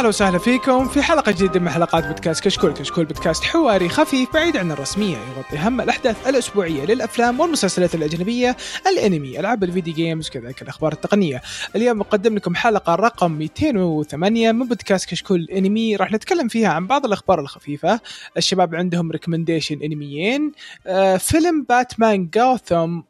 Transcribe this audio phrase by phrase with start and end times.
[0.00, 2.72] أهلا وسهلا فيكم في حلقة جديدة من حلقات بودكاست كشكول.
[2.72, 9.40] كشكول بودكاست حواري خفيف بعيد عن الرسمية يغطي أهم الأحداث الأسبوعية للأفلام والمسلسلات الأجنبية الأنمي
[9.40, 11.42] ألعاب ال video games كذلك الأخبار التقنية.
[11.76, 15.96] اليوم نقدم لكم حلقة رقم 208 من بودكاست كشكول أنمي.
[15.96, 18.00] راح نتكلم فيها عن بعض الأخبار الخفيفة.
[18.36, 20.52] الشباب عندهم recommendation أنميين.
[20.86, 23.00] آه فيلم Batman Gotham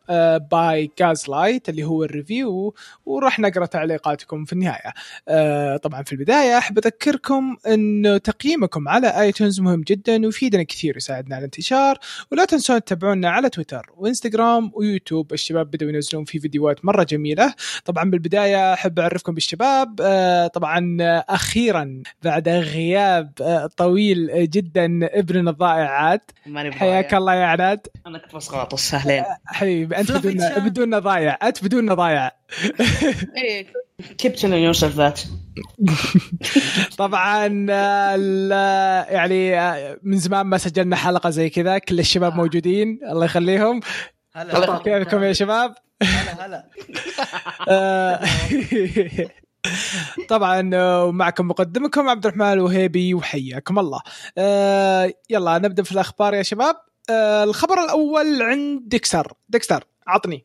[0.53, 2.75] by Gaslight اللي هو ال review.
[3.07, 4.93] وراح نقرأ تعليقاتكم في النهاية.
[5.29, 11.35] آه طبعا في البداية أحب اذكركم انه تقييمكم على آيتونز مهم جدا ويفيدنا كثير ويساعدنا
[11.35, 11.99] على الانتشار.
[12.33, 15.33] ولا تنسون تتابعونا على تويتر وإنستغرام ويوتيوب.
[15.33, 17.55] الشباب بدأوا ينزلون فيه فيديوهات مرة جميلة.
[17.85, 20.01] طبعا بالبداية أحب أعرفكم بالشباب.
[20.03, 20.97] آه طبعا
[21.29, 26.21] أخيرا بعد غياب آه طويل جدا ابننا الضائع عاد.
[26.71, 27.15] حياك.
[27.15, 30.69] الله يا عناد أنا كنت بس غاطس اهلين حبيبي أنت فلافي بدون.
[30.69, 32.31] بدون ضايع أنت بدون ضايع
[34.23, 35.27] keep telling yourself that
[36.99, 38.51] طبعا آه، ال-
[39.15, 43.81] يعني آه، من زمان ما سجلنا حلقة زي كذا كل الشباب موجودين الله يخليهم.
[44.35, 44.79] هلا.
[44.79, 45.75] كيفكم يا شباب.
[46.03, 46.69] هلا هلا.
[47.69, 48.21] آه،
[50.29, 54.01] طبعا آه، معكم مقدمكم عبد الرحمن الوهيبي وحياكم الله.
[54.39, 56.77] آه، يلا نبدأ في الأخبار يا شباب.
[57.11, 59.33] آه، الخبر الأول عند ديكستر.
[59.49, 60.45] ديكستر عطني.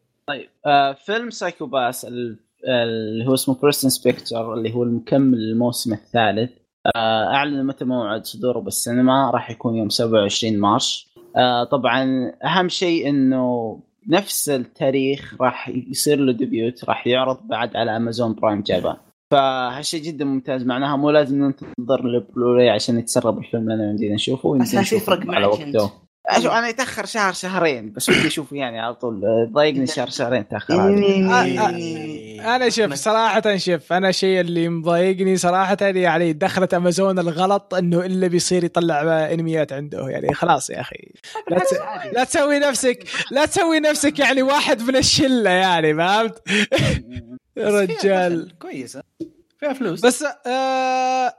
[0.65, 6.51] آه فيلم Psycho-Pass ال- اللي هو اسمه First Inspector اللي هو المكمل للموسم الثالث.
[6.95, 9.31] آه أعلن متى موعد صدوره بالسينما.
[9.31, 11.07] راح يكون يوم 27 مارس.
[11.37, 17.97] آه طبعا أهم شيء إنه نفس التاريخ راح يصير له debut راح يعرض بعد على
[17.97, 18.95] Amazon Prime Japan
[19.31, 24.55] فهالشيء جدا ممتاز معناها مو لازم ننتظر البلوراي عشان يتسرب الفيلم لنا يمدينا نشوفه.
[24.55, 25.45] هالشيء نشوفه على.
[25.45, 25.91] وقته.
[26.29, 30.47] أشوف أنا يتأخر شهر شهرين بس ودي اشوفه يعني على طول آه، ضايقني شهر شهرين
[30.47, 32.41] تأخر عادي.
[32.41, 38.05] آه، أنا شوف صراحة شوف أنا شيء اللي مضايقني صراحة يعني دخلت أمازون الغلط إنه
[38.05, 39.01] إلا بيصير يطلع
[39.33, 40.09] أنميات عنده.
[40.09, 41.11] يعني خلاص يا أخي.
[41.49, 41.73] لا, تس...
[42.13, 46.41] لا تسوي نفسك لا تسوي نفسك يعني واحد من الشلة يعني فهمت؟
[47.57, 48.57] يا رجال.
[48.59, 49.03] كويسة.
[49.59, 51.33] فيها فلوس بس آه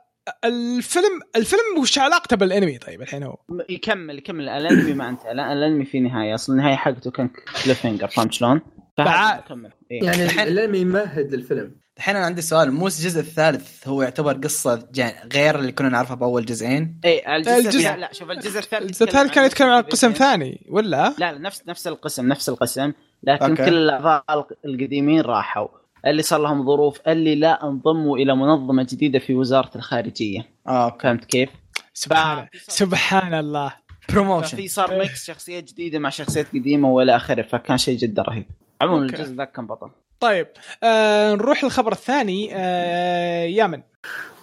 [0.44, 3.36] الفيلم الفيلم وش علاقته بالانمي طيب الحين هو؟
[3.68, 4.48] يكمل يكمل.
[4.48, 6.34] الانمي ما انتهى لا الانمي في نهاية.
[6.34, 7.30] أصلا النهاية حقته كان
[7.64, 8.60] cliffhanger فهمت شلون؟
[8.98, 10.04] يكمل إيه.
[10.04, 11.76] يعني الحين- الانمي يمهد للفيلم.
[11.96, 12.72] الحين أنا عندي سؤال.
[12.72, 17.52] مو الجزء الثالث هو يعتبر قصة جا- غير اللي كنا نعرفها بأول جزئين؟ إيه الجزء,
[17.58, 21.14] الجزء- الجزء لا شوف الجزء الثالث الجزء الثالث كان يتكلم عن قسم ثاني ثاني ولا؟
[21.18, 22.92] لا لا نفس نفس القسم نفس القسم.
[23.22, 23.64] لكن أوكي.
[23.66, 24.24] كل الاعضاء
[24.64, 25.68] القديمين راحوا.
[26.06, 30.46] اللي صار لهم ظروف اللي لا انضموا إلى منظمة جديدة في وزارة الخارجية.
[30.68, 31.02] آه okay.
[31.02, 31.50] فهمت كيف؟
[31.94, 33.72] سبحان سبحان الله.
[34.12, 38.46] promotion ففي صار mix شخصيات جديدة مع شخصيات قديمة وإلى آخره فكان شيء جدا رهيب.
[38.80, 39.04] عموما.
[39.04, 39.90] الجزء ذاك كان بطل.
[40.20, 40.46] طيب
[40.82, 43.82] آه نروح للخبر الثاني آه يامن.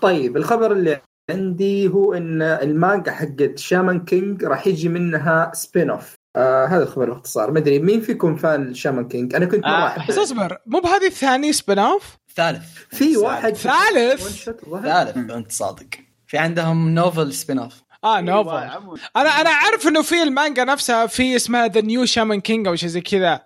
[0.01, 6.65] طيب الخبر اللي عندي هو إن المانجا حقت شامان كينج راح يجي منها spin-off آه
[6.65, 7.51] هذا الخبر باختصار.
[7.51, 11.07] ما أدري مين فيكم fan شامان كينج أنا كنت مرة آه، بس اصبر مو بهذه
[11.07, 12.63] الثاني سبين اوف ثالث.
[12.89, 14.49] في واحد ثالث؟
[14.83, 15.87] ثالث انت صادق.
[16.27, 17.73] في عندهم novel spin-off
[18.03, 18.97] آه أيوة، novel عموماً.
[19.15, 22.89] أنا أنا أعرف إنه في المانجا نفسها في اسمها the new شامان كينج أو شيء
[22.89, 23.41] زي كذا.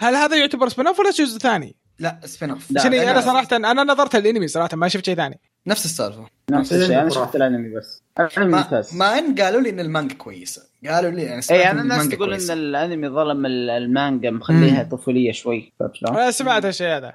[0.00, 3.20] هل هذا يعتبر spin-off ولا جزء ثاني؟ لا spin-off عشان أنا.
[3.20, 5.40] صراحة أنا نظرت الانمي صراحة ما شفت شيء ثاني.
[5.66, 6.26] نفس السالفة.
[6.50, 7.00] نفس الشيء.
[7.00, 7.10] أنا.
[7.10, 8.02] شفت الأنمي بس.
[8.20, 8.94] الانمي ما, ممتاز.
[8.96, 10.69] ما إن قالوا لي إن المانجا كويسة.
[10.88, 12.50] قالوا لي يعني اي أنا الناس تقول إن.
[12.50, 14.88] الأنمي ظلم ال- المانجا مخليها مم.
[14.88, 15.72] طفولية شوي؟
[16.08, 17.14] أنا سمعت الشيء هذا.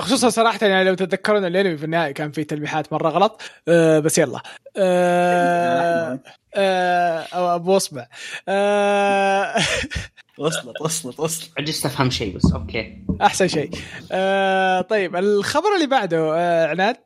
[0.00, 3.42] خصوصا صراحة يعني لو تتذكرون الأنمي في النهاية كان فيه تلميحات مرة غلط.
[3.68, 4.40] آه بس يلا.
[4.76, 6.18] آه
[6.54, 8.06] آه أو أبو أصبع.
[8.48, 9.54] آه
[10.38, 11.50] وصلت وصلت وصلت.
[11.58, 13.04] عجزت أفهم شيء بس okay.
[13.22, 13.70] أحسن شيء.
[14.12, 16.96] آه طيب الخبر اللي بعده آه عناد؟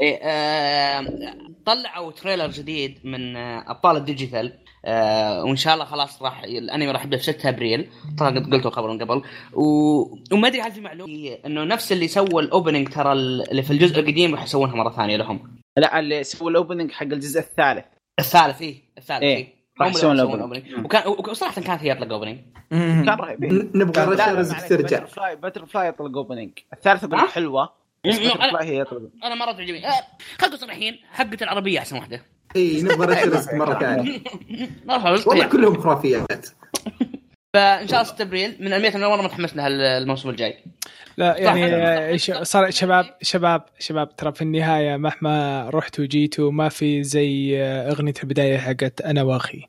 [0.00, 1.06] إيه آه
[1.66, 4.58] طلعوا trailer جديد من آه أبطال الديجيتال.
[4.84, 7.88] آه وإن شاء الله خلاص راح الأنمي راح يبدأ في 6 أبريل
[8.18, 9.22] طبعا قد قلت الخبر من قبل
[9.52, 9.64] و...
[10.32, 14.00] وما أدري هل في معلومة إنه نفس اللي سوى ال opening ترى اللي في الجزء
[14.00, 17.84] القديم راح يسوونها مرة ثانية لهم لا اللي سووا ال opening حق الجزء الثالث
[18.18, 19.36] الثالث إيه الثالث إيه.
[19.36, 19.54] إيه.
[19.80, 20.20] راح يسوون.
[20.20, 20.84] ال opening.
[20.84, 22.38] وكان وصراحة كانت هي أطلق opening
[22.70, 23.44] كان رهيب
[23.76, 27.72] نبغى رشا رزق ترجع butterfly butterfly أطلق opening الثالثة أقول؟ حلوة.
[28.04, 29.92] fly هي أطلق أنا مرة تعجبني آه
[30.38, 34.20] خلينا صريحين حقة العربية أحسن واحدة إي نبغى رزق مرة ثانية.
[35.26, 36.46] والله كلهم خرافيات.
[37.54, 39.68] فان شاء الله 6 أبريل من اللي أنا مرة متحمس لها
[39.98, 40.64] الموسم الجاي.
[41.16, 47.62] لا يعني صار شباب شباب شباب ترى في النهاية مهما رحت وجيتوا ما في زي
[47.62, 49.66] آه، أغنية البداية حقت أنا وأخي.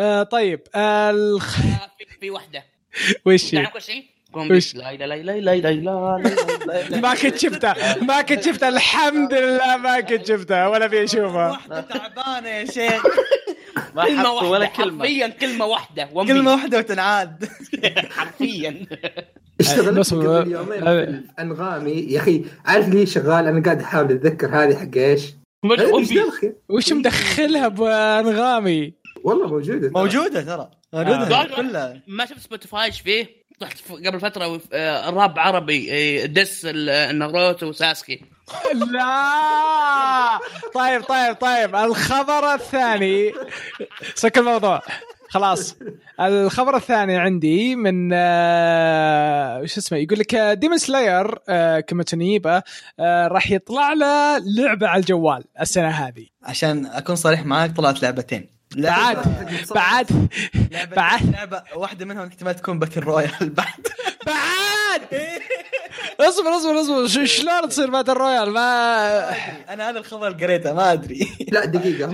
[0.00, 1.60] آه طيب آه الخ...
[1.60, 2.64] آه، في, في واحدة.
[3.26, 3.66] وش هي؟
[4.32, 9.76] قوم لا لا لا لا لا لا ما كنت شفتها ما كنت شفتها الحمد لله
[9.76, 13.06] ما كنت شفتها ولا في اشوفها واحدة تعبانة يا شيخ.
[13.94, 14.98] ما كلمة واحدة ولا كلمة.
[15.04, 17.44] حرفيا كلمة واحدة كلمة واحدة وتنعاد.
[18.16, 18.86] حرفيا.
[19.60, 21.22] اشتغلت قبل يومين آه.
[21.38, 25.22] انغامي يا أخي عارف لي شغال؟ أنا قاعد أحاول أتذكر هذه حق إيش؟
[26.68, 28.92] وش مدخلها بانغامي؟
[29.24, 30.70] والله موجودة موجودة ترى.
[30.92, 31.56] موجودة آه.
[31.56, 32.02] كلها.
[32.06, 36.64] ما شفت سبوتيفاي إيش فيه؟ طلعت ف- قبل فترة آه، راب عربي آه، diss
[37.14, 38.20] ناروتو وساسكي.
[38.74, 40.38] لا!
[40.74, 41.76] طيب طيب طيب.
[41.76, 43.32] الخبر الثاني
[44.14, 44.82] سكر الموضوع.
[45.28, 45.76] خلاص.
[46.20, 51.34] الخبر الثاني عندي من آه، وش اسمه؟ يقول لك ديمون سلاير
[51.80, 52.62] كمتنيبه
[53.00, 56.26] آه، راح يطلع له لعبة على الجوال السنة هذه.
[56.42, 58.55] عشان أكون صريح معاك طلعت لعبتين.
[58.76, 60.28] بعد بعد.
[60.96, 61.30] بعد.
[61.32, 63.86] لعبة واحدة منهم احتمال تكون battle royale بعد.
[64.26, 65.02] بعد!
[66.20, 67.24] اصبر اصبر اصبر.
[67.26, 69.30] شلون تصير battle royale؟ ما
[69.72, 71.28] أنا هذا الخبر قريته ما أدري.
[71.52, 72.06] لا دقيقة.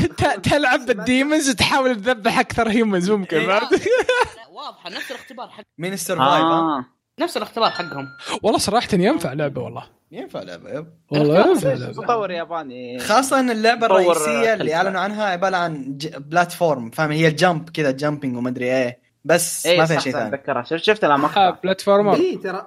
[0.50, 3.60] تلعب بال demons تحاول تذبح أكثر humans ممكن؟ لا،
[4.50, 4.90] واضحة.
[4.90, 6.84] نفس الاختبار حق مين ال survive ها؟ آه
[7.20, 8.08] نفس الاختبار حقهم.
[8.42, 9.93] والله صراحة ينفع لعبة والله.
[10.14, 10.86] ينفع لعبه yep.
[11.10, 12.98] والله ينفع لعبه مطور ياباني.
[12.98, 14.74] خاصة إن اللعبة طور الرئيسية اللي.
[14.74, 16.16] أعلنوا عنها عبارة عن ج...
[16.16, 19.04] platform فاهم؟ هي جمب كذا jumping ومدري إيه.
[19.26, 20.28] بس إيه ما فيها شيء ثاني.
[20.34, 22.66] اتذكرها شفت شفت لها مقطع platformer اي ترى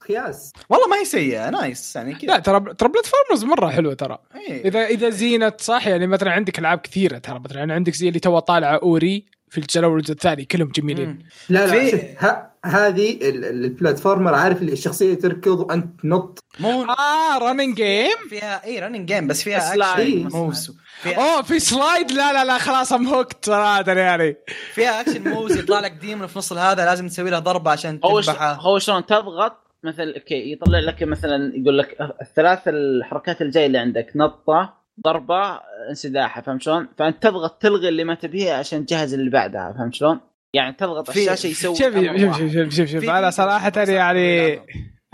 [0.00, 4.18] خياس والله ما هي سيئة nice يعني لا كذا ترى ترى platformers مرة حلوة ترى.
[4.48, 4.64] إيه.
[4.64, 7.38] اذا إذا زينت صح؟ يعني مثلا عندك ألعاب كثيرة ترى.
[7.38, 11.08] مثلا عندك زي اللي تو طالعة أوري في الجزء الأول والجزء الثاني كلهم جميلين.
[11.08, 11.18] مم.
[11.48, 12.16] لا لا في-
[12.66, 16.38] هذه ال- ال- ال platformer عارف اللي الشخصية تركض وأنت تنط.
[16.60, 21.42] مو آه running game فيها اي running game بس فيها slide action moves فيها, أوه
[21.42, 24.36] في slide لا لا لا خلاص I'm hooked صراحة يعني.
[24.74, 28.20] فيها action moves يطلع لك demon في نص هذا لازم تسوي له ضربة عشان هو
[28.20, 28.26] ش...
[28.26, 28.52] تذبحه.
[28.54, 34.12] هو شلون تضغط مثل okay يطلع لك مثلا يقول لك الثلاث الحركات الجاية اللي عندك
[34.16, 34.74] نطة
[35.04, 35.60] ضربة
[35.90, 40.20] انسداحة فهمت شلون؟ فأنت تضغط تلغي اللي ما تبيه عشان تجهز اللي بعدها فهمت شلون؟
[40.54, 42.38] يعني تضغط في- الشاشة يسوي شوف شوف.
[42.38, 43.04] شوف شوف شوف, شوف.
[43.10, 44.60] أنا صراحة يعني في-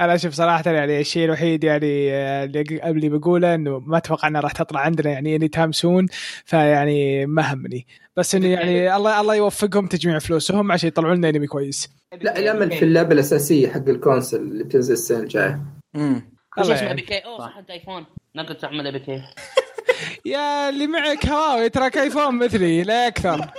[0.00, 2.44] أنا أشوف صراحة يعني الشيء الوحيد يعني آه،
[2.84, 6.06] اللي بقوله إنه ما أتوقع انها راح تطلع عندنا يعني anytime soon
[6.44, 7.87] فيعني ما همني.
[8.17, 11.90] بس إنه يعني الله الله يوفقهم تجميع فلوسهم عشان يطلعوا لنا انمي كويس.
[12.20, 15.61] لا الامل في اللعبه الاساسيه حق ال console اللي بتنزل السنة الجاية.
[15.94, 16.32] مم.
[16.56, 16.94] شو اسمه؟ يعني.
[16.94, 18.06] بي كي أوه صح ايفون
[18.37, 19.23] نقدر تعمل بي كي
[20.32, 23.50] يا اللي معك هواوي تراك ايفون مثلي لا أكثر.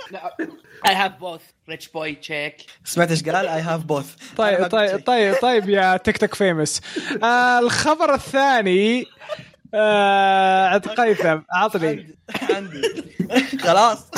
[0.86, 5.34] I have both rich boy check سمعت إيش قال I have both طيب طيب طيب
[5.42, 6.80] طيب يا تيك توك famous
[7.22, 9.04] آه الخبر الثاني
[9.74, 12.16] آه عند قيثم عطني.
[12.50, 12.82] عندي.
[13.60, 14.10] خلاص.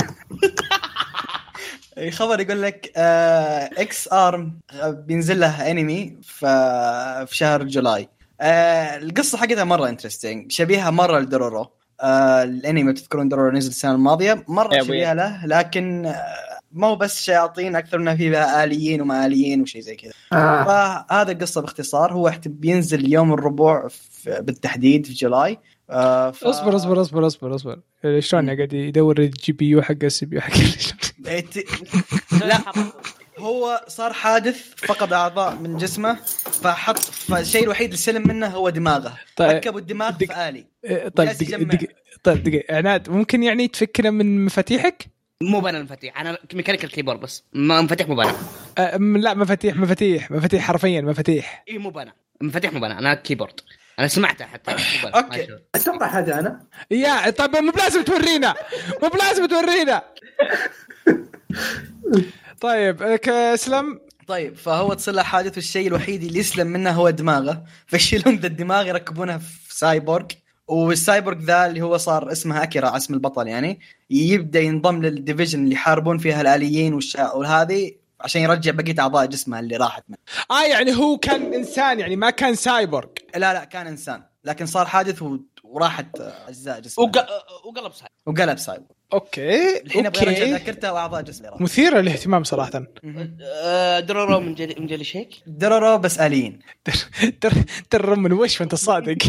[1.99, 8.09] اي خبر يقول لك آه Ex-Arm بينزل له انمي في شهر July.
[8.41, 11.71] آه القصة حقتها مرة interesting شبيهة مرة لدورورو
[12.01, 14.45] آه الانمي تذكرون دورورو نزل السنة الماضية.
[14.49, 19.81] مرة شبيهة له لكن آه مو بس شياطين أكثر منها فيها آليين وما آليين وشيء
[19.81, 20.65] زي كذا آه.
[20.65, 25.59] فهذا القصة باختصار هو بينزل يوم الربوع في- بالتحديد في July
[25.91, 26.45] آه ف...
[26.45, 27.79] أصبر أصبر أصبر أصبر أصبر
[28.19, 30.53] شلون قاعد يدور ال GPU حق ال CPU حق
[31.27, 31.85] إت-
[32.47, 32.61] لا
[33.39, 36.15] هو صار حادث فقد أعضاء من جسمه
[36.63, 39.51] فحط فالشيء الوحيد اللي سلم منه هو دماغه طيب.
[39.51, 41.29] ركبوا الدماغ دق- في آلي إيه، طيب.
[41.29, 41.93] دقيقة
[42.23, 47.45] طيب دقيقة عناد ممكن يعني تفكنا من مفاتيحك؟ مو بنا المفاتيح أنا mechanical keyboard بس.
[47.53, 48.35] ما مفاتيح مو بنا
[48.79, 51.65] أه م- لا مفاتيح مفاتيح مفاتيح حرفيا مفاتيح.
[51.69, 53.61] إي مو بنا مفاتيح مو بنا أنا keyboard.
[53.99, 54.75] أنا سمعتها حتى.
[54.75, 55.07] أشوف.
[55.75, 56.67] أتوقع هذا أنا.
[56.91, 58.55] يا طيب مو بلازم تورينا.
[59.03, 60.03] مو بلازم تورينا.
[62.61, 67.65] طيب لك اسلم طيب فهو تصير له حادث والشيء الوحيد اللي يسلم منه هو دماغه.
[67.87, 70.27] فيشيلون ذا الدماغ يركبونه في cyborg.
[70.69, 73.81] وال cyborg ذا اللي هو صار اسمه أكيرا اسم البطل يعني
[74.11, 77.01] يبدأ ينضم لل division اللي يحاربون فيها الآليين.
[77.35, 80.19] وهذه عشان يرجع بقية أعضاء جسمه اللي راحت منه.
[80.51, 83.09] آه يعني هو كان إنسان يعني ما كان سايبورغ.
[83.37, 85.39] لا لا كان إنسان لكن صار حادث و...
[85.65, 88.96] وراحت أجزاء جسمه وق- وقلب صحيح وقلب cyborg.
[89.13, 91.63] Okay الحين أبغى أرجع okay ذاكرته واعضاء جسمه راحت.
[91.63, 92.83] مثيرة للاهتمام صراحة.
[93.43, 96.59] آه، درورو من جلي من جلي شيك؟ درورو بس آليين.
[97.91, 99.19] ترى من وش وانت صادق.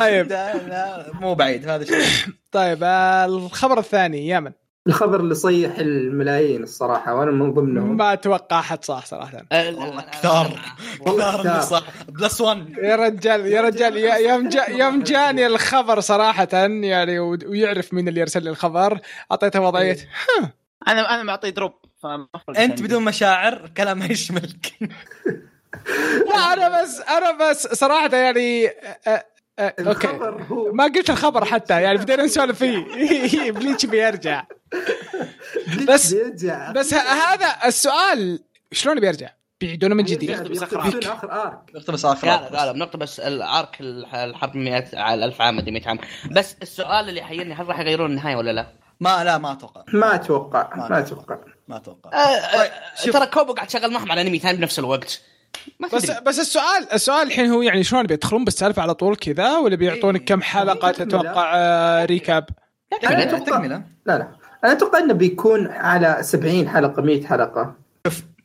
[0.00, 0.28] طيب.
[0.28, 2.32] لا لا مو بعيد هذا شيء.
[2.52, 4.52] طيب الخبر الثاني يامن
[4.86, 7.96] الخبر اللي صيح الملايين الصراحة وأنا من ضمنهم.
[7.96, 9.42] ما أتوقع أحد صح صراحة.
[9.52, 10.60] والله كثار.
[11.00, 11.40] والله كثار.
[11.52, 11.62] اللي.
[11.62, 17.18] صح plus 1 يا رجال يا رجال يا- يوم جا يوم جاني الخبر صراحة يعني
[17.18, 18.98] ويعرف مين اللي يرسل لي الخبر.
[19.32, 19.96] أعطيته وضعية.
[20.40, 20.52] ها.
[20.88, 21.72] أنا أنا معطيه drop.
[22.04, 22.82] أنت عندي.
[22.82, 24.72] بدون مشاعر كلام ما يشملك.
[26.26, 28.70] لا أنا بس أنا بس صراحة يعني
[29.58, 29.82] okay.
[30.10, 32.84] الخبر هو ما قلت الخبر حتى يعني بدينا نسولف فيه.
[33.52, 34.44] Bleach بيرجع.
[35.88, 36.72] بس- بيرجع.
[36.72, 36.98] بس ه-
[37.32, 38.40] هذا السؤال
[38.72, 39.28] شلون بيرجع؟
[39.60, 40.30] بيعيدونه من جديد.
[40.30, 40.68] بيقتبسون
[41.12, 45.24] آخر arc نقتبس آخر لا لا لا بنقطة بس ال arc الح- الحرب 100 على
[45.24, 45.98] 1000 عام مدري 100 عام.
[46.30, 48.66] بس السؤال اللي حيرني هل راح يغيرون النهاية ولا لا؟
[49.00, 49.84] ما لا ما أتوقع.
[49.92, 51.38] ما أتوقع ما أتوقع.
[51.68, 52.10] ما أتوقع.
[52.12, 52.70] آه، آه،
[53.02, 53.12] طيب،.
[53.12, 55.20] ترى كوبو قاعد شغال معهم على أنمي ثاني بنفس الوقت.
[55.92, 60.20] بس بس السؤال السؤال الحين هو يعني شلون بيدخلون بالسالفه على طول كذا ولا بيعطونك
[60.20, 60.26] إيه.
[60.26, 60.90] كم حلقة.
[60.90, 62.46] تتوقع آه، recap؟
[63.02, 64.28] تكمله لا لا
[64.64, 67.74] أنا أتوقع إنه بيكون على 70 حلقة 100 حلقة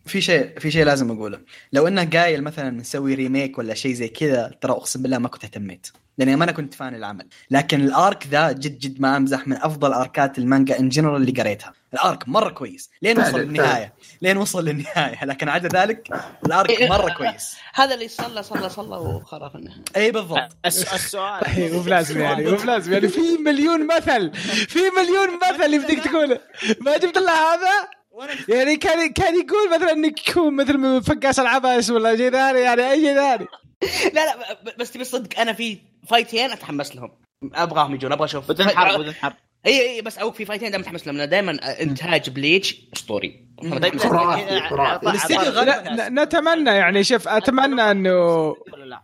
[0.10, 1.39] في شيء في شيء لازم أقوله.
[1.74, 5.44] لو انه قايل مثلا نسوي remake ولا شيء زي كذا ترى أقسم بالله ما كنت
[5.44, 5.88] اهتميت.
[6.18, 7.28] لأني ما أنا كنت fan العمل.
[7.51, 11.22] لكن ال arc ذا جد جد ما أمزح من أفضل arc ات المانجا in general
[11.22, 11.74] اللي قريتها.
[11.94, 12.89] ال arc مرة كويس.
[13.01, 13.94] لين فعلا، وصل للنهاية.
[14.22, 15.25] لين وصل للنهاية.
[15.25, 16.10] لكن عدا ذلك
[16.46, 17.56] الأرك مرة كويس.
[17.74, 21.42] هذا اللي صلى صلى صلى وخرف النهايه اي بالضبط الس- السؤال.
[21.56, 23.08] طيب مو بلازم يعني مو بلازم يعني.
[23.08, 24.34] في مليون مثل.
[24.68, 26.39] في مليون مثل يبديك تقوله.
[26.82, 27.99] ما جبت إلا هذا؟
[28.50, 33.02] يعني كان كان يقول مثلا إنك يكون مثل فقاس العبس ولا شيء ثاني يعني أي
[33.02, 33.48] شيء ثاني.
[34.16, 37.12] لا لا بس تبي صدق أنا في فايتين أتحمس لهم.
[37.54, 38.52] أبغاهم يجون أبغى أشوف.
[38.52, 39.34] بدون حرب بدون حرب.
[39.66, 41.51] إي إي بس أو في فايتين دائما متحمس لهم دائما
[41.82, 43.50] إنتاج بليتش اسطوري
[46.10, 48.56] نتمنى يعني شوف أتمنى إنه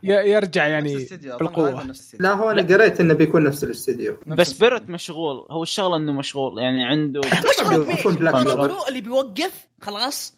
[0.04, 1.08] يرجع يعني
[1.40, 1.94] بالقوة.
[2.20, 4.18] لا هو أنا قريت إنه بيكون نفس الاستديو.
[4.28, 4.54] بس.
[4.54, 5.48] بيرت مشغول.
[5.52, 6.60] هو الشغلة إنه مشغول.
[6.60, 7.22] يعني عنده
[7.52, 7.88] مشغول
[8.88, 10.38] اللي بيوقف خلاص.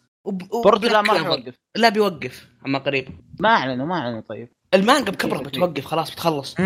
[0.64, 1.38] برضو لا ما بلاك راح كلوفر.
[1.38, 3.08] يوقف لا بيوقف أما قريب.
[3.40, 4.48] ما أعلنوا ما أعلنوا طيب.
[4.74, 6.56] المانجا بكبره بتوقف خلاص بتخلص.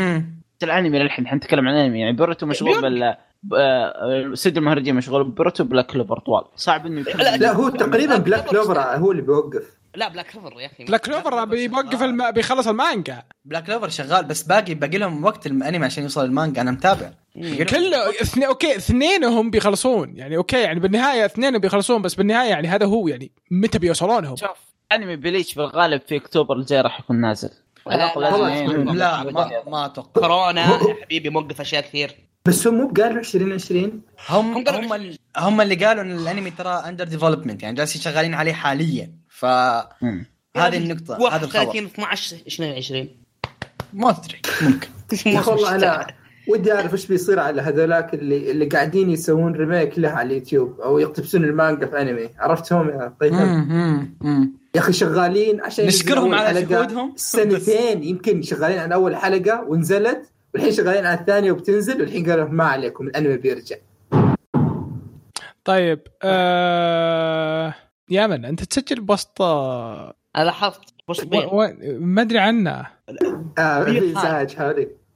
[0.64, 2.80] الانمي للحين إحنا نتكلم عن انمي يعني Pierrot مشغول.
[2.80, 3.16] بال
[3.56, 6.44] آه، ستوديو المهرجين مشغول Pierrot Black Clover طوال.
[6.56, 9.82] صعب إنه يكون لا، لا هو تقريبا Black Black Clover Clover هو اللي بيوقف.
[9.94, 10.84] لا Black Clover يا أخي.
[10.84, 12.30] بلاك كلوفر بيوقف الم...
[12.30, 13.22] بيخلص المانجا.
[13.44, 17.10] Black Clover شغال بس باقي باقي لهم وقت الانمي عشان يوصل المانجا أنا متابع.
[17.70, 20.16] كله اثنين okay اثنينهم بيخلصون.
[20.16, 24.72] يعني okay يعني بالنهاية اثنين بيخلصون بس بالنهاية يعني هذا هو يعني متى بيوصلونهم شوف
[24.92, 27.50] أنمي Bleach بالغالب في أكتوبر الجاي راح يكون نازل.
[27.86, 28.12] لا،
[28.92, 32.14] لا، ما ما أتوقع كورونا يا حبيبي موقف أشياء كثير.
[32.46, 36.82] بس هم مو قالوا 2020 هم هم قالوا- هم هم اللي قالوا إن الأنمي ترى
[36.88, 39.12] under development يعني جالسين شغالين عليه حاليا.
[39.28, 40.24] فهذه مم.
[40.56, 41.58] النقطة هذا الخبر.
[41.64, 43.08] 31 12 22
[43.92, 44.88] ما أدري ممكن.
[45.50, 46.06] والله أنا
[46.48, 50.98] ودي أعرف إيش بيصير على هذولاك اللي اللي قاعدين يسوون remake له على اليوتيوب أو
[50.98, 53.32] يقتبسون المانجا في انمي عرفتهم يا طيب.
[54.74, 57.12] يا أخي شغالين عشان نشكرهم على جهودهم.
[57.16, 62.64] سنتين يمكن شغالين على أول حلقة ونزلت والحين شغالين على الثانية وبتنزل والحين قالوا ما
[62.64, 63.76] عليكم الأنمي بيرجع.
[65.64, 67.74] طيب آه...
[68.10, 71.26] يا من أنت تسجل بوسط أنا لاحظت بص و...
[71.52, 71.72] و...
[72.00, 72.86] ما أدري عنه.
[73.58, 74.56] آه في ازعاج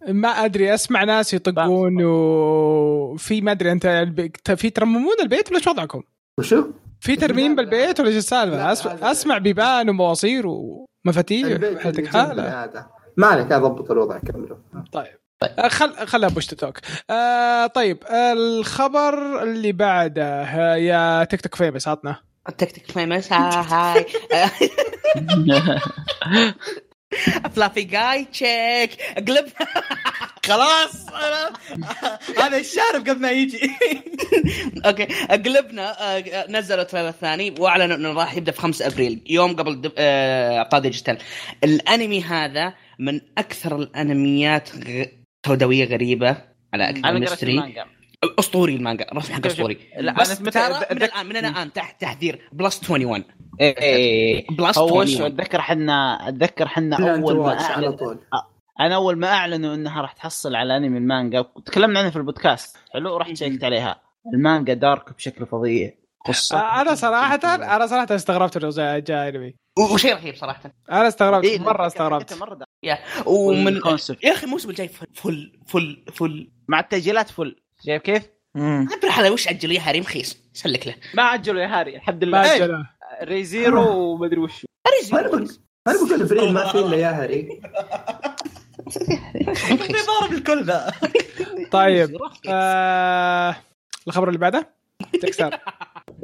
[0.09, 5.71] ما أدري أسمع ناس يطقون وفي ما أدري أنت الب- في ترممون البيت؟ ولا شو
[5.71, 6.03] وضعكم؟
[6.39, 6.65] وشو؟
[7.01, 7.55] في ترميم.
[7.55, 8.73] بالبيت ولا إيش السالفة؟
[9.11, 12.65] اسمع بيبان ومواصير ومفاتيح البيت حالتك اللي جنبنا حالة.
[12.65, 14.59] هذا ما عليك اضبط الوضع كمله
[14.93, 15.17] طيب.
[15.43, 16.79] آه، خل خلها بوش توك.
[17.11, 20.77] آه طيب الخبر اللي بعده.
[20.77, 22.17] يا تيك توك فيمس عطنا.
[22.49, 24.07] التكتيك فيمس هاي.
[27.55, 29.47] فلافي جاي تشيك اقلب
[30.47, 31.07] خلاص.
[31.07, 31.57] أنا-
[32.43, 33.71] هذا الشارب قبل ما يجي.
[34.87, 35.05] Okay.
[35.31, 39.81] قلبنا آه، نزلوا ال trailer الثاني وأعلنوا إنه راح يبدأ في 5 أبريل يوم قبل
[39.81, 41.19] دب- آه، ابطال digital.
[41.65, 45.05] الأنمي هذا من أكثر الأنميات غ...
[45.47, 46.37] سوداوية غريبة
[46.75, 47.09] على أكثر
[47.49, 47.87] المانجا.
[48.39, 49.07] اسطوري المانجا.
[49.13, 49.79] الرسم حقه أسطوري.
[49.99, 53.25] لا بس أنا ترى من الان من الآن تحت تحذير plus 21
[53.61, 58.19] إيه إيه plus هو وش 21 أتذكر حنا أتذكر حنا أول ما على طول.
[58.81, 62.77] أنا أول ما أعلنوا إنها راح تحصل على أنمي المانجا تكلمنا عنها في البودكاست.
[62.93, 64.01] حلو؟ رحت شيكت عليها.
[64.35, 65.93] المانجا دارك بشكل فظيع.
[66.27, 69.55] قصة آه، أنا صراحة أنا صراحة استغربت إنه جاء أنمي.
[69.93, 70.63] وشيء رهيب صراحة.
[70.93, 72.33] أنا استغربت إيه، مرة حقتها- استغربت.
[72.33, 72.63] دارك.
[72.83, 73.81] يا ومن.
[74.25, 79.31] يا أخي الموسم الجاي فل فل فل فل مع التسجيلات فل شايف كيف؟ عبر على
[79.31, 82.91] وش أجل يا هاري رخيص سلك له؟ ما عجلوا يا هاري الحمد ما لله أجله.
[83.23, 84.67] ريزيرو ومدري وش.
[85.13, 85.49] بقول
[85.89, 87.09] أنا بقول فريد ما في إلا يا
[89.55, 90.93] في ضارب الكل ذا.
[91.73, 92.17] طيب
[92.49, 93.57] آه
[94.09, 94.75] الخبر اللي بعده؟
[95.23, 95.59] تكسر.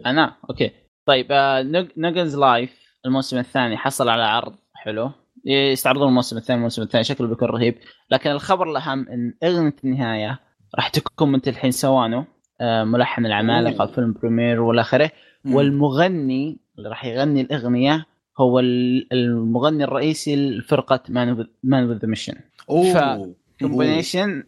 [0.06, 0.70] أنا؟ Okay.
[1.06, 1.62] طيب آه
[1.96, 2.70] No Guns Life
[3.06, 5.10] الموسم الثاني حصل على عرض حلو.
[5.44, 7.78] يستعرضون الموسم الثاني الموسم الثاني شكله بيكون رهيب.
[8.10, 10.40] لكن الخبر الأهم إن اغنيه النهاية
[10.74, 12.24] راح تكون من الحين سوانو
[12.60, 13.86] آه، ملحن العمالقة.
[13.86, 15.10] فيلم Promare والى اخره
[15.44, 15.54] مم.
[15.54, 18.06] والمغني اللي راح يغني الأغنية
[18.40, 22.34] هو ال- المغني الرئيسي لفرقة Man with a Mission
[22.70, 23.34] أوه.
[23.60, 24.42] combination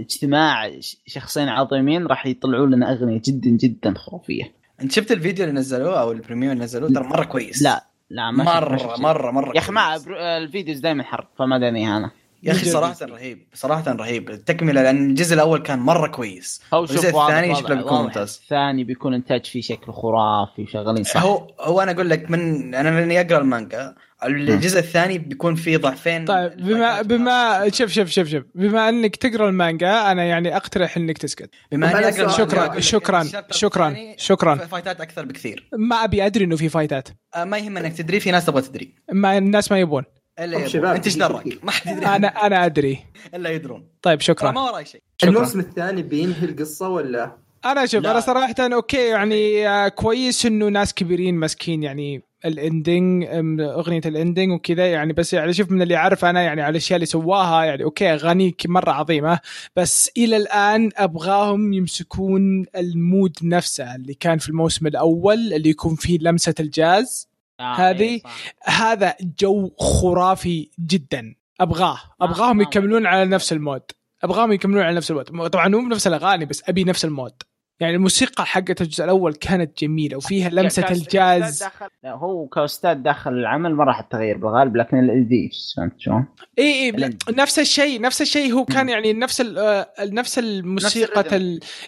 [0.00, 5.56] اجتماع ش- شخصين عظيمين راح يطلعوا لنا أغنية جدا جدا خرافيه أنت شفت الفيديو اللي
[5.60, 8.96] نزلوه أو ال premiere اللي نزلوه ترى مرة كويس لا لا ما مرة.
[8.98, 9.96] مرة مرة يا أخي ما
[10.36, 12.10] ال videos دائما حرب فما داني أنا
[12.42, 14.30] يا أخي صراحة رهيب صراحة رهيب.
[14.30, 16.62] التكملة لأن الجزء الأول كان مرة كويس.
[16.74, 18.40] الجزء الثاني شكله بيكون ممتاز.
[18.42, 21.22] الثاني بيكون انتاج فيه شكله خرافي وشغالين صح.
[21.22, 23.94] هو هو أنا أقول لك من أنا لأني أقرأ المانجا
[24.24, 26.24] الجزء الثاني بيكون فيه ضعفين.
[26.24, 28.44] طيب بما بما شوف شوف شوف شوف.
[28.54, 31.50] بما أنك تقرأ المانجا أنا يعني أقترح إنك تسكت.
[31.72, 34.54] بما أني أنا أقرأ شكراً، شكراً، شكراً، شكراً.
[34.54, 35.68] فايتات أكثر بكثير.
[35.78, 37.08] ما أبي أدري إنه في فايتات.
[37.34, 38.94] آه، ما يهم انك تدري في ناس تبغى تدري.
[39.12, 40.04] ما الناس ما يبون.
[40.44, 41.58] ألا أنت إيش درك دقيقة.
[41.62, 42.06] ما حد يدري.
[42.06, 42.98] أنا أنا أدري.
[43.34, 43.88] ألا يدرون.
[44.02, 44.50] طيب شكرا.
[44.50, 45.02] ما وراي شيء.
[45.24, 48.06] الموسم الثاني بينهي القصة ولا؟ أنا شوف.
[48.06, 53.24] أنا صراحة okay يعني آه، كويس إنه ناس كبيرين ماسكين يعني ال ending
[53.60, 56.96] أغنية ال ending وكذا يعني بس يعني شوف من اللي أعرف أنا يعني على الأشياء
[56.96, 59.40] اللي سواها يعني okay أغاني مرة عظيمة
[59.76, 65.94] بس إلى الآن أبغاهم يمسكون ال mood نفسه اللي كان في الموسم الأول اللي يكون
[65.94, 67.29] فيه لمسة الجاز.
[67.60, 68.80] آه، هذه- إيه، صح.
[68.82, 72.62] هذا جو خرافي جدا أبغاه أبغاهم آه.
[72.62, 73.82] يكملون على نفس ال mood
[74.22, 77.32] أبغاهم يكملون على نفس ال mood طبعا مو بنفس الأغاني بس أبي نفس ال mood
[77.80, 81.64] يعني الموسيقى حقت الجزء الأول كانت جميلة وفيها لمسة الجاز
[82.02, 86.26] لا هو كاستاذ داخل العمل ما راح تغير بالغالب لكن ال idea فهمت شلون؟
[86.58, 87.10] إي إي.
[87.30, 88.88] نفس الشيء نفس الشيء هو كان.
[88.88, 91.36] يعني نفس ال- آه، نفس الموسيقى.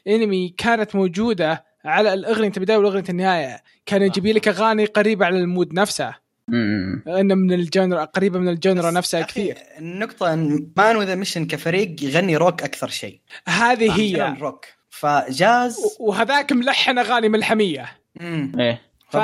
[0.06, 5.45] الانمي كانت موجودة على الأغنية البدايه والأغنية النهاية كان يجيب لك أغاني قريبة على ال
[5.45, 6.14] mood نفسه.
[6.48, 9.58] امم انه من ال genre قريبة من ال genre نفسها كثير.
[9.78, 13.20] النقطة إن Man with a Mission كفريق يغني روك أكثر شيء.
[13.48, 14.28] هذه هي.
[14.28, 17.88] الروك فجاز وهذاك ملحن أغاني ملحمية.
[18.20, 18.52] مم.
[18.60, 18.80] إيه.
[19.10, 19.16] ف...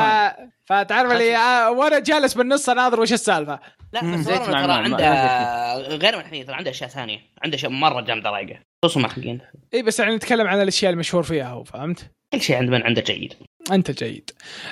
[0.64, 1.36] فتعرف اللي
[1.76, 3.60] وأنا جالس بالنص اناظر وش السالفة.
[3.92, 4.00] لا.
[4.00, 7.18] بس مع ترى مع- عنده غير ملحمية ترى عنده أشياء ثانية.
[7.44, 8.60] عنده أشياء مرة جامدة رايقة.
[8.84, 9.40] خصوصا حقين
[9.74, 13.00] اي بس يعني نتكلم عن الأشياء المشهور فيها هو فهمت؟ كل شيء عند من عنده
[13.02, 13.34] جيد
[13.72, 14.30] أنت جيد.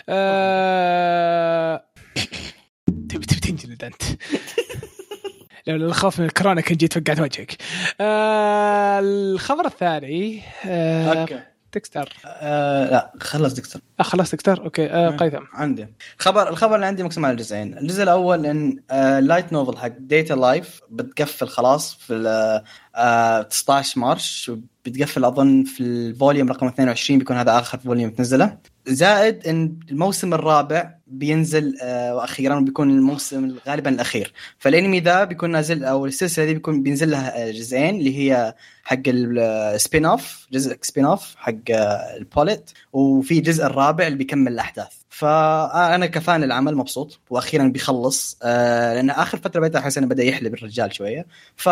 [0.09, 1.85] أه...
[3.11, 4.03] تبي تبي تنجلد أنت.
[5.67, 7.57] لولا الخوف من الكورونا كنت جيت فقعت وجهك.
[8.01, 9.01] أه...
[9.01, 11.21] الخبر الثاني أه...
[11.21, 11.41] okay
[11.73, 15.17] تكستر آه لا خلص دكتور آه خلاص تكستر okay أه مم.
[15.17, 15.87] قيثم عندي
[16.19, 20.35] خبر الخبر اللي عندي مقسم على جزئين الجزء الأول إن آه light novel حق Date
[20.35, 22.63] A Live بتقفل خلاص في ال-
[22.97, 24.51] آه 19 March
[24.89, 28.59] بتقفل أظن في ال volume رقم 22 بيكون هذا آخر volume تنزله.
[28.87, 34.33] زائد إن الموسم الرابع بينزل آه وأخيرا بيكون الموسم غالبا الأخير.
[34.59, 39.03] فالانمي ذا بيكون نازل أو السلسلة دي بيكون بينزل لها آه، جزئين اللي هي حق
[39.07, 44.93] ال spin-off جزء spin-off حق آه، ال Bullet وفي جزء الرابع اللي بيكمل الأحداث.
[45.11, 47.21] فأنا ك fan العمل مبسوط.
[47.31, 51.27] وأخيرا بيخلص آه لأن آخر فترة بقيت أحس إنه بدأ يحلب الرجال شوية.
[51.57, 51.69] ف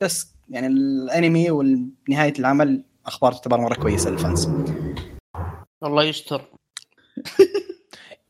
[0.00, 4.48] بس يعني الانمي ونهاية العمل أخبار تعتبر مرة كويسة لل fans.
[5.84, 6.42] الله يستر.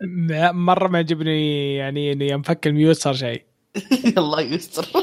[0.53, 3.43] مرة ما عجبني يعني انه يوم فك ال mute صار شيء.
[4.19, 4.87] الله يستر.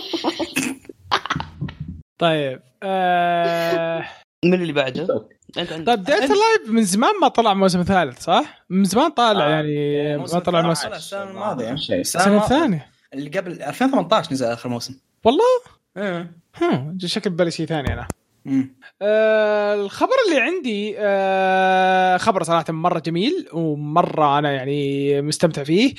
[2.18, 4.06] طيب أه...
[4.46, 8.84] من اللي بعده؟ طيب Date A Live من زمان ما طلع موسم ثالث صح؟ من
[8.84, 10.94] زمان طالع آه، يعني ما طلع موسم.
[10.94, 11.72] السنة الماضية.
[11.72, 12.88] السنة الثانية.
[13.14, 15.00] اللي قبل 2018 نزل آخر موسم.
[15.24, 15.44] والله؟
[15.98, 16.32] إيه.
[16.62, 18.08] هم شكل بالي شيء ثاني أنا.
[19.02, 25.94] آه الخبر اللي عندي آه خبر صراحة مرة جميل ومرة أنا يعني مستمتع فيه.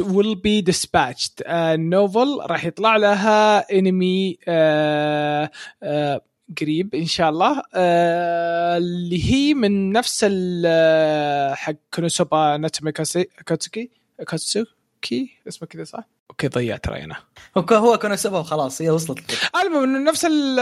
[0.00, 1.42] will be dispatched.
[1.46, 5.50] آه نوفل راح يطلع لها انمي آه
[5.82, 6.20] آه
[6.60, 7.62] قريب إن شاء الله.
[7.74, 13.90] آه اللي هي من نفس ال- آه، حق كونوسوبا ناتسومي كاسي- كاتسوكي
[14.28, 17.16] كاتسوكي؟ اسمه كذا صح؟ okay ضيعت راي أنا
[17.56, 19.38] هو كونوسوبا وخلاص هي وصلت.
[19.62, 20.60] المهم إنه نفس ال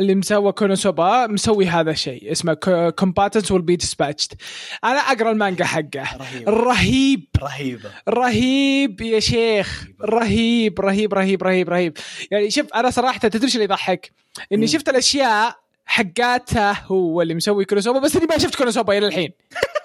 [0.00, 2.54] اللي مسوى كونوسوبا مسوي هذا الشيء اسمه
[2.90, 4.36] Combatants Will Be Dispatched.
[4.84, 6.16] أنا أقرأ المانجا حقه.
[6.16, 6.48] رهيب.
[6.48, 7.24] رهيب.
[7.42, 9.84] رهيبه رهيب يا شيخ.
[10.02, 10.80] رهيب.
[10.80, 11.98] رهيب رهيب رهيب رهيب
[12.30, 14.12] يعني شوف أنا صراحة تدري إيش اللي يضحك؟
[14.52, 14.66] إني.
[14.66, 19.32] شفت الأشياء حقاته هو اللي مسوي كونوسوبا بس إني ما شفت كونوسوبا إلى الحين.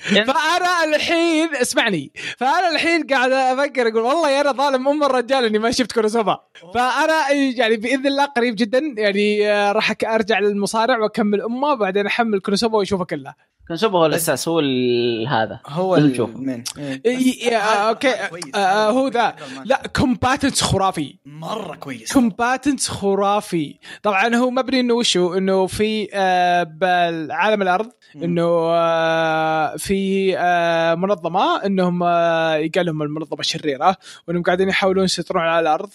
[0.28, 2.12] فانا الحين اسمعني.
[2.38, 6.40] فأنا الحين قاعد أفكر أقول والله يا أنا ظالم أم الرجال إني ما شفت كونوسوبا
[6.74, 12.40] فأنا يعني بإذن الله قريب جدا يعني آه، راح أرجع للمصارع وأكمل أمة وبعدين أحمل
[12.40, 13.49] كونوسوبا وأشوفه كله.
[13.70, 15.60] كونوسوبا هو الاساس هو ال- هذا.
[15.66, 15.96] هو.
[15.96, 17.56] ال main إي- إي- آه،
[17.88, 18.08] okay.
[18.10, 19.36] آه، آه، هو ذا.
[19.64, 21.18] لا Combatants خرافي.
[21.26, 22.12] مرة كويس.
[22.12, 23.78] Combatants خرافي.
[24.02, 31.64] طبعا هو مبني إنه وشو إنه في آه بالعالم الأرض إنه آه في آه منظمة
[31.66, 33.96] إنهم آه يقال لهم المنظمة الشريره
[34.28, 35.90] وإنهم قاعدين يحاولون يسيطرون على الأرض.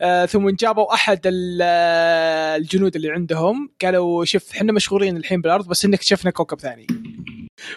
[0.00, 3.70] آه ثم جابوا أحد ال- آه، الجنود اللي عندهم.
[3.82, 6.86] قالوا شوف إحنا مشغولين الحين بالأرض بس إنك شفنا كوكب ثاني.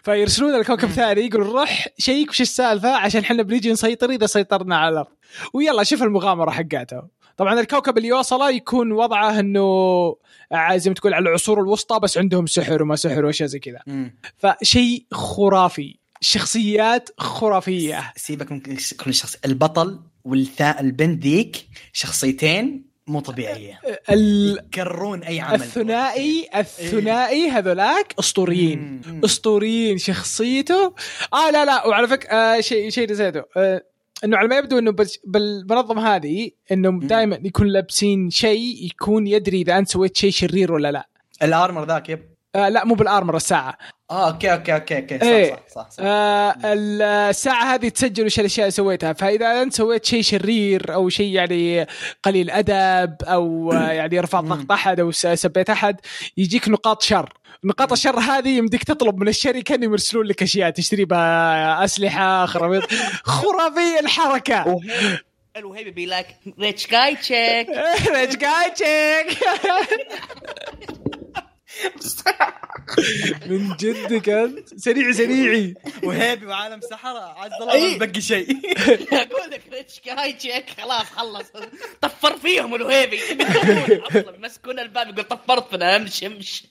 [0.03, 4.93] فيرسلون الكوكب ثاني يقولوا روح شيك وش السالفة؟ عشان إحنا بنيجي نسيطر إذا سيطرنا على
[4.93, 5.07] الأرض.
[5.53, 10.15] ويلا شوف المغامرة حقاته طبعا الكوكب اللي يوصله يكون وضعه إنه
[10.75, 13.79] زي ما تقول على العصور الوسطى بس عندهم سحر وما سحر وأشياء زي كذا.
[14.37, 15.99] فشيء خرافي.
[16.21, 18.13] شخصيات خرافية.
[18.15, 18.59] سيبك من
[18.99, 19.37] كل شخص.
[19.45, 23.79] البطل والثاء البنت ذيك شخصيتين مو طبيعية.
[24.09, 25.55] يكررون أي عمل.
[25.55, 29.01] الثنائي الثنائي هذولاك أسطوريين.
[29.25, 30.93] أسطوريين شخصيته.
[31.33, 33.43] آه لا لا وعلى فكره آه شيء شيء نسيته.
[33.57, 33.83] آه
[34.23, 34.95] إنه على ما يبدو إنه
[35.25, 40.91] بالمنظمة هذه انهم دائما يكون لابسين شيء يكون يدري إذا أنت سويت شيء شرير ولا
[40.91, 41.09] لا.
[41.43, 42.38] ال armor ذاك yep.
[42.55, 43.77] آه لا مو بال armor الساعة.
[44.11, 45.21] آه okay okay okay okay.
[45.21, 45.51] إيه.
[45.51, 46.03] صح صح صح, صح.
[46.05, 46.55] آه
[47.29, 49.13] الساعة هذه تسجل وش الأشياء اللي سويتها.
[49.13, 51.87] فإذا أنت سويت شيء شرير أو شيء يعني
[52.23, 55.99] قليل أدب أو آه، يعني رفعت ضغط أحد أو س- سبيت أحد
[56.37, 57.33] يجيك نقاط شر.
[57.63, 62.83] نقاط الشر هذه يمديك تطلب من الشركة إنهم يرسلون لك أشياء تشتري بها أسلحة خرابيط.
[63.23, 64.79] خرافيه الحركة.
[65.57, 66.27] الوهيبي be like
[66.59, 67.67] ريتش جاي تشيك
[68.15, 69.37] ريتش جاي تشيك
[73.49, 77.19] من جدك انت سريع سريعي وهيبي وعالم سحرة.
[77.19, 77.99] عز الله إيه.
[77.99, 78.47] ما بقي شيء.
[79.13, 81.47] أقول لك ريتش جاي تشيك خلاص خلص.
[82.01, 83.19] طفر فيهم الوهيبي.
[84.39, 86.69] مسكون الباب يقول طفرت فينا أمشي أمشي.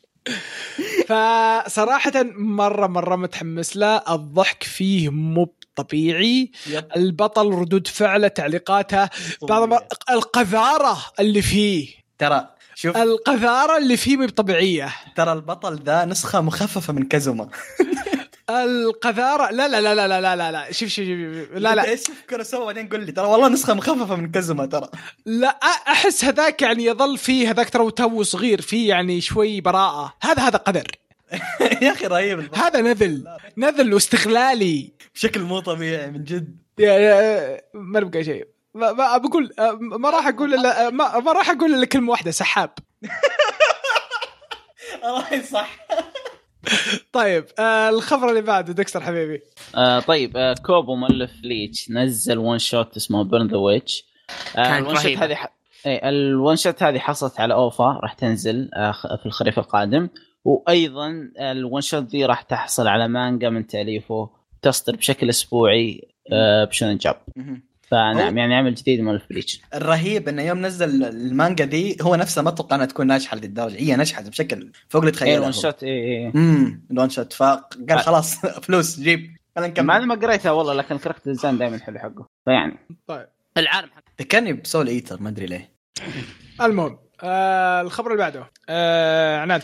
[1.09, 3.97] فصراحة مرة مرة متحمس له.
[4.15, 6.51] الضحك فيه مو طبيعي.
[6.67, 6.85] يب.
[6.97, 9.09] البطل ردود فعله تعليقاته
[9.43, 11.89] بعض المر- القذارة اللي فيه.
[12.19, 12.97] ترى شوف.
[12.97, 14.95] القذارة اللي فيه طبيعية.
[15.17, 17.49] ترى البطل ذا نسخة مخففة من كازوما.
[18.51, 20.73] القذارة لا لا لا لا لا لا لا.
[20.73, 21.07] شوف شوف
[21.55, 21.97] لا لا.
[21.97, 23.13] شوف كروسوا بعدين قول لي.
[23.13, 24.89] ترى والله نسخة مخففة من كازما ترى.
[25.27, 25.49] لا
[25.89, 30.15] أحس هذاك يعني يظل فيه هذاك ترى تو صغير فيه يعني شوي براءة.
[30.23, 30.87] هذا هذا قذر.
[31.83, 33.25] يا أخي رهيب هذا نذل.
[33.57, 34.93] نذل واستغلالي.
[35.15, 36.57] بشكل مو طبيعي من جد.
[37.75, 38.58] ما نبقى شيء.
[38.79, 42.71] ما, ما بقول ما راح أقول إلا ما, ما راح أقول إلا كلمة واحدة سحاب.
[45.05, 45.79] والله صح
[47.13, 49.43] طيب آه الخبر اللي بعده دكتور حبيبي.
[49.75, 54.05] آه طيب آه كوبو مؤلف ليتش نزل one-shot اسمه Burn the Witch
[54.55, 55.07] كانت ال one-shot.
[55.07, 55.55] هذه ح...
[55.87, 60.09] اي ال one-shot هذه حصلت على OVA راح تنزل آه في الخريف القادم.
[60.45, 64.31] وأيضا ال one-shot ذي راح تحصل على مانجا من تأليفه
[64.63, 67.17] تصدر بشكل أسبوعي آه ب Shonen Jump.
[67.91, 72.49] فنعم يعني عمل جديد مؤلف Bleach الرهيب إنه يوم نزل المانجا دي هو نفسه ما
[72.49, 75.37] أتوقع إنها تكون ناجحة لهذه الدرجه هي نجحت بشكل فوق اللي تخيله.
[75.37, 79.37] ال one shot اي اي امم ال one shot فقال خلاص فلوس جيب.
[79.57, 82.27] خلينا مع اني نكمل ما قريتها والله لكن ال character design دائما حلو حقه.
[82.45, 82.79] فيعني.
[83.07, 83.27] طيب.
[83.57, 85.73] العالم حق ذكرني ب Soul Eater ما أدري ليه.
[86.63, 88.51] المهم آه الخبر اللي بعده.
[88.69, 89.63] آه عناد.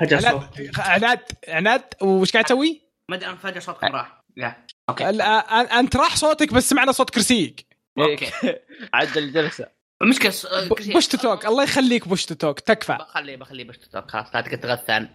[0.00, 0.78] فجأة عناد صوت.
[0.78, 4.22] عناد عناد وش قاعد تسوي؟ ما أدري أنا فجأة صوتك راح.
[4.36, 5.08] لا أوكي.
[5.10, 5.22] ال-
[5.72, 7.66] أنت راح صوتك بس سمعنا صوت كرسيك.
[7.98, 8.26] أوكي.
[8.94, 9.66] عدل الجلسه
[10.02, 10.32] المشكلة.
[10.92, 11.46] push to talk.
[11.46, 12.60] الله يخليك push to talk.
[12.60, 12.92] تكفى.
[13.00, 14.10] بخليه بخليه push to talk.
[14.10, 15.06] خلاص لا تقدر تغثى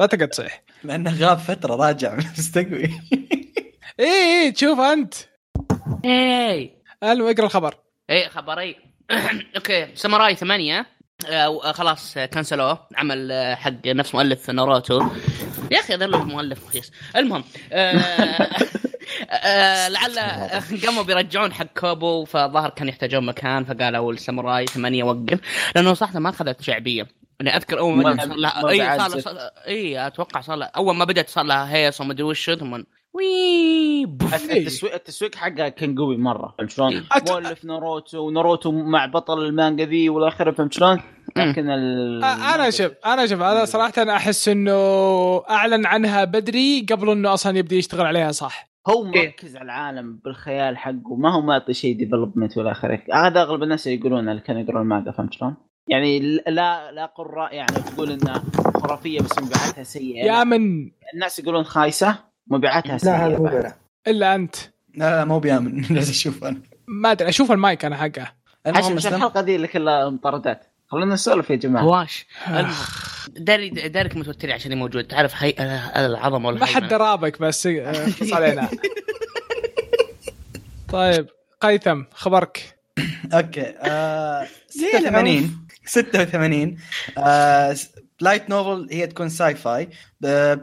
[0.00, 0.62] لا تقعد تصيح.
[0.84, 2.90] لأنه غاب فترة راجع مستقوي
[4.00, 5.14] اي اي تشوف أنت.
[6.04, 7.74] اي المهم اقرأ الخبر.
[8.10, 8.76] إيه خبري.
[9.56, 9.88] أوكي.
[9.96, 10.86] ساموراي ثمانية.
[11.26, 12.88] آه خلاص كنسلوه.
[12.96, 15.10] عمل آه، حق نفس مؤلف ناروتو.
[15.70, 16.92] يا أخي هذا المؤلف رخيص.
[17.16, 17.96] المهم آه
[19.30, 25.40] آه لعل آه، قاموا بيرجعون حق كوبو فظهر كان يحتاجون مكان فقالوا الساموراي ثمانية وقف.
[25.74, 27.06] لأنه صراحة ما أخذت شعبية.
[27.40, 31.28] يعني أذكر أول ما بدأت صار لها اي اي أتوقع صار لها أول ما بدأت
[31.28, 32.82] صار لها هيص وما أدري وش ثم
[33.18, 34.04] وي.
[34.56, 39.84] التسويق التسويق حقها كان قوي مرة فهمت شلون؟ أت- مؤلف ناروتو وناروتو مع بطل المانجا
[39.84, 41.00] ذي والى آخره فهمت شلون؟
[41.36, 44.72] لكن ال أنا شوف أنا شوف أنا صراحة أنا أحس إنه
[45.50, 50.76] أعلن عنها بدري قبل إنه أصلا يبدأ يشتغل عليها صح هو مركز على العالم بالخيال
[50.78, 54.62] حقه ما هو معطي شيء development والى آخره هذا أغلب الناس اللي يقولون اللي كانوا
[54.62, 55.56] يقرون المانجا فهمت شلون؟
[55.88, 58.42] يعني لا لا قراء يعني تقول انها
[58.82, 60.44] خرافية بس مبيعاتها سيئة يا.
[60.44, 62.18] من الناس يقولون خايسة
[62.50, 63.72] مبيعاتها سيئه لا هذا مو
[64.06, 64.56] إلا أنت.
[64.94, 66.60] لا لا مو بيامن لازم أشوف أنا.
[66.88, 68.32] ما أدري أشوف المايك أنا حقه.
[68.66, 70.66] اسلم الحلقة ذي اللي كلها مطاردات.
[70.86, 71.82] خلونا نسولف يا جماعة.
[71.82, 72.26] هواش.
[72.48, 72.74] المهم.
[73.36, 75.54] داري دارك متوتري عشان موجود تعرف هي
[75.96, 78.68] العظمة ما حد درابك بس آه، اختص علينا.
[80.88, 81.26] طيب
[81.60, 82.78] قيثم خبرك.
[83.32, 86.76] أوكي آه ليه 86 86
[87.18, 87.76] آه
[88.20, 89.88] light novel هي تكون sci-fi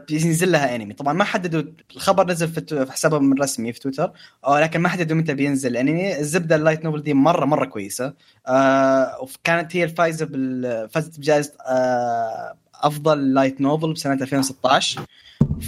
[0.08, 1.62] بينزل لها انمي طبعا ما حددوا
[1.96, 4.12] الخبر نزل في, حسابهم الرسمي في تويتر
[4.44, 8.14] آه لكن ما حددوا متى بينزل الانمي الزبدة ال light novel دي مرة مرة كويسة.
[8.46, 15.00] آه وكانت هي الفايزه بال فازت بجائزة آه أفضل light novel بسنة 2016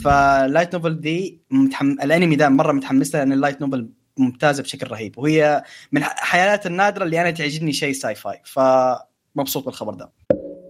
[0.05, 1.91] ف light novel دي متحم...
[1.91, 5.19] الانمي ده مرة متحمس له لأن ال light novel ممتازة بشكل رهيب.
[5.19, 10.11] وهي من الحالات النادرة اللي أنا تعجبني شيء sci-fi فمبسوط بالخبر ده.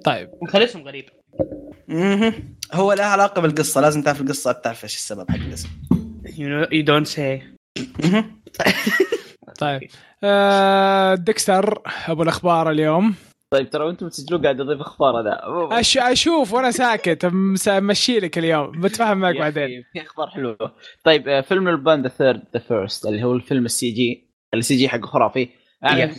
[0.04, 0.30] طيب.
[0.54, 1.04] اسم غريب.
[1.88, 2.32] مهم.
[2.72, 5.68] هو له علاقة بالقصة لازم تعرف القصة تعرف إيش السبب حق الاسم.
[6.38, 7.42] you don't say.
[9.58, 9.80] طيب.
[10.24, 13.14] آه ديكستر أبو الأخبار اليوم.
[13.50, 15.40] طيب ترى أنتم تسجلوا قاعد اضيف أخبار أنا
[15.80, 18.80] أش أشوف وأنا ساكت مس- امشي لك اليوم.
[18.80, 19.84] بتفاهم معك بعدين.
[19.92, 20.56] في أخبار حلوة.
[21.04, 24.88] طيب آه، فيلم Lupin the Third the First اللي هو الفيلم السي جي السي جي
[24.88, 25.48] حقه خرافي.
[25.84, 26.14] أعلن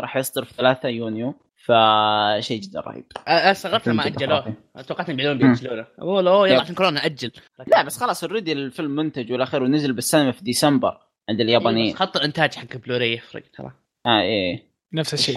[0.00, 1.34] راح يصدر في 3 يونيو.
[1.68, 3.04] فشيء جدا رهيب.
[3.28, 4.54] أنا استغربت لما أجلوه.
[4.86, 6.60] توقعت انهم بيعلنون بيأجلونه أقول أوه يلا.
[6.60, 7.30] عشان كورونا أجل.
[7.66, 10.98] لا بس خلاص already الفيلم منتج والى اخره ونزل بالسينما في ديسمبر
[11.30, 13.72] عند اليابانيين بس خط الانتاج حق بلوري يفرق ترى.
[14.06, 15.34] آه إيه نفس الشيء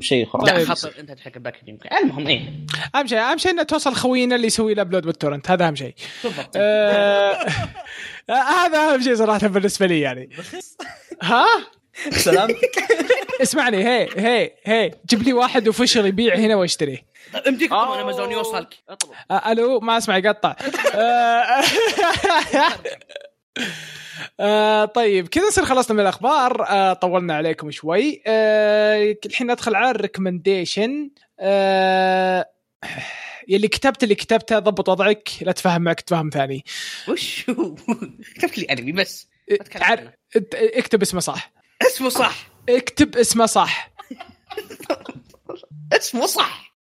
[0.00, 0.50] شيء خرافي.
[0.50, 0.68] لا طيب.
[0.68, 1.88] خط الانتاج حق ال package يمكن.
[1.96, 2.40] المهم إيه.
[2.94, 5.50] أهم شيء أهم شيء إنه توصل خوينا اللي يسوي له upload بال torrent.
[5.50, 5.94] هذا أهم شيء.
[6.24, 6.50] بالضبط.
[6.56, 7.46] آه،
[8.30, 10.30] هذا أهم شيء صراحة بالنسبة لي يعني.
[11.22, 11.46] ها؟
[12.10, 12.70] سلامتك
[13.42, 17.04] اسمعني هي هي هي جيب لي واحد official يبيع هنا واشتريه
[17.48, 17.84] امديك آه.
[17.84, 18.74] طبعا أمازون يوصلك.
[18.88, 19.10] اطلب.
[19.30, 20.56] آه، ألو ما أسمع يقطع
[20.94, 21.44] آه،
[24.40, 26.66] آه، طيب كذا نصير خلصنا من الأخبار.
[26.68, 28.22] آه، طولنا عليكم شوي.
[28.26, 31.10] آه، الحين ندخل على ال recommendation.
[31.40, 32.50] آه،
[33.48, 36.64] يلي كتبت اللي كتبته ضبط وضعك لا تفهم معك تفهم ثاني.
[37.08, 37.44] وش؟
[38.36, 39.28] كتبت لي انمي بس.
[39.70, 40.12] تعال.
[40.36, 41.52] ات- إكتب اسمه صح.
[41.86, 42.46] اسمه صح.
[42.68, 43.90] اكتب اسمه صح.
[45.98, 46.74] اسمه صح.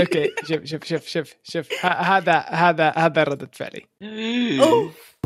[0.00, 1.84] أوكي شوف شوف شوف شوف شوف.
[1.86, 3.86] هذا هذا هذا ردة فعلي.
[4.62, 5.16] أوف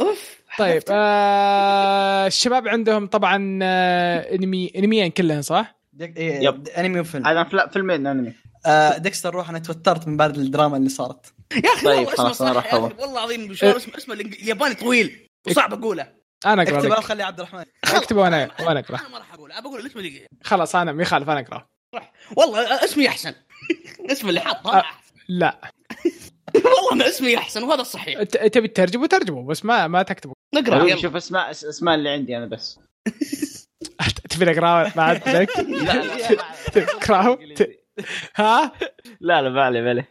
[0.00, 0.40] أوف.
[0.58, 6.68] طيب آه الشباب عندهم طبعا آه انمي انميين كلهن صح؟ إيه yep.
[6.68, 7.26] انمي وفيلم.
[7.26, 8.32] هذا فيلمين انمي.
[8.66, 11.34] آه ديكستر روح أنا توترت من بعد الدراما اللي صارت.
[11.52, 12.74] يا أخي طيب، والله اسمه صح.
[12.74, 15.28] والله العظيم اسمه اسمه الياباني طويل.
[15.46, 16.23] وصعب أقوله.
[16.46, 19.52] أنا اقرا اكتب لك خلي عبد الرحمن اكتب وأنا وأنا اقرا أنا ما راح أقول
[19.52, 21.66] ابى أقول الاسم اللي خلاص أنا ما يخالف أنا اقرا
[22.36, 23.34] والله اسمي احسن
[24.10, 24.80] اسم اللي حاطه أه.
[24.80, 25.12] أحسن.
[25.28, 25.60] لا
[26.54, 30.96] والله ما اسمي احسن وهذا الصحيح ت- تبي تترجمه ترجمه بس ما ما تكتبه نقرا
[30.96, 32.80] شوف اسماء اس- اسماء اللي عندي أنا بس
[34.30, 35.50] تبي اقراه ما عندك
[36.72, 37.80] تكرهه ت-
[38.36, 38.72] ها
[39.20, 40.08] لا لا ما عليه ما عليه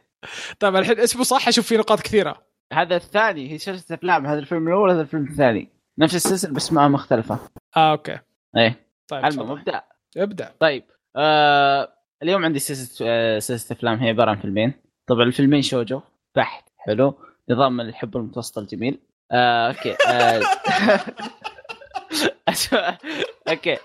[0.60, 2.44] طيب الحين اسمه صح أشوف فيه نقاط كثيره
[2.74, 6.90] هذا الثاني هي سلسله افلام هذا الفيلم الأول هذا الفيلم الثاني نفس السلسلة بس اسماء
[6.90, 7.40] مختلفة.
[7.78, 8.20] آه أوكي.
[8.58, 8.86] إيه.
[9.08, 9.52] طيب المهم.
[9.58, 9.84] ابدأ.
[10.18, 10.54] ابدأ.
[10.60, 10.84] طيب
[11.16, 14.00] آه اليوم عندي سلسلة آه سلسلة أفلام.
[14.00, 14.74] هي عبارة عن فيلمين.
[15.08, 16.02] طبعا الفيلمين شوجو
[16.36, 17.18] بحت حلو.
[17.50, 19.00] نظام الحب المتوسط الجميل.
[19.32, 20.42] آه okay آه
[23.50, 23.78] okay.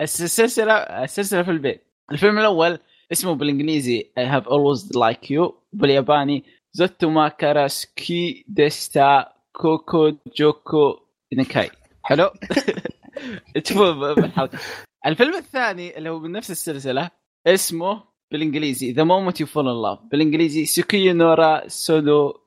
[0.00, 1.78] السلسلة السلسلة فيلمين.
[2.12, 2.78] الفيلم الأول
[3.12, 5.52] اسمه بالإنجليزي I have always liked you.
[5.72, 11.00] بالياباني Zutto Mae kara Suki deshita Kokuhaku Jikkou
[11.34, 11.70] Iinkai
[12.04, 12.30] حلو؟
[13.64, 14.58] تشوفوا بالحلقة.
[15.06, 17.10] الفيلم الثاني اللي هو من نفس السلسلة
[17.46, 22.40] اسمه بالإنجليزي the moment you fall in love بالإنجليزي Suki ni Naru Sono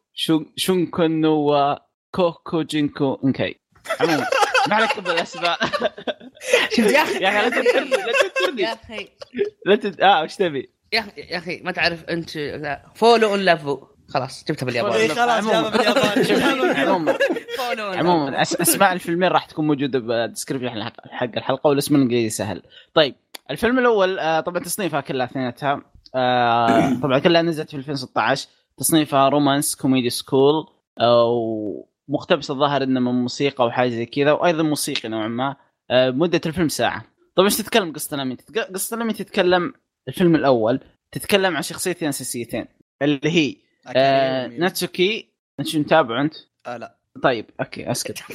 [0.56, 1.76] Shunkan wo
[2.15, 3.56] Kokuhaku Jikkou Iinkai.
[4.00, 4.28] عموما
[4.70, 5.60] ما عليك بالاسماء
[6.76, 8.62] شفت يا أخي يا أخي لا تذكرني لا تذكرني.
[8.62, 9.08] يا أخي.
[9.65, 10.02] لا تد...
[10.02, 12.91] آه وش تبي؟ يا أخي يا أخي ما تعرف أنت لا.
[12.96, 16.26] فولو ولا فو خلاص جبتها إيه، بالياباني خلاص جابها بالياباني.
[18.00, 18.41] عموما.
[18.41, 22.62] أسماء الفيلمين راح تكون موجودة بال description حق حق الحلقة والاسم الإنجليزي سهل.
[22.93, 23.15] طيب
[23.52, 25.82] الفيلم الأول آه، طبعا تصنيفها كلها اثنيناتها.
[26.15, 28.47] آه، طبعا كلها نزلت في 2016
[28.78, 30.65] تصنيفها romance comedy school
[31.02, 35.56] ومقتبس الظاهر إنه من موسيقى وحاجة زي كذا وأيضا موسيقي نوعا ما.
[35.91, 37.04] آه، مدة الفيلم ساعة.
[37.36, 39.74] طبعا إيش تتكلم قصة؟ تتك- قصة الأنمي تتكلم
[40.08, 40.80] الفيلم الأول
[41.12, 42.65] تتكلم عن شخصيتين أساسيتين
[43.02, 43.56] اللي هي
[43.88, 46.36] آه، ناتسوكي انت شو متابع أنت؟
[46.67, 46.98] آه لا.
[47.24, 48.20] طيب okay أسكت.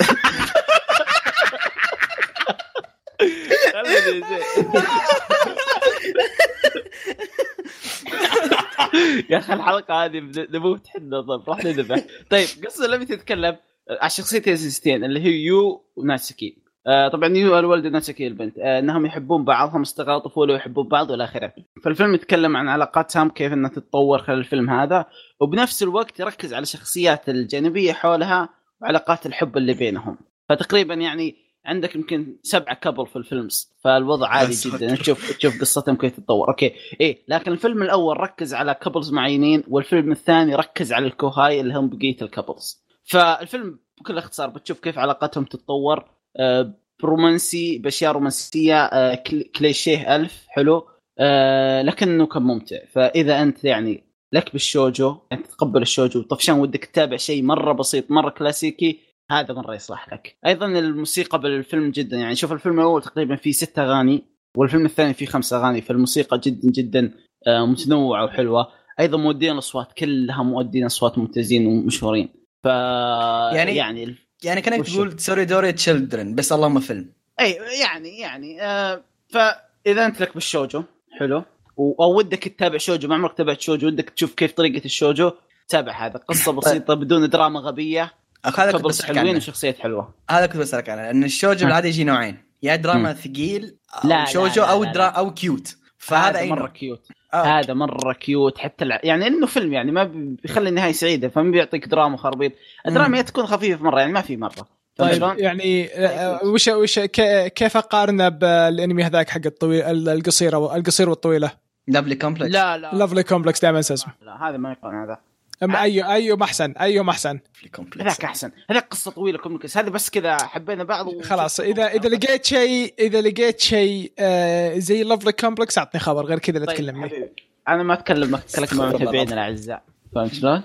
[9.30, 12.04] يا أخي الحلقة هذه نموت حنا طيب راح نذبح.
[12.30, 13.56] طيب قصة الفيلم تتكلم
[13.90, 16.58] عن شخصيتين اللي هي يو وناتسوكي.
[16.86, 21.52] آه طبعا الولد نسكي البنت آه إنهم يحبون بعضهم أصدقاء طفولة ويحبون بعض والى آخره.
[21.84, 25.06] فالفيلم يتكلم عن علاقاتهم كيف إنها تتطور خلال الفيلم هذا.
[25.40, 28.48] وبنفس الوقت يركز على الشخصيات الجانبية حولها
[28.82, 30.18] وعلاقات الحب اللي بينهم.
[30.48, 33.48] فتقريبا يعني عندك يمكن سبعة couple في الفيلم.
[33.84, 34.94] فالوضع عادي جدا.
[34.94, 36.48] تشوف تشوف قصتهم كيف تتطور.
[36.48, 36.72] okay.
[37.00, 41.74] إيه لكن الفيلم الأول ركز على couples معينين والفيلم الثاني ركز على ال kohai اللي
[41.74, 46.15] هم بقية ال couples فالفيلم بكل اختصار بتشوف كيف علاقتهم تتطور.
[46.38, 50.86] آه، برومانسي بأشياء رومانسية آه، كل- كليشيه ألف حلو.
[51.18, 52.76] آه، لكنه كان ممتع.
[52.92, 57.72] فإذا أنت يعني لك بال shoujo يعني تتقبل ال shoujo طفشان ودك تتابع شيء مرة
[57.72, 58.98] بسيط مرة كلاسيكي
[59.30, 60.36] هذا مرة يصلح لك.
[60.46, 62.16] أيضا الموسيقى بالفيلم جدا.
[62.16, 64.22] يعني شوف الفيلم الأول تقريبا فيه ست أغاني
[64.56, 67.12] والفيلم الثاني فيه خمس أغاني فالموسيقى جدا جدا
[67.46, 68.68] آه، متنوعة وحلوة.
[69.00, 72.28] أيضا مؤدين الأصوات كلها مؤدين أصوات ممتازين ومشهورين.
[72.64, 77.08] ف يعني- يعني يعني كأنك تقول Tsurezure Children بس اللهم فيلم.
[77.40, 80.82] أي يعني يعني آه فإذا أنت لك بال shoujo
[81.18, 81.44] حلو.
[81.78, 85.32] أو ودك تتابع shoujo ما عمرك تابعت shoujo ودك تشوف كيف طريقة ال shoujo
[85.68, 86.18] تابع هذا.
[86.18, 88.14] قصة بسيطة بدون دراما غبية.
[88.58, 89.36] هذا كنت حلوين عنه.
[89.36, 90.14] وشخصيات حلوة.
[90.30, 91.64] هذا كنت بسألك عنه لأن ال shoujo ها.
[91.64, 92.38] بالعادة يجي نوعين.
[92.62, 93.12] يا دراما.
[93.12, 95.08] ثقيل لا، أو لا، shoujo لا، أو لا، درا لا.
[95.08, 97.42] أو cute فهذا مرة cute آه.
[97.42, 99.00] هذا مرة cute حتى الع...
[99.04, 100.04] يعني إنه فيلم يعني ما
[100.42, 102.52] بيخلي النهاية سعيدة فما بيعطيك دراما خربيط.
[102.86, 104.76] الدراما هي تكون خفيفة مرة يعني ما في مرة.
[104.96, 111.50] طيب؟ يعني آه، وش وش ك- كيف اقارنه بالانمي هذاك حق الطويل القصيرة القصير والطويلة؟
[111.88, 112.90] Lovely Complex لا لا.
[112.94, 115.18] Lovely Complex دائما اسمه لا هذا ما يقارن هذا.
[115.62, 118.50] أما اي ايهم احسن ايهم احسن لافلي كومبلكس هذاك أحسن.
[118.70, 119.76] هذاك قصة طويلة كوميكس.
[119.76, 121.22] هذا بس كذا حبينا بعض و...
[121.22, 126.38] خلاص اذا إذا لقيت شيء إذا لقيت شيء آه، زي لافلي كومبلكس أعطني خبر غير
[126.38, 127.08] كذا لا طيب تكلمني.
[127.08, 127.32] حبيبي.
[127.68, 129.32] أنا ما أتكلم أتكلم مع متابعينا.
[129.32, 129.82] الأعزاء.
[130.14, 130.62] فهمت شلون؟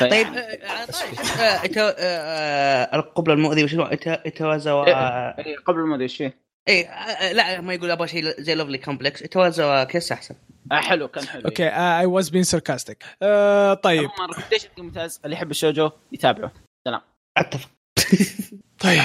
[0.00, 0.10] طيب.
[0.10, 0.26] طيب،
[2.94, 7.90] القبله المؤذي وشنو إتا- اتوازوا إيه، قبل ادري إيش فيه اي آه، لا ما يقول
[7.90, 10.34] أبغى شيء زي لوفلي كومبلكس اتوازوا كيس أحسن.
[10.72, 11.42] آه حلو كان حلو.
[11.44, 13.04] okay I was being sarcastic
[13.82, 14.10] طيب.
[14.10, 16.52] recommendation ممتاز اللي يحب ال shoujo يتابعه.
[16.88, 17.00] سلام.
[17.36, 17.70] أتفق.
[18.84, 19.02] طيب.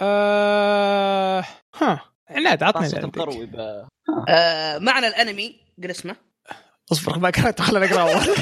[0.00, 1.44] آه...
[1.74, 2.00] ها.
[2.30, 3.12] عناد عطني.
[4.28, 6.16] آه، معنا الأنمي قل اسمه.
[6.92, 8.36] اصبر ما قرأت خليني اقرا اول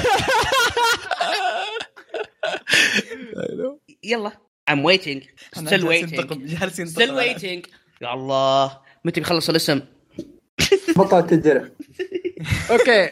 [4.03, 4.31] يلا.
[4.69, 5.21] I'm waiting.
[5.55, 6.87] still waiting.
[6.95, 7.61] still waiting.
[8.01, 8.79] يا الله.
[9.05, 9.81] متى بيخلص الاسم؟
[10.97, 11.69] بطلت الدرع
[12.71, 13.09] أوكي.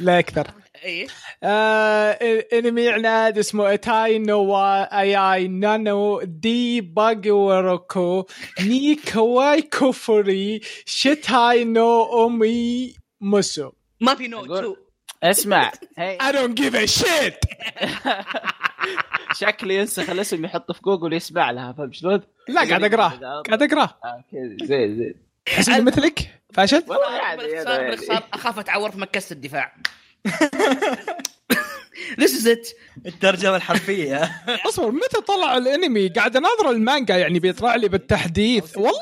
[0.00, 0.46] لا أكثر.
[0.84, 1.06] إيه.
[1.42, 2.18] آه،
[2.52, 8.26] إنمي عناد اسمه ايتاي نو اي اي نانو دي باغوروكو
[8.60, 14.76] ني كواي كوفوري شيتاي نو اومي مسو ما في نو تو
[15.22, 15.72] اسمع.
[15.98, 17.38] I don't give a shit.
[19.40, 23.42] شكلي ينسخ الاسم يحطه في جوجل يسمع لها فهمت شلون؟ لا قاعد أقرأه.
[23.42, 23.98] قاعد أقرأه.
[24.32, 25.14] كذا زين زين.
[25.46, 29.72] تحس إني مثلك فاشل؟ والله باختصار يعني- أخاف أتعور في مكسه الدفاع.
[32.20, 32.74] This is it.
[33.06, 34.42] الترجمة الحرفية.
[34.68, 38.76] أصبر متى طلع الأنمي؟ قاعد أناظر المانجا يعني بيطلع لي بالتحديث.
[38.76, 38.92] والله؟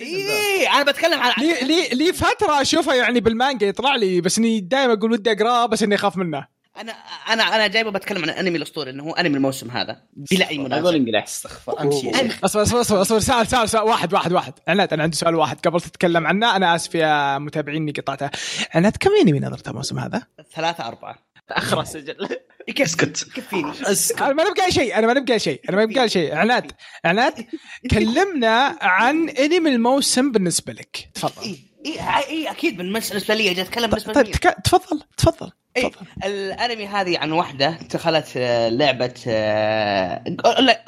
[0.00, 4.60] إيه أنا بتكلم عن لي لي لي فترة أشوفه يعني بالمانجا يطلع لي بس إني
[4.60, 6.46] دائما أقول ودي أقرأه بس إني أخاف منه.
[6.76, 6.92] أنا
[7.28, 10.64] أنا أنا جايبه بتكلم عن الأنمي الأسطوري إنه هو أنمي الموسم هذا بلا أي أقول
[10.64, 10.90] مناسبة.
[10.90, 12.10] انجلش استغفر امشي
[12.44, 14.52] أصبر أصبر أصبر أصبر سؤال سؤال سؤال واحد واحد واحد.
[14.68, 15.66] عناد أنا عندي سؤال واحد.
[15.66, 18.30] قبل تتكلم عنه أنا آسف يا متابعين اني قطعته
[18.74, 20.22] عناد كم أنمي نظرت الموسم هذا؟
[20.54, 21.18] ثلاثة أربعة.
[21.50, 22.28] اخر سجل
[22.80, 23.26] اسكت.
[23.82, 24.22] اسكت.
[24.22, 26.34] أنا ما نبقى شيء أنا ما نبقى شيء أنا ما نبقى شيء.
[26.34, 26.72] عناد
[27.04, 27.46] عناد
[27.90, 31.10] كلمنا عن أنمي الموسم بالنسبة لك.
[31.14, 31.42] تفضل.
[31.42, 34.32] اي اي اي أكيد بالنسبة لي جاي اتكلم بالنسبة طيب لي
[34.64, 35.50] تفضل تفضل.
[35.76, 35.90] اي
[36.24, 39.14] الأنمي هذه عن واحدة دخلت آه، لعبة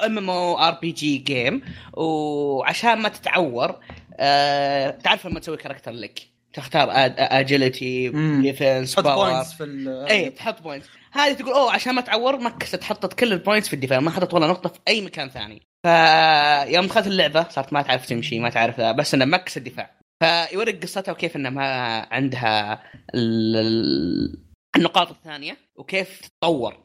[0.05, 1.61] ام أم أو آر بي جي جيم
[1.93, 3.75] وعشان ما تتعور
[4.19, 6.19] آه، تعرف لما تسوي character لك.
[6.53, 8.09] تختار agility.
[8.41, 12.72] defense حط power points في اي تحط points هذه تقول أوه عشان ما تعور max
[12.72, 15.61] ت حطت كل ال points في الدفاع ما حطت ولا نقطة في أي مكان ثاني.
[15.85, 19.91] فيوم دخلت اللعبة صارت ما تعرف تمشي ما تعرف بس انها max الدفاع.
[20.23, 21.65] فيوريك قصتها وكيف إنها ما
[22.11, 22.83] عندها
[23.15, 24.37] ال-
[24.75, 26.77] النقاط الثانية وكيف تتطور.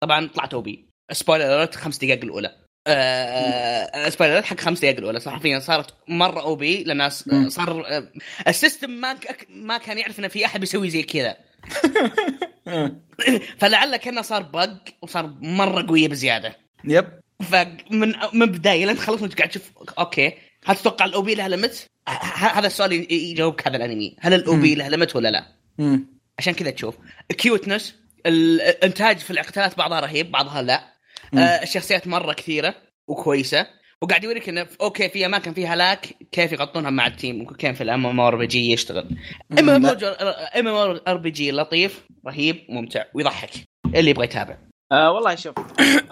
[0.00, 2.56] طبعا طلعت OP spoiler خمس دقائق الأولى.
[2.86, 5.20] آه spoiler alert حق خمس دقائق الأولى.
[5.20, 7.10] صح حرفيا صارت مرة OP لأن.
[7.48, 8.12] صار آه،
[8.48, 9.16] ال system ما
[9.48, 11.36] ما كان يعرف انه في أحد بيسوي زي كذا.
[13.58, 14.70] فلعل كأنه صار bug
[15.02, 16.56] وصار مرة قوية بزيادة.
[16.84, 17.06] yep
[17.42, 20.32] فمن من بداية لين تخلص وأنت قاعد تشوف OK.
[20.64, 24.16] هل تتوقع ال OP لها limit؟ ه- ه- هذا السؤال يجاوبك هذا الأنمي.
[24.20, 25.44] هل ال OP له limit ولا لا؟
[26.38, 26.96] عشان كذا تشوف.
[27.28, 27.94] cuteness
[28.26, 30.80] الإنتاج في الاقتالات بعضها رهيب بعضها لا.
[31.32, 31.38] مم.
[31.38, 32.74] آه الشخصيات مرة كثيرة
[33.08, 33.66] وكويسة.
[34.02, 37.76] وقاعد يوريك إنه في- OK في أماكن فيها lack كيف يغطونها مع ال team؟ كيف
[37.76, 39.16] في ال MMRPG يشتغل.
[39.58, 39.86] أم أم
[40.56, 40.66] أم
[41.08, 43.50] آر بي جي لطيف رهيب ممتع ويضحك.
[43.94, 44.56] اللي يبغى يتابع.
[44.92, 45.54] آه والله شوف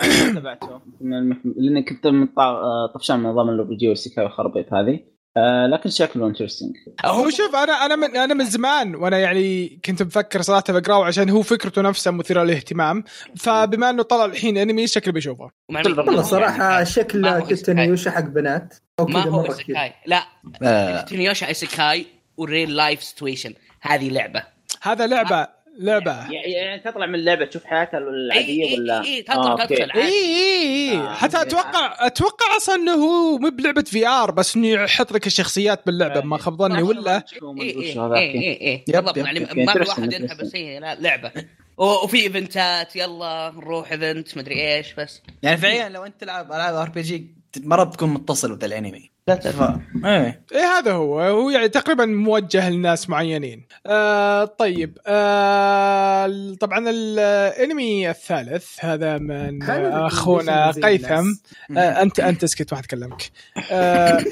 [0.03, 0.81] أنا ما تابعته.
[1.57, 2.07] لاني كنت
[2.39, 5.01] آه، طفشان من نظام ال RPG وال isekai والخربيط هذه.
[5.37, 10.03] آه لكن شكله interesting هو شوف أنا أنا من أنا من زمان وأنا يعني كنت
[10.03, 13.05] مفكر صراحة بقراه عشان هو فكرته نفسها مثيرة للاهتمام.
[13.37, 15.51] فبما إنه طلع الحين انمي شكله بيشوفه.
[15.69, 18.75] ومع- والله صراحة شكل ما هو تتنيوشا حق بنات.
[19.01, 19.93] ما هو isekai.
[20.07, 20.23] لا
[20.63, 24.43] آه، تنيوشا isekai و real life situation هذه لعبة.
[24.83, 26.13] هذا لعبة لعبة.
[26.13, 30.97] يعني يعني تطلع من اللعبة تشوف حياتها العادية ولا إي، تطلع آه، اي اي إي.
[30.97, 31.43] آه، حتى.
[31.43, 36.21] أتوقع أتوقع أصلا إنه هو مو بلعبة VR بس إنه يحط لك الشخصيات باللعبة.
[36.21, 37.25] ما خاب ظني ولا
[37.61, 38.15] اي اي.
[38.17, 39.17] اي اي بالضبط.
[39.17, 40.41] يعني ما في واحد interesting.
[40.41, 41.33] بس هي لعبة.
[41.77, 45.23] وفي إيفنتات يلا نروح event مدري إيش بس.
[45.43, 49.81] يعني فعليا لو أنت تلعب ألعاب RPG مرة بتكون متصل وذا الانمي لا.
[50.05, 50.43] إيه.
[50.53, 51.21] إيه هذا هو.
[51.21, 53.67] هو يعني تقريبا موجه لناس معينين.
[53.87, 54.99] آه طيب.
[55.07, 61.35] آه طبعا الانمي الثالث هذا من آه أخونا قيثم.
[61.77, 63.31] آه أنت أنت اسكت ما حتكلمك
[63.71, 64.25] آه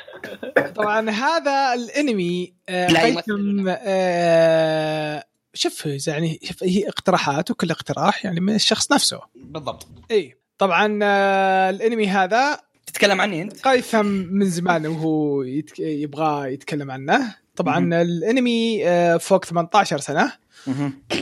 [0.76, 3.64] طبعا هذا الانمي آه قيثم.
[3.68, 5.24] آه
[5.54, 9.20] شوف يعني شوف هي اقتراحات وكل اقتراح يعني من الشخص نفسه.
[9.34, 9.88] بالضبط.
[10.10, 15.78] اي طبعا آه الانمي هذا تتكلم عني أنت؟ قيثم من زمان وهو يتك...
[15.78, 17.34] يبغى يتكلم عنه.
[17.56, 17.92] طبعا مهم.
[17.92, 20.32] الأنمي آه، فوق 18 سنة.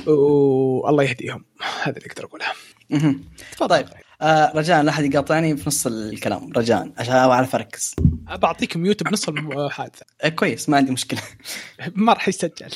[0.06, 1.44] والله يهديهم.
[1.82, 2.44] هذا اللي أقدر أقوله.
[3.52, 3.86] تفضل طيب.
[4.22, 6.52] آه رجاء لا أحد يقاطعني في نص الكلام.
[6.56, 7.94] رجاء عشان أعرف أركز.
[8.28, 11.20] بعطيك ميوت بنص المحادثه آه كويس ما عندي مشكلة.
[11.94, 12.70] ما راح يسجل.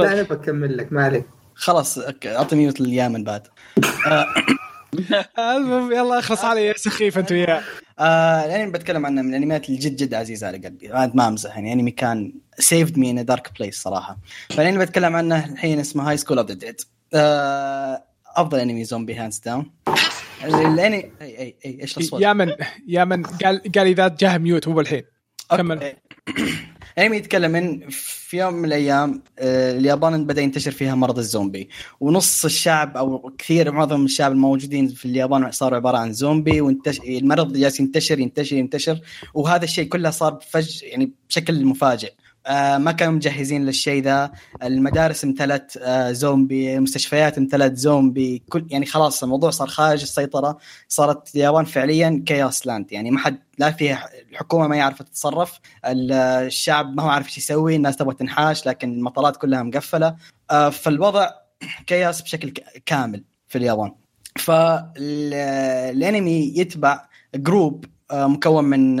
[0.00, 1.26] لا أنا بكمل لك ما عليك.
[1.54, 3.46] خلاص اعطي ميوت لليامن بعد.
[5.38, 7.62] المهم يلا اخلص علي يا سخيف انت وياه
[7.98, 10.88] آه الانمي بتكلم عنه من الانميات اللي جد جد عزيزة على قلبي.
[10.88, 14.18] ما أمزح يعني انمي كان saved me in dark place صراحة.
[14.50, 16.80] فالانمي بتكلم عنه الحين اسمه High School of the Dead
[18.36, 19.70] أفضل انمي زومبي hands down
[20.44, 22.52] الانمي اي اي أي إيش الأصوات؟ يا من
[22.86, 25.02] يا من قال قال إذا جاه mute مو بالحين
[25.50, 25.92] كمل.
[26.98, 31.68] الانمي يتكلم ان في يوم من الأيام آه، اليابان بدأ ينتشر فيها مرض الزومبي.
[32.00, 37.00] ونص الشعب أو كثير معظم الشعب الموجودين في اليابان صاروا عبارة عن زومبي وانتش...
[37.00, 39.00] المرض جالس ينتشر ينتشر ينتشر.
[39.34, 42.12] وهذا الشيء كله صار فج يعني بشكل مفاجئ.
[42.46, 44.32] آه ما كانوا مجهزين للشيء ذا.
[44.62, 50.58] المدارس امتلت آه زومبي المستشفيات امتلت زومبي كل يعني خلاص الموضوع صار خارج السيطرة.
[50.88, 55.60] صارت اليابان فعليا chaos land يعني ما حد لا فيها الحكومة ما يعرف تتصرف.
[55.86, 60.16] ال- الشعب ما هو عارف إيش يسوي الناس تبغى تنحاش لكن المطارات كلها مقفلة.
[60.50, 61.30] آه، فالوضع
[61.86, 62.52] chaos بشكل
[62.86, 63.92] كامل في اليابان.
[65.06, 68.96] فالانمي يتبع group مكون من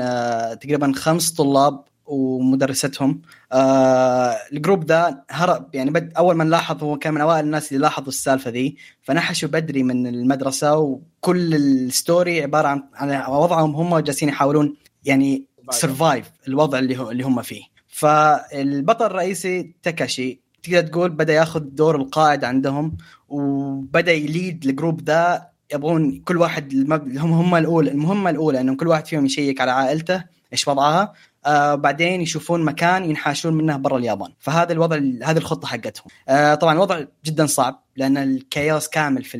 [0.60, 3.22] تقريبا خمس طلاب ومدرستهم.
[3.52, 5.74] آه ال group ده هرب.
[5.74, 8.76] يعني بد أول ما لاحظ هو كان من أوائل الناس اللي لاحظوا السالفة ذي.
[9.02, 15.46] فنحشوا بدري من المدرسة وكل ال story عبارة عن عن وضعهم هم جالسين يحاولون يعني
[15.70, 17.62] survive الوضع اللي هو اللي هم فيه.
[17.88, 22.96] فالبطل الرئيسي تاكاشي تقدر تقول بدأ ياخذ دور القائد عندهم
[23.28, 26.74] وبدأ ي lead ال group ذا يبغون كل واحد.
[27.18, 31.12] هم هم الاولى المهمة الأولى انه كل واحد فيهم يشيك على عائلته إيش وضعها.
[31.46, 34.32] آه بعدين يشوفون مكان ينحاشون منه برا اليابان.
[34.38, 36.06] فهذا الوضع هذه الخطة حقتهم.
[36.28, 39.38] آه طبعا الوضع جدا صعب لأن ال chaos كامل في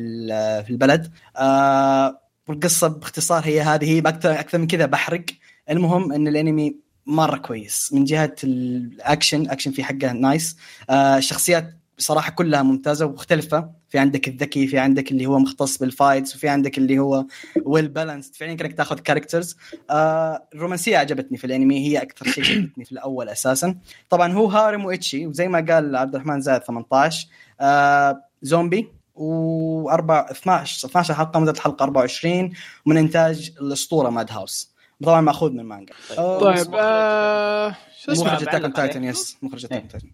[0.63, 1.11] في البلد.
[1.37, 5.25] آه والقصة باختصار هي هذه أكثر أكثر من كذا بحرق.
[5.69, 7.93] المهم إن الأنمي مرة كويس.
[7.93, 10.57] من جهة الأكشن أكشن في حقه nice.
[10.89, 13.69] آه الشخصيات بصراحه كلها ممتازة ومختلفة.
[13.89, 17.25] في عندك الذكي في عندك اللي هو مختص بال fights وفي عندك اللي هو
[17.65, 19.57] well balanced فعلا كانك تاخذ characters
[19.89, 23.75] آه الرومانسية عجبتني في الأنمي هي أكثر شيء عجبتني في الأول أساسا.
[24.09, 27.27] طبعا هو harem و ecchi وزي ما قال عبد الرحمن زايد 18
[27.61, 32.53] آه زومبي وأربع 12 12 حلقة مدة الحلقة 24
[32.85, 34.71] ومن إنتاج الأسطورة Madhouse.
[35.03, 35.93] طبعا مأخوذ من المانجا.
[36.17, 39.03] آه، طيب آه شو اسمه؟ مخرج Attack بعلق on Titan.
[39.03, 40.09] yes مخرج Attack on Titan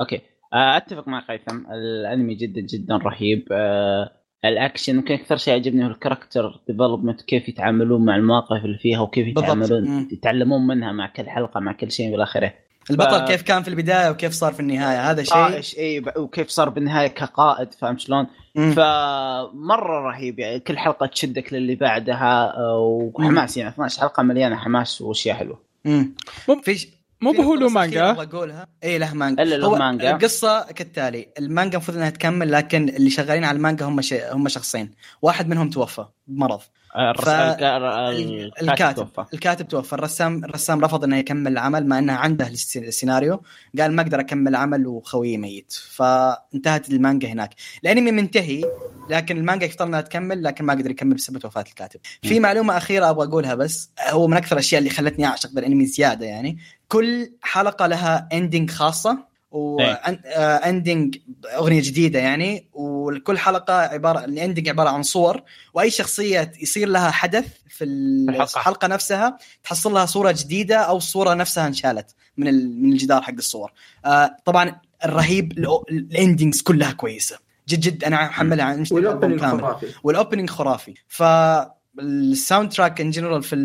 [0.00, 0.20] OK.
[0.52, 4.10] أتفق مع قيثم الأنمي جدا جدا رهيب آه،
[4.44, 9.00] الأكشن يمكن أكثر شيء عجبني هو ال character development كيف يتعاملون مع المواقف اللي فيها
[9.00, 9.26] وكيف.
[9.26, 10.08] يتعاملون.
[10.12, 12.52] يتعلمون منها مع كل حلقة مع كل شيء إلى آخره
[12.90, 16.68] البطل ف- كيف كان في البداية وكيف صار في النهاية هذا شيء إي وكيف صار
[16.68, 22.78] بالنهاية كقائد فاهم شلون؟ فمرة رهيب يعني كل حلقة تشدك للي بعدها آه،
[23.14, 26.14] وحماس يعني 12 حلقة مليانة حماس وأشياء حلوة مم.
[26.48, 26.60] مم.
[26.60, 26.88] في ش-
[27.20, 28.10] مو بهو له مانجا.
[28.10, 28.66] أبغى أقولها.
[28.84, 29.42] اي له مانجا.
[29.42, 30.10] إلا له مانجا.
[30.10, 31.28] القصة كالتالي.
[31.38, 34.12] المانجا المفروض إنها تكمل لكن اللي شغالين على المانجا هم ش...
[34.14, 34.90] هم شخصين.
[35.22, 36.60] واحد منهم توفى بمرض.
[36.60, 39.24] ف- الك- الكاتب الكاتب توفى.
[39.34, 39.92] الكاتب توفى.
[39.92, 43.42] الرسام الرسام رفض إنه يكمل العمل مع إنه عنده الس- السيناريو.
[43.78, 45.72] قال ما أقدر أكمل العمل وخويي ميت.
[45.90, 47.54] فانتهت المانجا هناك.
[47.84, 48.64] الانمي منتهي
[49.10, 52.00] لكن المانجا يفترض إنها تكمل لكن ما قدر يكمل بسبب وفاة الكاتب.
[52.22, 56.26] في معلومة أخيرة أبغى أقولها بس هو من أكثر الأشياء اللي خلتني أعشق بالأنمي زيادة
[56.26, 56.58] يعني.
[56.88, 61.16] كل حلقة لها ending خاصة و ending
[61.54, 62.68] أغنية جديدة يعني.
[62.72, 65.42] وكل حلقة عباره ال ending عبارة عن صور.
[65.74, 68.58] وأي شخصية يصير لها حدث في الحلقة.
[68.58, 73.72] الحلقة نفسها تحصل لها صورة جديدة أو الصورة نفسها انشالت من من الجدار حق الصور.
[74.04, 75.52] آه طبعا الرهيب
[75.90, 77.38] ال endings كلها كويسة.
[77.68, 79.86] جد جد أنا محملها عن وال opening خرافي.
[80.02, 80.94] وال opening خرافي.
[81.08, 83.56] فال soundtrack in general في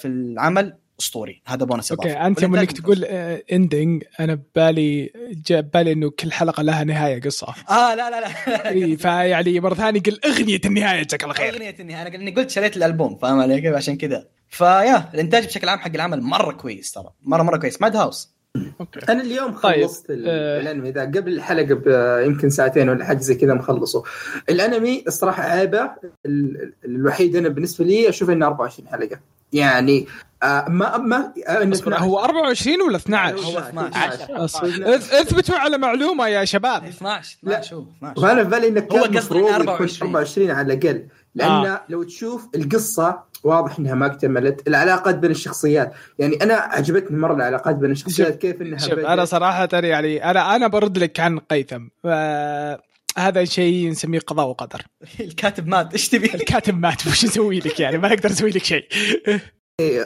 [0.00, 1.42] في العمل اسطوري.
[1.46, 2.12] هذا bonus OK.
[2.12, 3.04] أنت يوم إنك تقول
[3.52, 5.12] ending أنا ببالي
[5.46, 7.54] جاء ببالي إنه كل حلقة لها نهاية قصة.
[7.70, 8.68] آه لا لا لا.
[8.68, 12.16] إي فيعني مرة ثانية قل أغنية النهاية جزاك الله خير أغنية النهاية.
[12.16, 14.26] أنا قلت شريت الألبوم فاهم علي كيف؟ عشان كذا.
[14.48, 17.10] فيا الإنتاج بشكل عام حق العمل مرة كويس ترى.
[17.22, 17.82] مرة مرة كويس.
[17.82, 18.32] Madhouse
[18.80, 19.00] OK.
[19.12, 20.60] أنا اليوم طيب، خلصت آه.
[20.60, 21.04] الأنمي ذا.
[21.04, 24.02] قبل الحلقة يمكن ساعتين ولا حاجة زي كذا مخلصه.
[24.48, 25.90] الأنمي الصراحة عيبه.
[26.26, 29.20] ال- الوحيد أنا بالنسبة لي أشوف إنه 24 حلقة.
[29.52, 30.06] يعني
[30.42, 32.04] آه ما ما آه إنه أصبر 12.
[32.04, 34.48] هو 24 ولا 12 هو 12.
[34.48, 37.52] أص- اث- اثبتوا على معلومة يا شباب 12 لا.
[37.60, 40.10] 12 شوف 12 وأنا في بالي انه هو قصدي المفروض إنه يكون 24.
[40.16, 41.66] 24 على الأقل لأن آه.
[41.74, 41.80] آه.
[41.88, 47.76] لو تشوف القصة واضح إنها ما اكتملت العلاقات بين الشخصيات يعني أنا عجبتني مرة العلاقات
[47.76, 48.98] بين الشخصيات كيف إنها شوف.
[48.98, 54.82] أنا صراحة يعني أنا أنا برد لك عن قيثم ف- هذا شيء نسميه قضاء وقدر.
[55.20, 55.92] الكاتب مات.
[55.92, 57.06] إيش تبي؟ الكاتب مات.
[57.06, 58.84] وش نسوي لك يعني؟ ما نقدر نسوي لك شيء.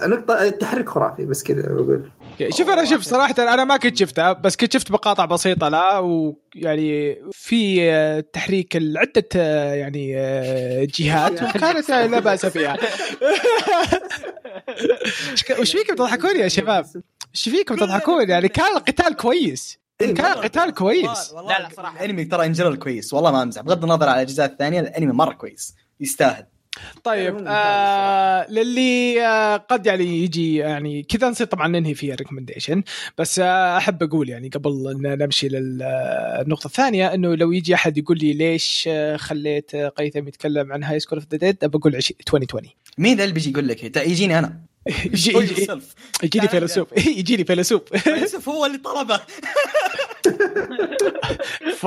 [0.07, 2.11] نقطة التحرك خرافي بس كذا بقول.
[2.49, 7.19] شوف أنا شوف صراحة أنا ما كنت شفتها بس كنت شفت مقاطع بسيطة لا ويعني
[7.33, 8.77] في تحريك
[9.37, 10.13] آه، يعني
[10.87, 12.77] جهات وكانت يعني لا بأس فيها.
[15.61, 16.87] وش فيكم تضحكون يا شباب؟
[17.35, 19.79] إيش فيكم تضحكون؟ يعني كان القتال كويس.
[19.99, 21.33] كان القتال كويس.
[21.33, 22.05] والله لا، لا، صراحة.
[22.05, 25.33] الأنمي ترى ان جنرال كويس والله ما امزح بغض النظر على الأجزاء الثانية الأنمي مرة
[25.33, 26.47] كويس يستاهل.
[27.05, 32.83] طيب آه للي آه قد يعني يجي يعني كذا نصير طبعا ننهي فيها recommendation
[33.19, 38.19] بس آه أحب أقول يعني قبل أن نمشي للنقطه الثانية إنه لو يجي أحد يقول
[38.19, 42.65] لي ليش آه، خليت آه، قيثم يتكلم عن High School of the Dead بقول 2020
[42.99, 44.61] مين ذا اللي بيجي يقول لك؟ يجيني أنا.
[44.87, 45.67] يجي يجي
[46.23, 47.07] يجي لي فيلسوف.
[47.07, 47.83] يجي لي فيلسوف.
[48.07, 49.21] يوسف هو اللي طلبه.
[51.77, 51.87] ف...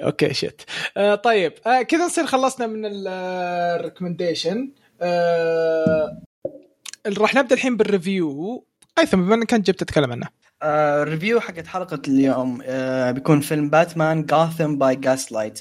[0.00, 0.60] okay shit
[0.96, 1.52] آه طيب.
[1.66, 4.70] آه كذا نصير خلصنا من ال recommendation
[5.00, 6.22] آه
[7.18, 8.66] راح نبدأ الحين بال review
[8.96, 10.26] قيثم بما إنك كنت جبت تتكلم عنه.
[10.62, 15.60] آه، review حقت حلقة اليوم آه، بيكون فيلم Batman Gotham by Gaslight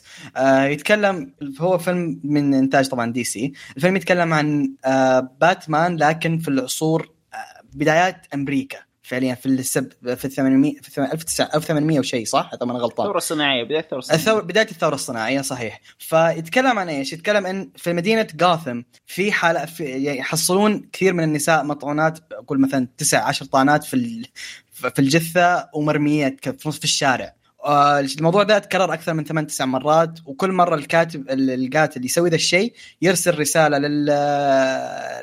[0.71, 7.09] يتكلم هو فيلم من إنتاج طبعا DC الفيلم يتكلم عن آه، باتمان لكن في العصور
[7.33, 7.37] آه،
[7.73, 8.77] بدايات أمريكا.
[9.07, 13.63] فعليا في السب في 800 في 1800 وشيء صح؟ إذا ما أنا غلطان الثورة الصناعية
[13.63, 18.27] بداية الثورة الصناعية الثورة بداية الثورة الصناعية صحيح فيتكلم عن إيش؟ يتكلم إن في مدينة
[18.35, 23.93] جاثم في حالة في يحصلون كثير من النساء مطعونات أقول مثلا تسع عشر طعنات في
[23.93, 24.25] ال-
[24.71, 27.35] في الجثة ومرمية ك- في الشارع
[27.65, 32.29] آه، الموضوع ده تكرر أكثر من ثمان تسع مرات وكل مرة الكاتب ال- القاتل يسوي
[32.29, 34.05] ذا الشيء يرسل رسالة لل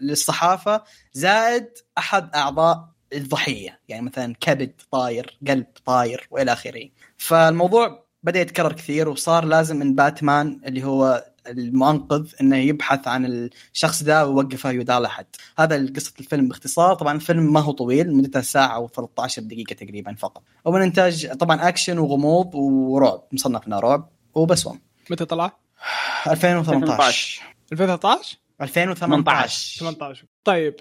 [0.03, 1.66] للصحافة زائد
[1.99, 6.88] أحد أعضاء الضحية يعني مثلا كبد طاير قلب طاير وإلى آخره.
[7.18, 14.02] فالموضوع بدأ يتكرر كثير وصار لازم ان باتمان اللي هو المنقذ إنه يبحث عن الشخص
[14.02, 15.26] ده ويوقفه يدال أحد.
[15.58, 16.94] هذا قصة الفيلم باختصار.
[16.94, 20.42] طبعا الفيلم ما هو طويل مدته ساعة و13 دقيقة تقريبا فقط.
[20.64, 24.08] ومن إنتاج طبعا أكشن وغموض ورعب مصنف إنه رعب.
[24.34, 25.56] وبس هم متى طلع؟
[26.26, 27.42] 2018
[27.72, 30.74] 2013 2018 18 طيب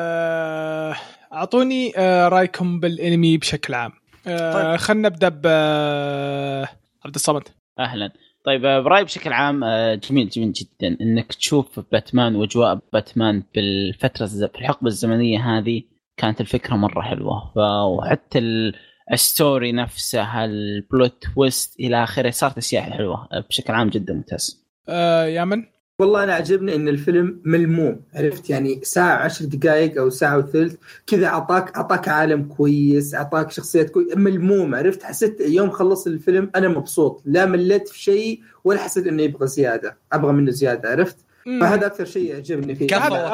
[0.00, 0.96] آه،
[1.32, 3.92] أعطوني آه، رأيكم بالأنمي بشكل عام.
[4.26, 4.76] آه، طيب.
[4.76, 6.68] خلينا نبدأ ب آه،
[7.04, 7.42] عبد الصمد.
[7.78, 8.12] أهلا.
[8.44, 14.44] طيب آه، برأيي بشكل عام جميل جميل جدا إنك تشوف باتمان وأجواء باتمان بالفترة الز-
[14.44, 15.82] في الحقبة الزمنية هذه
[16.16, 17.52] كانت الفكرة مرة حلوة.
[17.54, 17.58] ف-
[17.98, 18.74] وحتى ال-
[19.12, 24.66] ال story نفسها ال plot twist إلى آخره صارت أشياء حلوة بشكل عام جدا ممتاز.
[24.88, 25.64] آه، يامن
[26.00, 30.74] والله أنا عجبني إن الفيلم ملموم عرفت؟ يعني ساعة عشر دقائق أو ساعة وثلث
[31.06, 36.68] كذا أعطاك أعطاك عالم كويس أعطاك شخصيات كويس ملموم عرفت؟ حسيت يوم خلص الفيلم أنا
[36.68, 41.16] مبسوط لا مليت في شيء ولا حسيت إنه يبغى زيادة أبغى منه زيادة عرفت.
[41.60, 42.96] فهذا أكثر شيء يعجبني فيه.
[42.96, 43.26] هذا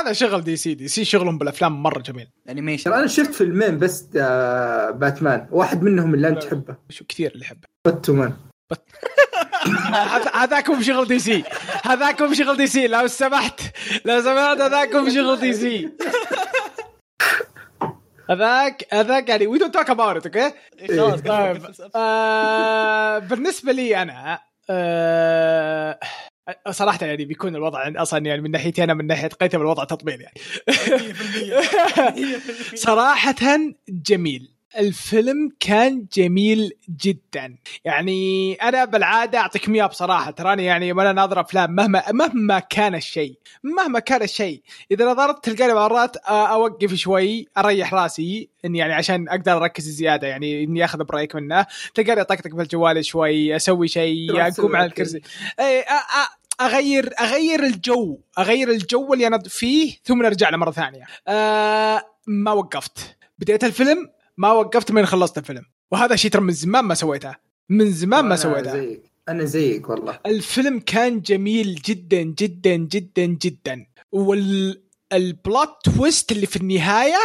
[0.00, 2.28] هذا شغل DC DC شغلهم بالأفلام مرة جميل.
[2.48, 6.76] animation أنا شفت فيلمين بس آه، باتمان واحد منهم اللي أنت تحبه.
[6.90, 7.68] شو كثير اللي يحبه.
[7.84, 8.32] باتمان.
[10.34, 11.44] هذاكم شغل DC.
[11.84, 12.86] هذاكم شغل DC.
[12.86, 13.60] لو سمحت
[14.04, 15.90] لو سمحت هذاكم شغل DC.
[18.30, 20.52] هذاك هذاك يعني we don't talk about okay
[20.88, 21.62] خلاص طيب.
[21.96, 24.38] آه بالنسبة لي أنا
[24.70, 25.98] آه
[26.70, 30.20] صراحة يعني بيكون الوضع عند- أصلا يعني من ناحيتي أنا من ناحية قيثم الوضع تطبيل
[30.20, 30.34] يعني.
[32.74, 33.34] صراحة
[33.88, 34.55] جميل.
[34.78, 36.72] الفيلم كان جميل
[37.04, 37.56] جدا.
[37.84, 40.30] يعني أنا بالعادة أعطيك مياه بصراحة.
[40.30, 43.38] تراني يعني وأنا ناظر أفلام مهما مهما كان الشيء.
[43.62, 44.62] مهما كان الشيء.
[44.90, 50.26] إذا نظرت تلقاني مرات أوقف شوي أريح راسي اني يعني عشان أقدر أركز زيادة.
[50.28, 51.66] يعني إني أخذ بريك منه.
[51.94, 54.86] تلقاني أطقطق بالجوال شوي أسوي شيء أقوم على.
[54.86, 55.20] الكرسي.
[55.60, 58.18] اي أ- أ- اغير أغير الجو.
[58.38, 61.04] أغير الجو اللي أنا فيه ثم نرجع له مرة ثانية.
[61.28, 63.16] آه ما وقفت.
[63.38, 65.62] بديت الفيلم ما وقفت من خلصت الفيلم.
[65.90, 67.34] وهذا شيء ترى من زمان ما سويته.
[67.68, 68.72] من زمان ما سويته.
[68.72, 69.10] زيك.
[69.28, 70.18] أنا زيك والله.
[70.26, 73.86] الفيلم كان جميل جدا جدا جدا جدا.
[74.12, 77.18] وال plot twist اللي في النهاية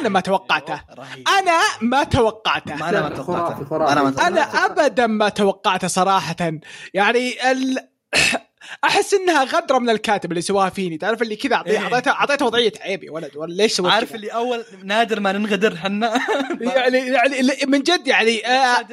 [0.00, 0.80] أنا ما توقعته.
[0.94, 1.28] رهيب.
[1.28, 2.88] أنا ما توقعته.
[2.88, 4.26] أنا ما توقعته.
[4.26, 6.52] أنا ابدا ما توقعته صراحة.
[6.94, 7.78] يعني ال...
[8.84, 10.98] أحس إنها غدرة من الكاتب اللي سواها فيني.
[10.98, 11.78] تعرف اللي كذا أعطيه- إيه.
[11.78, 15.32] اعطيته أعطيته وضعية عيب يا ولد ولا ليش سويت عارف كذا؟ اللي أول نادر ما
[15.32, 16.20] ننغدر حنا
[16.60, 18.86] يعني يعني من جد يعني آه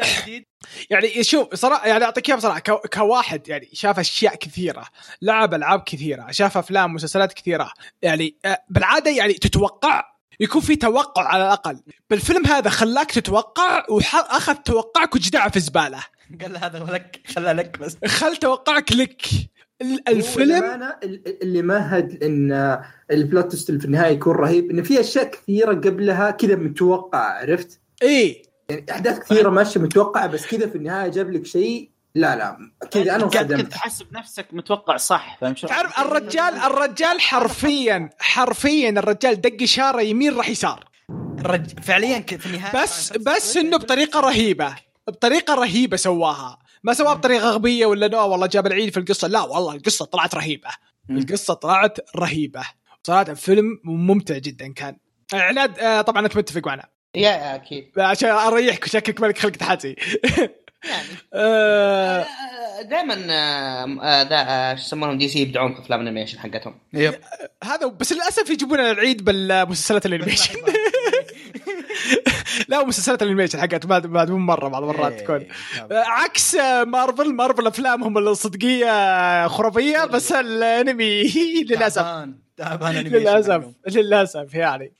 [0.90, 2.60] يعني شوف صراحة يعني أعطيك إياها بصراحة.
[2.60, 4.84] كو- كواحد يعني شاف أشياء كثيرة
[5.22, 11.24] لعب ألعاب كثيرة شاف أفلام مسلسلات كثيرة يعني آه، بالعادة يعني تتوقع يكون في توقع
[11.28, 11.80] على الأقل.
[12.10, 16.00] بالفيلم هذا خلاك تتوقع واخذ توقعك وجدعه في زبالة.
[16.42, 17.98] قال هذا لك خلى لك بس.
[18.08, 19.22] خل توقعك لك.
[20.08, 20.94] الفيلم
[21.42, 22.80] اللي مهد إن
[23.12, 28.44] البلوت تويست في النهاية يكون رهيب انه في أشياء كثيرة قبلها كذا متوقعه عرفت؟ إيه
[28.70, 33.16] يعني أحداث كثيرة ماشية متوقعة بس كذا في النهاية جاب لك شيء لا لا كذا
[33.16, 39.42] أنا كنت انصدمت تحسب نفسك متوقع صح فاهم شلون؟ تعرف الرجال الرجال حرفيا حرفيا الرجال
[39.42, 40.90] دق إشارة يمين راح يسار
[41.40, 41.80] الرج...
[41.80, 44.76] فعليا في النهاية بس بس إنه بطريقة رهيبة
[45.08, 49.28] بطريقة رهيبة سواها ما سواها بطريقة غبية ولا نو والله جاب العيد في القصة.
[49.28, 50.70] لا والله القصة طلعت رهيبة.
[51.10, 52.62] القصة طلعت رهيبة.
[53.04, 54.98] صراحة الفيلم ممتع جدا كان.
[55.34, 56.86] عناد آه، طبعا أنت متفق معنا.
[57.16, 58.00] يا أكيد.
[58.00, 59.96] عشان أريحك شكلك مالك خلق تحاتي.
[60.24, 60.52] يعني.
[61.34, 62.26] آه،
[62.82, 63.16] دائما
[64.30, 66.80] ذا آه، شو يسمونهم DC يبدعون في أفلام ال animation حقتهم.
[66.94, 67.14] yep.
[67.64, 70.54] هذا بس للأسف يجيبون العيد بالمسلسلات ال animation.
[72.68, 75.48] لا مسلسلات ال animation حقت بعد بعد مو مرة بعض المرات إيه، تكون.
[75.92, 76.56] عكس
[76.88, 81.24] Marvel Marvel أفلامهم الصدقية خرافية بس الأنمي
[81.70, 82.26] للأسف.
[82.58, 83.64] تعبان للأسف.
[83.88, 84.94] للأسف يعني.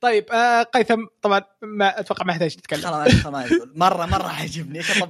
[0.00, 4.90] طيب آه قيثم طبعا ما أتوقع ما يحتاج تتكلم خلاص خلاص مرة مرة حيجبني إيش
[4.92, 5.08] خلاص.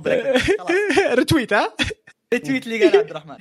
[1.12, 1.72] retweet ها؟
[2.32, 3.36] ال tweet اللي قال عبد الرحمن.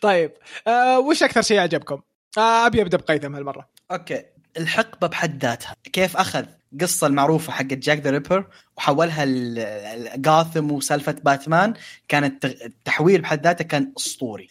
[0.00, 0.32] طيب
[0.66, 2.00] آه وش أكثر شيء عجبكم؟
[2.38, 3.68] آه أبي أبدأ بقيثم هالمرة.
[3.90, 4.22] okay.
[4.58, 5.76] الحقبة بحد ذاتها.
[5.92, 6.44] كيف أخذ؟
[6.80, 8.46] قصة المعروفة حقت Jack the Ripper
[8.76, 11.74] وحولها لجاثم وسالفة باتمان
[12.08, 14.48] كانت التحويل بحد ذاته كان أسطوري.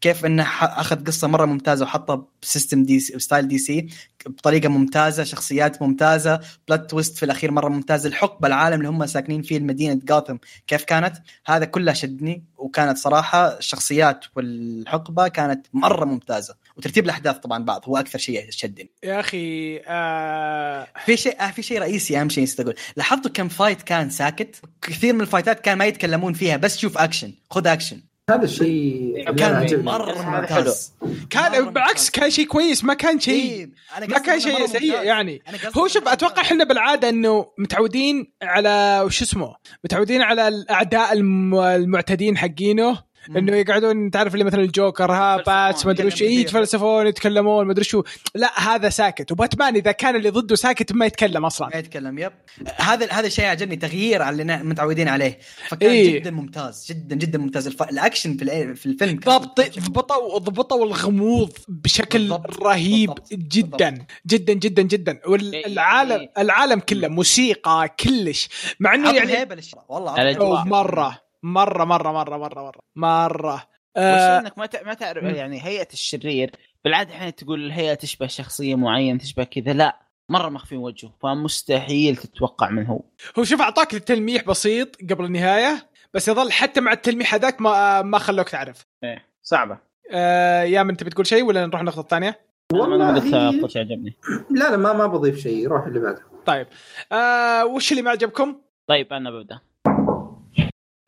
[0.00, 3.88] كيف إنه أخذ قصة مرة ممتازة وحطها ب system DC style DC
[4.26, 9.42] بطريقة ممتازة شخصيات ممتازة plot twist في الأخير مرة ممتازة الحقبة العالم اللي هم ساكنين
[9.42, 11.16] فيه مدينة جاثم كيف كانت؟
[11.46, 16.54] هذا كله شدني وكانت صراحة الشخصيات والحقبة كانت مرة ممتازة.
[16.80, 21.62] وترتيب الأحداث طبعا بعض هو أكثر شيء شدني يا أخي آه في شيء آه في
[21.62, 25.78] شيء رئيسي أهم شيء نسيت أقول لاحظتوا كم fight كان ساكت كثير من الفايتات كان
[25.78, 29.84] ما يتكلمون فيها بس شوف اكشن خذ اكشن هذا الشيء كان.
[29.84, 30.92] مرة ممتاز
[31.30, 32.10] كان بالعكس.
[32.10, 33.70] كان شيء كويس ما كان شيء إيه،
[34.08, 35.02] ما كان شيء سيء.
[35.02, 35.42] يعني
[35.76, 36.42] هو شوف أتوقع.
[36.42, 39.54] إحنا بالعادة إنه متعودين على وش اسمه
[39.84, 43.09] متعودين على الأعداء الم- المعتدين حقينه.
[43.28, 46.40] انه يقعدون تعرف اللي مثلا الجوكر ها Bats ما أدري وش يتكلمون فيه.
[46.40, 48.02] يتفلسفون يتكلمون ما أدري شو.
[48.34, 49.32] لا هذا ساكت.
[49.32, 51.68] وباتمان إذا كان اللي ضده ساكت ما يتكلم أصلا.
[51.68, 52.32] ما يتكلم yep.
[52.76, 55.38] هذا هذا الشيء عجبني تغيير على اللي متعودين عليه.
[55.68, 56.18] فكان إيه.
[56.18, 57.66] جدا ممتاز جدا جدا ممتاز.
[57.66, 57.82] الف...
[57.82, 59.60] الأكشن في, في الفيلم ضبط.
[59.60, 64.06] ضبطوا ضبطوا الغموض بشكل بالضبط، رهيب بالضبط، جدا.
[64.26, 65.20] جدا جدا جدا.
[65.26, 68.48] والعالم يعني- العالم كله موسيقى كلش.
[68.80, 69.48] مع إنه يعني
[69.88, 70.64] والله.
[70.64, 71.29] مرة.
[71.42, 73.54] مرة مرة مرة مرة مرة مرة.
[73.54, 73.62] وش
[73.96, 75.24] آه إنك ما ت- ما تعرف.
[75.24, 76.50] يعني هيئة الشرير
[76.84, 82.70] بالعادة أحيانا تقول الهيئة تشبه شخصية معينة تشبه كذا لا مرة مخفي وجهه فمستحيل تتوقع
[82.70, 83.00] من هو.
[83.38, 88.18] هو شوف أعطاك تلميح بسيط قبل النهاية بس يظل حتى مع التلميح هذاك ما ما
[88.18, 88.86] خلوك تعرف.
[89.04, 89.78] إيه صعبة.
[90.12, 92.40] آه يا من تبي تقول شيء ولا نروح النقطه الثانية؟
[92.74, 94.16] أنا ما قلت والله أكثر شيء عجبني.
[94.50, 96.22] لا لا ما ما بضيف شيء روح اللي بعده.
[96.46, 96.66] طيب.
[97.12, 99.60] آه وش اللي ما عجبكم؟ طيب أنا ببدأ.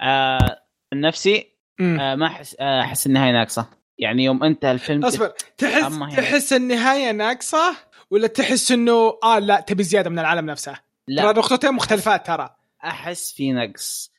[0.02, 0.62] آه
[0.94, 1.52] نفسي.
[1.80, 3.66] آه ما أحس آه، أحس النهايه ناقصة
[3.98, 7.76] يعني يوم انتهى الفيلم أصبر تحس تحس النهاية ناقصة
[8.10, 10.74] ولا تحس إنه آه لا تبي زيادة من العالم نفسه؟
[11.08, 14.12] لا ترى نقطتين مختلفات ترى أحس في نقص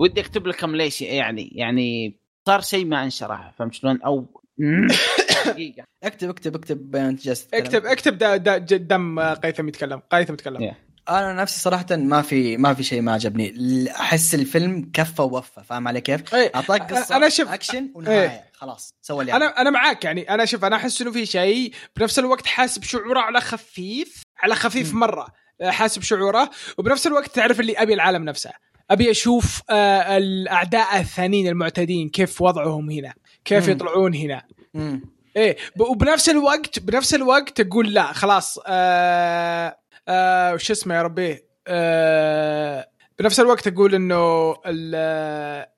[0.00, 4.40] ودي أكتب لكم ليش يعني يعني صار شيء ما انشرح فهمت شلون أو
[5.46, 7.64] دقيقة أكتب أكتب أكتب جالس تتكلم.
[7.64, 10.93] اكتب اكتب دا دا دم آه، قيثم يتكلم قيثم يتكلم Yeah.
[11.08, 13.54] أنا نفسي صراحة ما في ما في شيء ما عجبني
[13.90, 18.94] أحس الفيلم كفى ووفى فاهم علي كيف؟ إيه، اعطاك قصه أنا شوف- أكشن ونهاية خلاص
[19.02, 22.46] سوى اللي أنا أنا معاك يعني أنا شوف أنا أحس إنه في شيء بنفس الوقت
[22.46, 25.00] حاسب شعوره على خفيف على خفيف مم.
[25.00, 25.26] مرة
[25.60, 28.50] آه، حاسب شعوره وبنفس الوقت تعرف اللي أبي العالم نفسه
[28.90, 33.72] أبي أشوف آه الأعداء الثانيين المعتدين كيف وضعهم هنا كيف مم.
[33.72, 34.42] يطلعون هنا
[34.74, 35.02] مم.
[35.36, 39.76] إيه وبنفس الوقت بنفس الوقت تقول لا خلاص آه
[40.08, 42.88] آه وش اسمه يا ربي؟ آه
[43.18, 44.92] بنفس الوقت أقول إنه ال-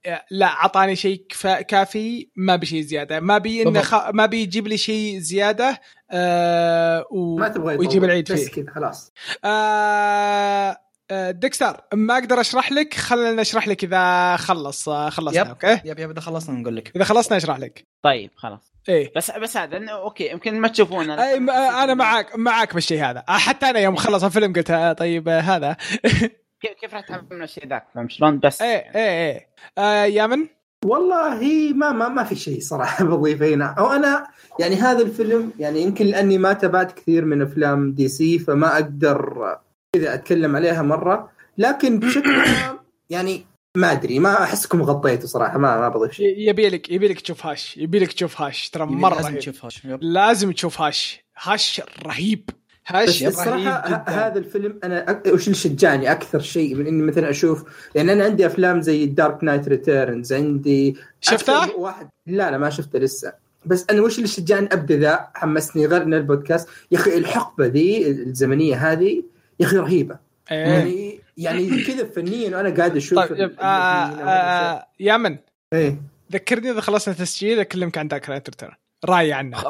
[0.06, 3.20] آه، لا عطاني شيء كفا- كافي ما بشيء زيادة.
[3.20, 3.80] ما بي إنه.
[3.82, 3.94] خ...
[4.14, 7.36] ما بيجيب لي شيء زيادة آه و...
[7.36, 8.04] ما تبغى ويجيب.
[8.04, 8.62] العيد بس فيه.
[8.62, 9.12] كذا خلاص.
[9.44, 10.76] آه
[11.10, 15.46] آه، ديكستر ما أقدر أشرح لك خلينا نشرح لك إذا خلص خلصنا yep.
[15.48, 16.92] okay؟ yep yep إذا خلصنا نقول لك.
[16.96, 17.84] إذا خلصنا أشرح لك.
[18.02, 18.75] طيب خلاص.
[18.89, 19.12] إيه.
[19.16, 23.24] بس بس هذا إنه okay يمكن ما تشوفون أي ما- أنا معاك معاك بالشيء هذا.
[23.28, 25.76] حتى أنا يوم خلص الفيلم قلت آه، طيب آه، هذا.
[26.62, 29.47] كيف كيف راح من الشيء ذاك؟ فهمت؟ شلون بس؟ إيه إيه إيه.
[29.78, 30.47] آه يا من
[30.84, 31.41] والله
[31.74, 34.26] ما ما ما في شيء صراحة بضيفه هنا أو أنا
[34.61, 39.57] يعني هذا الفيلم يعني يمكن لأني ما تابعت كثير من أفلام دي سي فما أقدر
[39.93, 41.30] كذا أتكلم عليها مرة.
[41.59, 42.78] لكن بشكل عام
[43.11, 46.34] يعني ما أدري ما أحسكم غطيتوا صراحة ما ما بضيف شيء.
[46.38, 49.38] يبي لك يبي لك تشوف هاش يبي لك تشوف هاش ترى مرة لازم رهيب.
[49.38, 49.98] تشوفها يب.
[50.02, 51.24] لازم تشوف هاش.
[51.42, 52.50] هاش رهيب.
[52.86, 57.64] هاش بس الصراحة هذا الفيلم أنا وش اللي شجعني أكثر شيء من إني مثلا أشوف
[57.94, 62.70] يعني أنا عندي أفلام زي Dark Knight Returns عندي شفتها؟ أكثر واحد لا لا ما
[62.70, 63.32] شفته لسه.
[63.64, 66.68] بس أنا وش اللي شجعني ابدا ذا حمسني غير إن البودكاست.
[66.90, 69.22] يا أخي الحقبة ذي الزمنية هذه
[69.60, 70.18] يا أخي رهيبة.
[70.52, 70.58] إيه.
[70.58, 75.37] يعني يعني كذا فنيا وأنا قاعد أشوف طيب yep- آه آه يا من
[75.72, 76.01] إيه
[76.32, 78.72] ذكرني إذا خلصنا تسجيل أكلمك عن Knight Return
[79.05, 79.62] راي عنه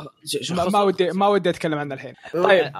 [0.50, 2.72] ما, ما ودي ما ودي أتكلم عنه الحين طيب.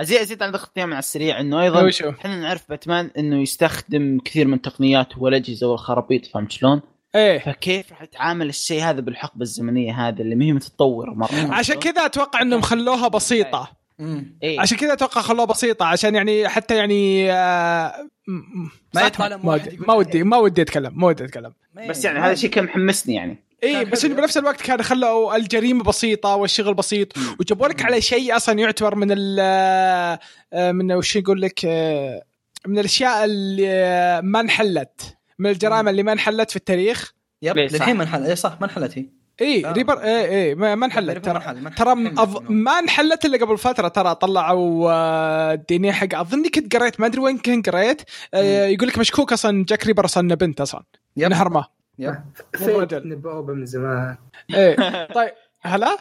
[0.00, 1.82] ازيد أزيد على نقطتين من على السريع إنه أيضا؟
[2.20, 6.80] إحنا نعرف باتمان إنه يستخدم كثير من التقنيات والأجهزة والخرابيط فهمت شلون؟
[7.14, 11.78] إيه فكيف راح يتعامل الشيء هذا بالحقبة الزمنية هذه اللي ما هي متطوره مرة عشان؟
[11.78, 13.78] كذا أتوقع إنهم خلوها بسيطة مم.
[14.42, 14.60] إيه.
[14.60, 18.08] عشان كذا أتوقع خلوها بسيطة عشان يعني حتى يعني آه
[18.94, 21.52] ما ما واحد ودي يقول ما ودي ما ودي أتكلم ما ودي أتكلم.
[21.88, 23.44] بس يعني هذا الشيء كان محمسني يعني.
[23.64, 24.04] اي بس.
[24.04, 27.12] إنه بنفس الوقت كان خلوا الجريمة بسيطة والشغل بسيط.
[27.40, 29.36] وجابوا لك على شيء أصلا يعتبر من ال
[30.52, 32.22] آه، من وش يقول لك آه،
[32.66, 37.12] من الأشياء اللي آه، ما انحلت من الجرائم اللي ما انحلت في التاريخ.
[37.42, 37.74] yep إيه، صح.
[37.74, 39.17] للحين ما انحل اي صح ما انحلت هي.
[39.40, 39.72] اي آه.
[39.72, 41.24] Ripper اي اي ما ما انحلت.
[41.24, 41.40] ترى.
[41.76, 41.94] ترى.
[41.94, 42.40] منه.
[42.48, 43.88] ما انحلت إلا قبل فترة.
[43.88, 46.14] ترى طلعوا آه، إيه حق.
[46.14, 48.02] اظني كنت قريت ما أدري وين كنت قريت.
[48.34, 50.82] آه، يقول لك مشكوك أصلا Jack Ripper أصلا بنت أصلا.
[51.16, 51.30] yep.
[51.30, 51.64] نهر ما
[51.98, 52.14] يب.
[52.56, 52.94] فيت.
[52.94, 54.16] نبوبه من زمان.
[54.54, 55.06] إيه.
[55.14, 55.30] طيب
[55.60, 55.96] هلا؟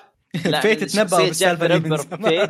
[0.45, 1.97] لا، فيت تنبأ جاك اللي من ريبر.
[1.97, 2.47] زمان.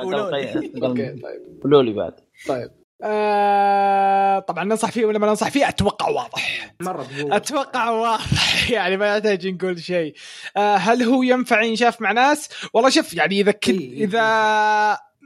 [0.84, 1.60] أوكي طيب.
[1.62, 2.12] قولوا لي بعد.
[2.48, 2.70] طيب.
[3.02, 7.06] آه طبعا ننصح فيه ولا ما ننصح فيه أتوقع واضح مرة.
[7.18, 10.14] أتوقع واضح يعني ما يحتاج نقول شيء
[10.56, 14.04] آه هل هو ينفع ينشاف مع ناس والله شوف يعني إذا كنت إيه.
[14.04, 14.20] اذا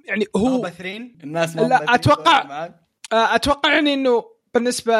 [0.04, 1.68] يعني هو مبثرين الناس لا،
[2.44, 2.74] معاك.
[3.12, 4.94] آه، أتوقع يعني إنه بالنسبة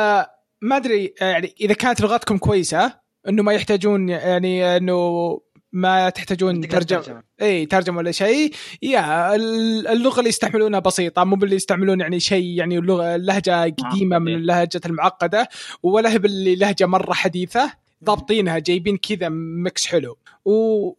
[0.63, 2.93] ما أدري آه، يعني إذا كانت لغتكم كويسة
[3.29, 5.41] إنه ما يحتاجون يعني إنه
[5.75, 7.23] ما تحتاجون ترجمه ترجمة.
[7.43, 8.53] إي ترجمة ولا شيء
[8.83, 14.19] يا ال- اللغة اللي يستحملونها بسيطة مو باللي يستعملون يعني شيء يعني اللغة اللهجه قديمة
[14.19, 14.35] من.
[14.35, 15.49] اللهجة المعقدة
[15.83, 17.73] ولا هي باللي لهجة مرة حديثة
[18.05, 20.91] ضابطينها جايبين كذا ميكس حلو و...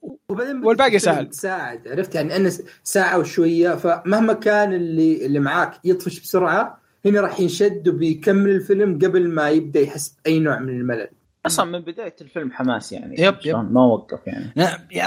[0.63, 1.30] والباقي سهل.
[1.30, 2.51] تساعد عرفت يعني أنا
[2.84, 9.30] ساعة وشوية فمهما كان اللي اللي معاك يطفش بسرعة هنا راح ينشد وبيكمل الفيلم قبل
[9.30, 11.07] ما يبدأ يحس بأي نوع من الملل
[11.45, 14.53] أصلا من بداية الفيلم حماس يعني yep، شلون؟ ما وقف يعني.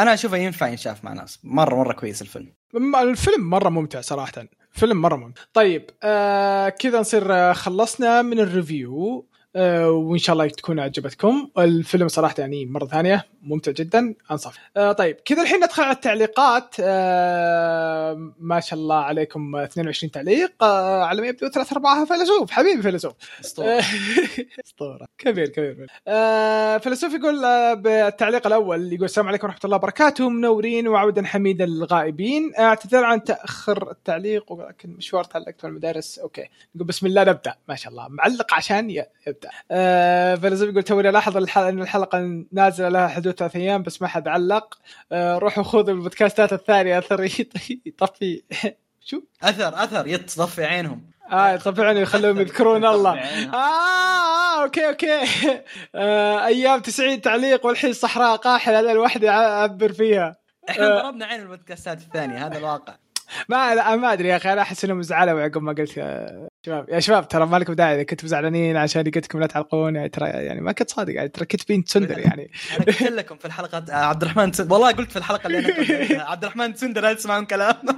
[0.02, 1.38] أنا أشوفه ينفع ينشاف مع ناس.
[1.44, 2.52] مرة مرة كويس الفيلم.
[3.02, 4.32] الفيلم مرة ممتع صراحة.
[4.70, 5.42] فيلم مرة ممتع.
[5.52, 9.26] طيب آه كذا نصير آه، خلصنا من ال review.
[9.56, 11.48] آه وإن شاء الله تكون عجبتكم.
[11.58, 13.24] الفيلم صراحة يعني مرة ثانية.
[13.48, 16.74] ممتع جدا انصف آه طيب كذا الحين ندخل على التعليقات.
[16.80, 20.52] آه ما شاء الله عليكم 22 تعليق.
[20.62, 22.50] آه، على ما يبدو ثلاث ارباعها فيلسوف.
[22.50, 23.12] حبيبي فيلسوف.
[23.44, 23.82] أسطورة.
[24.66, 25.06] أسطورة.
[25.18, 30.28] كبير كبير آه فيلسوف يقول آه بالتعليق الأول يقول السلام عليكم ورحمة الله وبركاته.
[30.28, 32.52] منورين وعودا حميدا للغائبين.
[32.58, 36.18] اعتذر عن تأخر التعليق ولكن مشوار تعلقت في المدارس.
[36.18, 36.48] أوكي.
[36.74, 37.54] يقول بسم الله نبدأ.
[37.68, 38.08] ما شاء الله.
[38.08, 39.50] معلق عشان يبدأ.
[39.70, 44.28] آه فيلسوف يقول توني ألاحظ إن الحلقة نازلة لها حدود ثلاث أيام بس ما حد
[44.28, 44.78] علق
[45.12, 48.42] آه روحوا خذوا البودكاستات الثانية أثر يط- يطفي
[49.08, 53.18] شو؟ أثر أثر يتصفي عينهم آه طبعا يخلوهم يذكرون الله.
[53.18, 55.20] آه, آه أوكي أوكي
[55.94, 60.36] آه أيام 90 تعليق والحين صحراء قاحلة هذا الواحد يعبر فيها
[60.70, 61.02] إحنا آه.
[61.02, 62.94] ضربنا عين البودكاستات الثانية هذا الواقع
[63.48, 66.88] ما لا ما أدري يا أخي أنا أحس إنهم زعلوا عقب ما قلت يا شباب
[66.88, 70.08] يا شباب ترى ما لكم داعي إذا كنتم زعلانين عشان قلت لكم لا تعلقون يعني
[70.08, 72.50] ترى يعني ما كنت صادق يعني ترى كنت بين تسندر يعني.
[72.76, 76.12] أنا قلت لكم في الحلقة آه، عبد الرحمن والله قلت في الحلقة اللي أنا كنت
[76.30, 77.74] عبد الرحمن تسندر لا تسمعون كلام.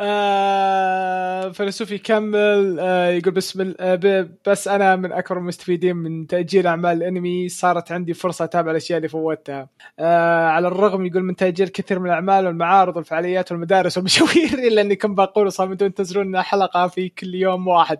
[0.00, 6.66] آه فيلسوف يكمل آه يقول بس من آه بس أنا من أكبر المستفيدين من تأجيل
[6.66, 9.68] أعمال الأنمي صارت عندي فرصة أتابع الأشياء اللي فوتها
[9.98, 14.96] آه على الرغم يقول من تأجيل كثير من الأعمال والمعارض والفعاليات والمدارس والمشاوير إلا إني
[14.96, 17.98] كنت بقول صامدون تنزلون حلقة في كل يوم واحد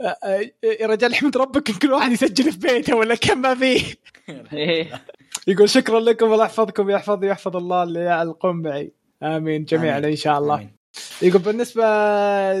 [0.00, 3.82] آه آه يا رجال احمد ربك كل واحد يسجل في بيته ولا كم ما فيه.
[5.48, 10.10] يقول شكرا لكم الله يحفظكم ويحفظ يحفظ الله اللي يعلقون معي آمين جميعا آمين.
[10.10, 10.79] إن شاء الله آمين.
[11.22, 11.82] يقول بالنسبة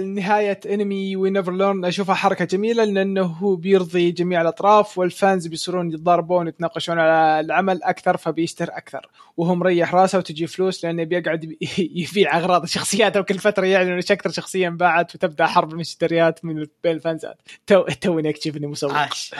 [0.00, 5.46] لنهاية انمي we never learn أشوفها حركة جميلة لأنه هو بيرضي جميع الأطراف وال fans
[5.46, 9.08] بيصيرون يتضاربون ويتناقشون على العمل أكثر فبيشتر أكثر.
[9.36, 11.58] وهو مريح راسه وتجي فلوس لأنه بيقعد بي-
[12.08, 16.92] يبيع أغراض شخصياته وكل فترة يعلن إيش أكثر شخصية انباعت وتبدأ حرب المشتريات من بين
[16.92, 18.92] ال fansات تو توني اكتشف اني مسوق.
[18.98, 19.34] عاش.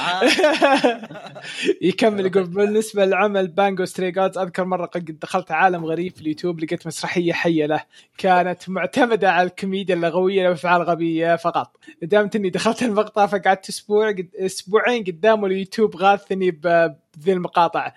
[1.83, 6.61] يكمل يقول بالنسبة لعمل بانجو ستري جادز أذكر مرة قد دخلت عالم غريب في اليوتيوب
[6.61, 7.81] لقيت مسرحية حية له.
[8.19, 11.77] كانت معتمدة على الكوميديا اللغوية وافعال غبيه فقط.
[12.03, 17.93] ندمت اني دخلت المقطع فقعدت أسبوع أسبوعين قدامه اليوتيوب غاثني بذي المقاطع.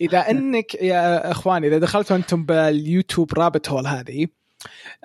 [0.00, 4.26] إذا إنك يا إخواني إذا دخلتوا أنتم باليوتيوب رابط هول هذه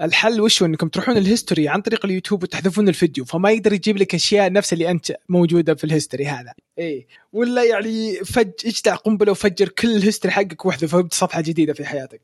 [0.01, 3.97] الحل وش هو؟ إنكم تروحون ال history عن طريق اليوتيوب وتحذفون الفيديو فما يقدر يجيب
[3.97, 6.53] لك أشياء نفس اللي أنت موجودة في ال history هذا.
[6.77, 7.07] إيه.
[7.33, 11.85] ولا يعني فج اجدع قنبلة وفجر كل ال history حقك واحذفه وابدا صفحه جديدة في
[11.85, 12.21] حياتك.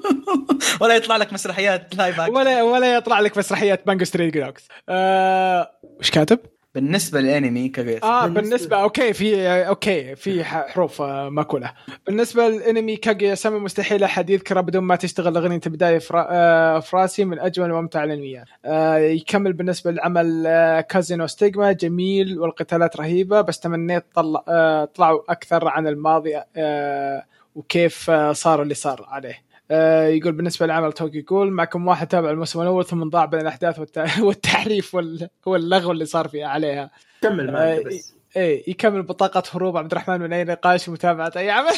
[0.80, 2.18] ولا يطلع لك مسرحيات live.
[2.18, 6.38] ولا ولا يطلع لك مسرحيات بانجو ستريت جروكس آه وش كاتب؟
[6.74, 11.72] بالنسبة للأنمي كاغويا آه بالنسبة- بالنسبة أوكي في أوكي في حروف آه، مأكولة.
[12.06, 16.26] بالنسبة للأنمي كاغويا سما مستحيل أحد يذكره بدون ما تشتغل أغنية البدايه فرا...
[16.30, 18.46] آه، فراسي من أجمل وامتع الأنميات.
[18.64, 25.22] آه يكمل بالنسبة لعمل آه كازينو ستيغما جميل والقتالات رهيبة بس تمنيت طلع آه طلعوا
[25.28, 29.51] أكثر عن الماضي آه وكيف صار اللي صار عليه.
[29.70, 34.18] يقول بالنسبة لعمل توكي يقول معكم واحد تابع الموسم الأول ثم ضاع بين الأحداث والت-
[34.26, 36.90] والتحريف وال- واللغو اللي صار فيها عليها.
[37.22, 38.14] كمل آه، معك بس.
[38.36, 41.70] إيه يكمل بطاقة هروب عبد الرحمن من أي نقاش ومتابعة أي عمل.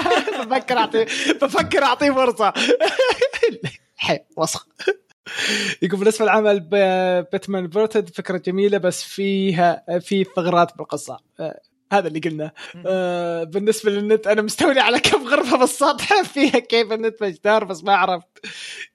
[0.46, 1.06] بفكر اعطيه
[1.42, 2.52] بفكر أعطيه فرصة.
[3.96, 4.66] حي وسخ.
[5.82, 6.60] يقول بالنسبة لعمل
[7.32, 11.18] باتمان فيرتد فكرة جميلة بس فيها في ثغرات بالقصة.
[11.40, 11.60] آه،
[11.92, 12.52] هذا اللي قلنا
[12.86, 17.94] آه بالنسبة للنت أنا مستولي على كم غرفة بالسطح فيها كيف النت مجدار بس ما
[17.96, 18.46] عرفت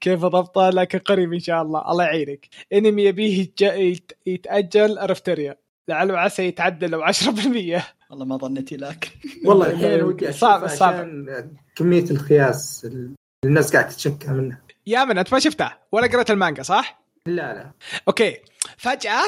[0.02, 1.92] كيف ضبطه لكن قريب إن شاء الله.
[1.92, 2.48] الله يعينك.
[2.74, 5.56] انمي يبيه يتج- يت- يتأجل أرفتريا
[5.88, 9.12] لعل وعسى يتعدل لو 10% والله ما ظنيتي لك
[9.46, 11.10] والله الحين أنا ودي صعب- صعب.
[11.76, 13.16] كمية الخياس اللي
[13.46, 14.62] الناس قاعدة تتشكى منها.
[14.88, 17.72] يا من انت ما شفته ولا قرأت المانجا صح؟ لا لا.
[18.08, 18.38] أوكي.
[18.78, 19.24] فجأة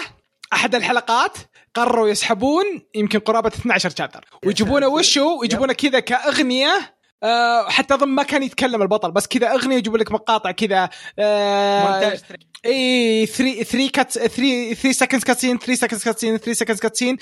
[0.54, 1.38] أحد الحلقات
[1.74, 4.88] قرروا يسحبون يمكن قرابة 12 chapter ويجيبونه.
[4.88, 9.98] وشو؟ ويجيبونه كذا كأغنية آه حتى أظن ما كان يتكلم البطل بس كذا أغنية يجيبوا
[9.98, 10.90] لك مقاطع كذا
[11.20, 12.20] مونتاج
[12.66, 17.18] إي 3 3 cut 3 3 seconds cutscene 3 seconds cutscene 3 seconds cutscene.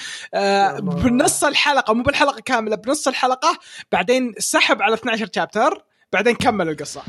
[0.79, 3.59] بنص الحلقة مو بالحلقة كاملة بنص الحلقة
[3.91, 7.03] بعدين سحب على 12 chapter بعدين كمل القصة.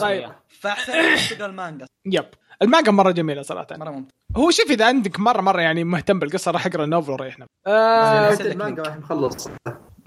[0.00, 0.32] طيب.
[0.60, 2.26] فاحسن المانجا yep.
[2.62, 3.66] المانجا مرة جميلة صراحة.
[3.76, 4.10] مرة ممتاز.
[4.36, 8.32] هو شوف إذا عندك مرة مرة يعني مهتم بالقصة راح أقرأ ال novel وريحنا آه
[8.40, 9.48] المانجا راح مخلص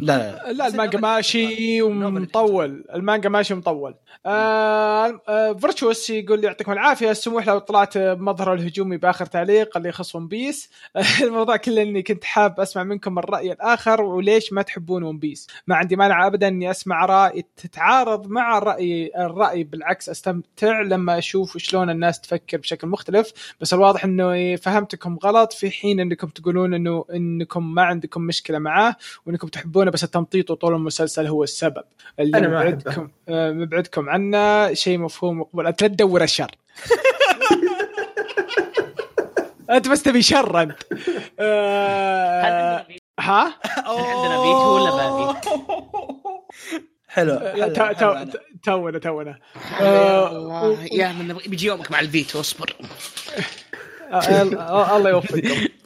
[0.01, 0.51] لا.
[0.53, 1.81] لا المانجا ماشي.
[1.81, 2.85] ومطول.
[2.95, 3.95] المانجا ماشي ومطول.
[4.25, 7.11] آه آه فيرتشوس يقول يعطيكم العافية.
[7.11, 10.69] السموح لو طلعت بمظهر الهجومي بآخر تعليق اللي يخص ون بيس
[11.23, 15.75] الموضوع كله إني كنت حاب أسمع منكم الرأي الآخر وليش ما تحبون ون بيس ما
[15.75, 21.89] عندي مانع ابدا إني أسمع رأي تتعارض مع الراي الرأي بالعكس أستمتع لما أشوف شلون
[21.89, 23.31] الناس تفكر بشكل مختلف.
[23.61, 25.53] بس الواضح إنه فهمتكم غلط.
[25.53, 28.95] في حين إنكم تقولون إنه إنكم ما عندكم مشكلة معاه
[29.25, 31.83] وإنكم تحبونه ولا بس التمطيط وطول المسلسل هو السبب.
[32.19, 35.67] اللي أنا مبعدكم آه، مبعدكم عنه شيء مفهوم مقبول.
[35.67, 36.51] أنت لا تدور الشر.
[39.69, 40.77] أنت بس تبي شر أنت.
[41.39, 42.85] آه،
[43.19, 43.53] ها؟
[43.85, 45.35] عندنا فيتو ولا ما
[47.07, 47.39] حلو.
[48.63, 49.39] تونا تونا.
[49.81, 49.85] يا
[50.27, 52.75] آه، يا من بيجي يومك مع الفيتو اصبر
[54.11, 55.65] آه، الله يوفقكم.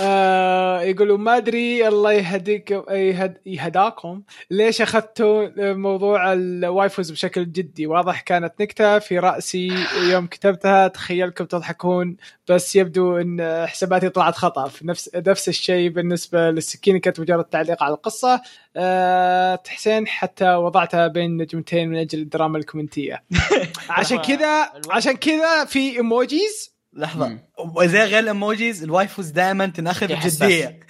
[0.00, 4.22] آه يقولوا ما أدري الله يهديك يهد يهداكم.
[4.50, 9.68] ليش أخذتوا موضوع الوايفوز بشكل جدي؟ واضح كانت نكتة في رأسي
[10.10, 12.16] يوم كتبتها تخيلكم تضحكون
[12.48, 14.68] بس يبدو إن حساباتي طلعت خطأ.
[14.68, 18.40] في نفس نفس الشيء بالنسبة للسكينة كانت مجرد تعليق على القصة.
[18.76, 23.24] آه حسين حتى وضعتها بين نجمتين من أجل الدراما الكومنتية.
[23.90, 27.38] عشان كذا عشان كذا في emojis لحظة.
[27.76, 30.06] وزي غير ال emojis ال waifus دائما تناخذ.
[30.06, 30.80] بجديه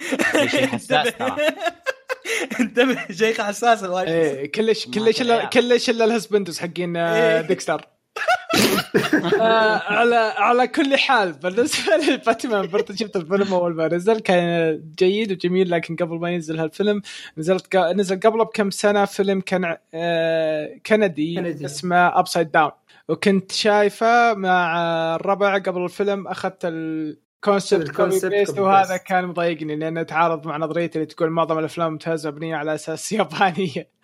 [0.47, 1.35] شيء حساس ترى
[2.59, 7.41] انتبه شيء حساس الوايفوز إيه كلش كلش الا كلش إلا ال husbandos حقين آه، إيه.
[7.47, 7.87] ديكستر
[9.41, 15.31] آه، على على كل حال بالنسبة للباتمان برضه شفت الفيلم أول ما نزل كان جيد
[15.31, 17.01] وجميل لكن قبل ما ينزل هالفيلم
[17.37, 21.65] نزلت نزل قبله بكم سنة فيلم كان آه، كندي كندي.
[21.65, 22.71] اسمه Upside Down
[23.09, 24.77] وكنت شايفه مع
[25.15, 26.65] الربع قبل الفيلم أخذت
[27.47, 28.97] ال concept copy paste وهذا.
[28.97, 33.95] كان مضايقني لأنه تعارض مع نظريتي اللي تقول معظم الأفلام الممتازه مبنيه على أساس يابانية.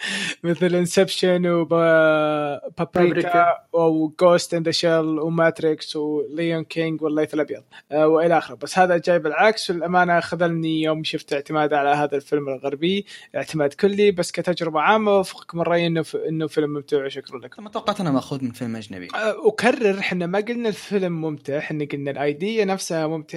[0.44, 3.46] مثل Inception وبابريكا بابريكا.
[3.74, 8.56] و Ghost in the Shell و Matrix و Lion King والليث الأبيض آه، وإلى آخره.
[8.56, 14.12] بس هذا جاي بالعكس والأمانة خذلني يوم شفت اعتماد على هذا الفيلم الغربي اعتماد كلي
[14.12, 16.16] بس كتجربة عامة وفقكم الراي إنه ف...
[16.16, 17.64] إنه فيلم ممتع وشكرا لكم.
[17.64, 19.08] ما توقعت أنا مأخوذ من فيلم أجنبي.
[19.16, 23.31] آه، أكرر إحنا ما قلنا الفيلم ممتع إحنا قلنا ال idea نفسها ممتعة.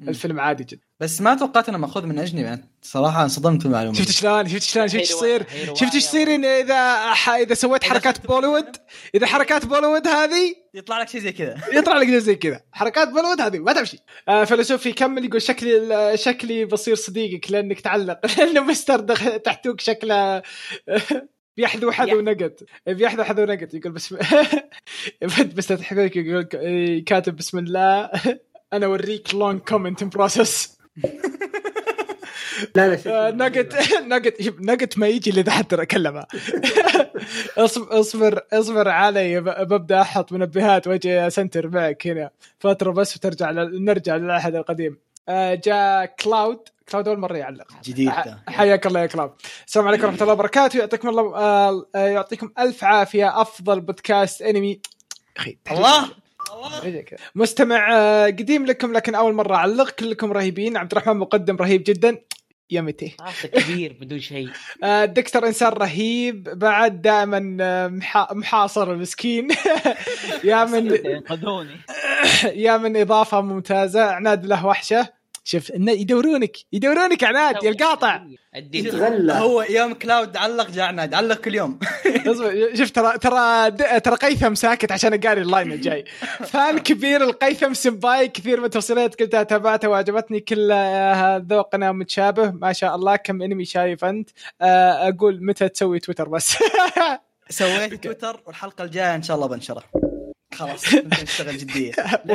[0.00, 0.08] مم.
[0.08, 0.80] الفيلم عادي جدا.
[1.00, 2.48] بس ما توقعت إنه مأخوذ من أجنبي.
[2.48, 6.44] أنا صراحة انصدمت بالمعلومه شفت شلون؟ شفت شلون؟ شفت إيش يصير؟ شفت إيش يصير إن
[6.44, 7.30] إذا ح...
[7.30, 8.76] إذا سويت حركات بوليوود؟
[9.14, 11.56] إذا حركات بوليوود هذه؟ يطلع لك شيء زي كذا.
[11.78, 12.60] يطلع لك زي كذا.
[12.72, 13.98] حركات بوليوود هذه ما تمشي.
[14.28, 18.20] آه فيلسوفي يكمل يقول شكلي شكلي بصير صديقك لأنك تعلق.
[18.38, 20.42] لأنه مستر دخل تحتوك شكله
[21.56, 22.62] بيحذو حذو نقط.
[22.86, 23.74] بيحذو حذو نقط.
[23.74, 24.16] يقول بسم
[25.56, 26.42] بس تحقيق يقول
[27.06, 28.10] كاتب بسم الله.
[28.76, 30.78] أنا أوريك long comment process
[32.76, 36.24] لا لا نقط نقط نقط ما يجي إذا حد اكلمه
[37.58, 42.30] اصبر اصبر اصبر علي ببدأ أحط منبهات وأجي أسنتر معك هنا.
[42.58, 44.98] فترة بس وترجع ل- نرجع للعهد القديم.
[45.28, 46.58] آه، جاء كلاود.
[46.88, 47.66] كلاود أول مرة يعلق.
[47.84, 48.10] جديد.
[48.48, 49.30] حياك الله يا كلاود.
[49.66, 50.78] السلام عليكم ورحمة الله وبركاته.
[50.78, 53.40] يعطيكم الله آه، آه، يعطيكم ألف عافية.
[53.40, 54.80] أفضل بودكاست انمي
[55.36, 56.23] أخي الله!
[57.34, 60.76] مستمع آه، قديم لكم لكن أول مرة أعلق كلكم رهيبين.
[60.76, 62.18] عبد الرحمن مقدم رهيب جدا.
[62.70, 62.80] يا
[63.20, 64.48] راسك كبير بدون شيء.
[64.84, 69.48] آه، ديكستر إنسان رهيب بعد دائما آه، محا- محاصر المسكين.
[70.44, 70.90] يا من
[72.66, 74.04] يا من إضافة ممتازة.
[74.04, 75.08] عناد له وحشة.
[75.44, 78.26] شوف إنه يدورونك يدورونك عناد يا القاطع.
[79.30, 81.78] هو يوم كلاود علق جاء عناد علق كل يوم.
[82.78, 83.70] شوف ترى ترى
[84.00, 86.04] ترى قيثم ساكت عشان اقرأ ال line الجاي.
[86.52, 92.50] fan كبير لقيثم senpai كثير من التوصيات قلتها تابعتها وعجبتني كلها ذوقنا متشابه.
[92.50, 94.30] ما شاء الله كم انمي شايف أنت؟
[94.60, 96.56] آه، أقول متى تسوي تويتر بس.
[97.48, 100.13] سويت تويتر والحلقة الجاية إن شاء الله بنشره.
[100.54, 101.92] خلاص نشتغل جدية.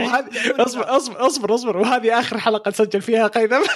[0.66, 1.78] أصبر أصبر أصبر أصبر.
[1.78, 3.62] وهذه آخر حلقة نسجل فيها قيثم.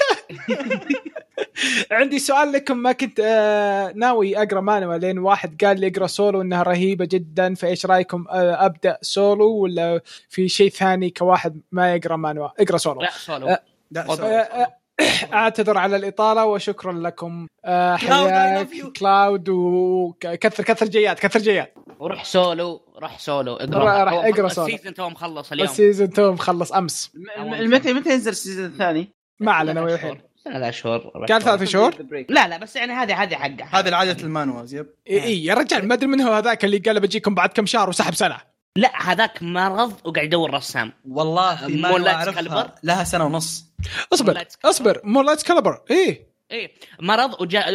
[1.91, 6.41] عندي سؤال لكم ما كنت آه، ناوي أقرأ مانوا لين واحد قال لي اقرأ سولو
[6.41, 12.15] إنها رهيبة جدا فإيش رأيكم آه، أبدأ سولو ولا في شيء ثاني كواحد ما يقرأ
[12.15, 13.01] مانوا؟ اقرأ سولو.
[13.01, 13.47] لا سولو.
[13.47, 13.59] آه،
[13.91, 14.82] لا آه،
[15.33, 17.47] اعتذر على الإطالة وشكرا لكم.
[17.65, 18.67] آه، حياك.
[18.99, 21.73] كلاود وكثر كثر جيات كثر جيات.
[21.99, 23.55] وروح سولو روح سولو.
[23.55, 24.03] اقرأ.
[24.03, 24.67] راح أقرأ سولو.
[24.67, 25.69] ال season two مخلص اليوم.
[25.69, 27.11] ال season two مخلص أمس.
[27.47, 30.21] متى متى ينزل ال season الثاني؟ ما علينا ثلاث الحين.
[30.45, 30.97] ثلاث شهور.
[31.29, 31.95] قال ثلاث شهور؟
[32.29, 34.87] لا لا بس يعني هذه هذه حقه هذه العادة المانوز yep.
[35.09, 38.13] إي يا رجال ما أدري من هو هذاك اللي قال بجيكم بعد كم شهر وسحب
[38.13, 38.52] سنة.
[38.75, 40.93] لا هذاك مرض وقاعد يدور رسام.
[41.09, 42.31] والله في أعرفها.
[42.31, 43.65] Sculptor؟ لها سنة ونص.
[44.13, 44.45] اصبر.
[44.65, 46.27] اصبر Moonlight Sculptor إيه.
[46.51, 47.69] إيه مرض وجاء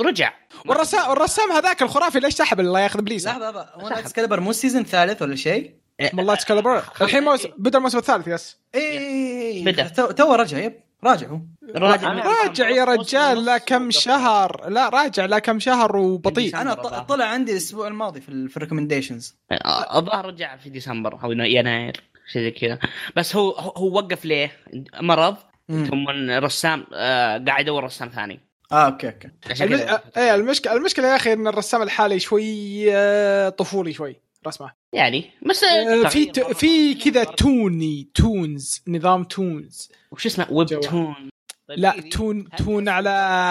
[0.00, 0.32] رجع.
[0.66, 3.68] والرسام الرسام هذاك الخرافي ليش سحب الله ياخذ بليسه لحظة لحظة.
[3.74, 5.74] هو Sculptor مو ال season الثالث ولا شيء؟
[6.12, 8.56] Moonlight Sculptor الحين موسم بدأ الموسم الثالث yes.
[8.74, 9.64] إيه.
[9.64, 9.88] بدأ.
[9.88, 10.85] تو تو رجع yep.
[11.06, 11.26] راجع.
[11.28, 11.40] هو
[11.74, 13.58] راجع راجع يا رجال لا.
[13.58, 14.68] كم شهر.
[14.68, 16.60] لا راجع لا كم شهر وبطيء.
[16.60, 19.36] أنا ط- طلع عندي الأسبوع الماضي في ال- في ال recommendations
[19.96, 22.00] الظاهر رجع في ديسمبر أو يناير
[22.32, 22.78] شيء زي كذا.
[23.16, 24.52] بس هو هو هو وقف ليه؟
[25.00, 25.36] مرض.
[25.68, 28.40] ثم رسام آه قاعد يدور رسام ثاني.
[28.72, 29.28] آه okay okay.
[30.16, 34.16] إيه المشكلة المشكلة يا أخي إن الرسام الحالي شوي طفولي شوي.
[34.46, 36.52] رسمه يعني بس آه، في مرة.
[36.52, 39.92] في كذا toony toons نظام toons.
[40.10, 40.68] وش اسمه؟ web.
[40.68, 41.14] toon.
[41.68, 41.94] طيب لا.
[42.10, 43.08] toon toon على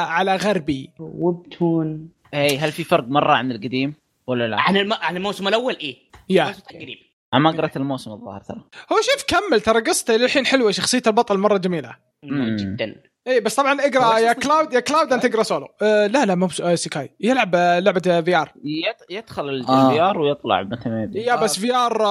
[0.10, 0.90] على غربي.
[1.00, 2.10] webtoon.
[2.34, 3.94] اي هل في فرق مرة عن القديم
[4.28, 4.94] ولا لا؟ عن الم...
[4.94, 5.98] عن الموسم الأول؟ إيه.
[6.30, 6.56] yeah.
[6.74, 6.98] قريب.
[7.34, 8.64] أنا ما قرأت الموسم الظاهر ترى.
[8.92, 11.96] هو شوف كمل ترى قصته للحين حلوة شخصية البطل مرة جميلة.
[12.24, 12.96] جدا.
[13.28, 15.68] اي بس طبعا اقرأ يا كلاود يا كلاود أنت اقرا سولو.
[15.82, 19.90] آه لا لا مو بس- آه، سيكاي يلعب آه، لعبة VR يت- يدخل آه.
[19.90, 21.20] ال VR ويطلع متى ما يبي.
[21.22, 22.02] yeah بس VR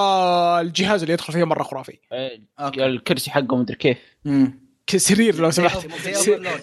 [0.61, 1.97] الجهاز اللي يدخل فيه مرة خرافي.
[2.13, 2.41] إيه،
[2.85, 3.97] الكرسي حقه مدري كيف.
[4.25, 5.87] امم سرير لو سمحت؟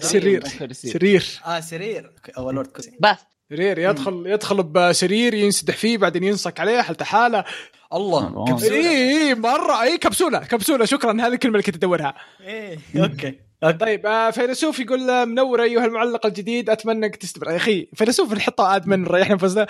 [0.00, 0.42] سرير.
[0.58, 0.88] كرسي.
[0.88, 1.40] سرير.
[1.46, 2.06] آه سرير.
[2.16, 2.98] okay أول كرسي.
[3.00, 3.16] بس.
[3.50, 7.44] سرير يدخل يدخل بسرير ينسدح فيه بعدين ينصك عليه حالته حاله
[7.92, 8.44] الله.
[8.62, 9.82] اي اي مرة.
[9.82, 10.84] اي كبسولة كبسولة.
[10.84, 12.14] شكرا هذه الكلمة اللي كنت أدورها.
[12.40, 13.51] إيه okay.
[13.70, 17.50] طيب آه فيلسوف يقول آه، منور أيها المعلق الجديد أتمنى أنك تستمر.
[17.50, 19.66] يا أخي فيلسوف نحطه admin ريحنا فزنا.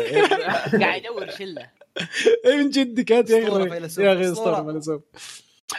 [0.80, 1.66] قاعد يدور شلة.
[2.46, 4.32] إيه من جدك انت يا أخي يا أخي.
[4.32, 4.72] أسطورة.
[4.72, 5.00] فيلسوف.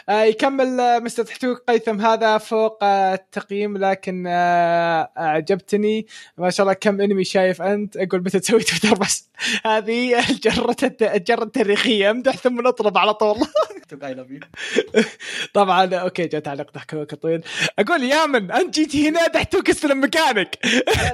[0.08, 6.06] يكمل آه، مستر تحتوك قيثم هذا فوق آه، التقييم لكن آه، أعجبتني.
[6.38, 9.30] ما شاء الله كم انمي شايف أنت؟ أقول متى تسوي تويتر بس.
[9.66, 12.10] هذه الجرة الجرة التاريخية.
[12.10, 13.36] أمدح ثم نطلب على طول.
[15.54, 17.42] طبعا okay جاء تعليق ضحك طويل.
[17.78, 20.58] أقول يا من أنت جيتي هنا تحتوك استلم مكانك.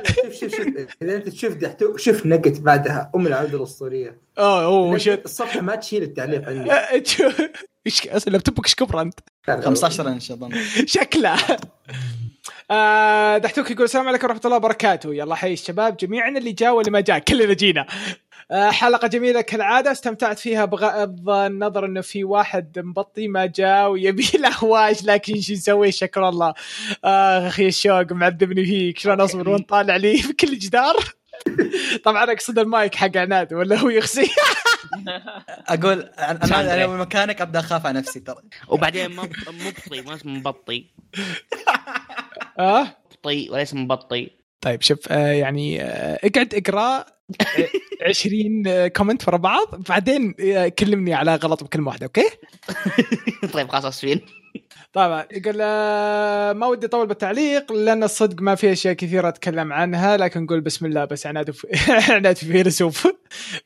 [0.07, 0.69] شوف شوف شوف.
[1.03, 3.11] إذا أنت تشوف دحتو شوف نقت بعدها.
[3.15, 7.05] أم العوده الاسطوريه oh oh shit الصفحة ما تشيل التعليق عندي.
[7.11, 7.31] شو-
[7.87, 10.51] إيش أصلا لابتوبك إيش كبر أنت؟ 15 انش اظن
[10.87, 11.37] شكله.
[12.71, 15.15] آه دحتوك يقول السلام عليكم ورحمة الله وبركاته.
[15.15, 17.19] يلا حي الشباب جميعا اللي جاء واللي ما جاء.
[17.29, 17.87] كلنا جينا.
[18.51, 19.93] آه حلقة جميلة كالعادة.
[19.93, 25.53] استمتعت فيها بغض النظر إنه في واحد مبطي ما جاء ويبي له هواش لكن شو
[25.53, 26.55] نسوي؟ شكر الله.
[27.05, 28.99] آه أخي الشوق معذبني فيك.
[28.99, 30.97] شلون أصبر؟ وانت طالع لي؟ في كل جدار
[32.05, 34.27] طبعا أقصد المايك حق عناد ولا هو يخزي؟
[35.69, 38.37] أقول أنا أنا لو مكانك أبدأ أخاف على نفسي ترى.
[38.69, 40.87] وبعدين مب- مبطي ما اسمه مبطي.
[42.59, 44.31] آه؟ مبطي وليس مبطي.
[44.61, 47.07] طيب شوف آه يعني آه اقعد اقرأ
[47.41, 47.69] آه،
[48.09, 50.33] 20 آه، comment ورا بعض بعدين
[50.79, 52.31] كلمني على غلط بكلمة واحدة okay؟
[53.53, 54.21] طيب خلاص أسفين.
[54.93, 55.25] طبعا.
[55.33, 60.43] يقول آه، ما ودي أطول بالتعليق لأن الصدق ما في أشياء كثيرة أتكلم عنها لكن
[60.43, 61.55] نقول بسم الله بس عناد
[62.09, 63.09] عناد في فيلسوف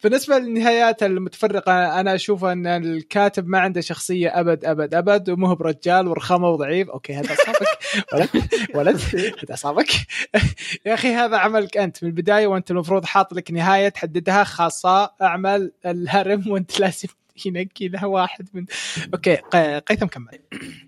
[0.05, 5.55] بالنسبة للنهايات المتفرقة أنا أشوف أن الكاتب ما عنده شخصية أبد أبد أبد ومو هو
[5.55, 6.91] برجال ورخامة وضعيف.
[6.91, 7.69] okay هذا أصابك.
[8.13, 8.29] ولد
[8.75, 9.01] ولد
[9.45, 9.91] هذا أصابك.
[10.87, 12.05] يا أخي هذا عملك أنت.
[12.05, 17.09] من البداية وأنت المفروض حاط لك نهاية تحددها خاصة اعمل الهرم وأنت لازم
[17.47, 18.67] ينقي له واحد من
[19.15, 19.37] أوكي
[19.79, 20.39] قيثم كمل.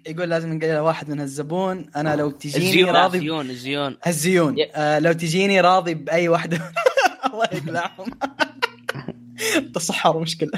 [0.06, 3.96] يقول لازم نقول له واحد من هالزبون أنا لو تجيني الزيون راضي الزيون الزيون.
[4.06, 4.56] الزيون.
[4.74, 6.56] آه لو تجيني راضي بأي واحدة
[7.26, 8.10] الله يقلعهم.
[9.74, 10.50] تصحر مشكلة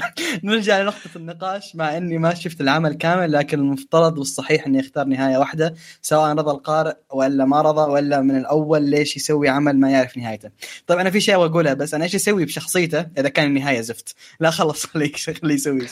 [0.43, 5.37] نرجع لنقطة النقاش مع إني ما شفت العمل كامل لكن المفترض والصحيح إني أختار نهاية
[5.37, 10.17] واحدة سواء رضى القارئ ولا ما رضى ولا من الأول ليش يسوي عمل ما يعرف
[10.17, 10.49] نهايته.
[10.87, 14.49] طيب أنا في شيء بقولها بس أنا إيش أسوي بشخصيته إذا كان النهاية زفت؟ لا
[14.49, 15.11] خلص خليه
[15.41, 15.87] خليه يسوي.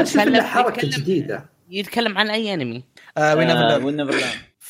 [0.00, 2.84] يتكلم- له حركة يتكلم- جديدة يتكلم عن أي أنمي
[3.16, 3.84] آه وين آه، Neverland.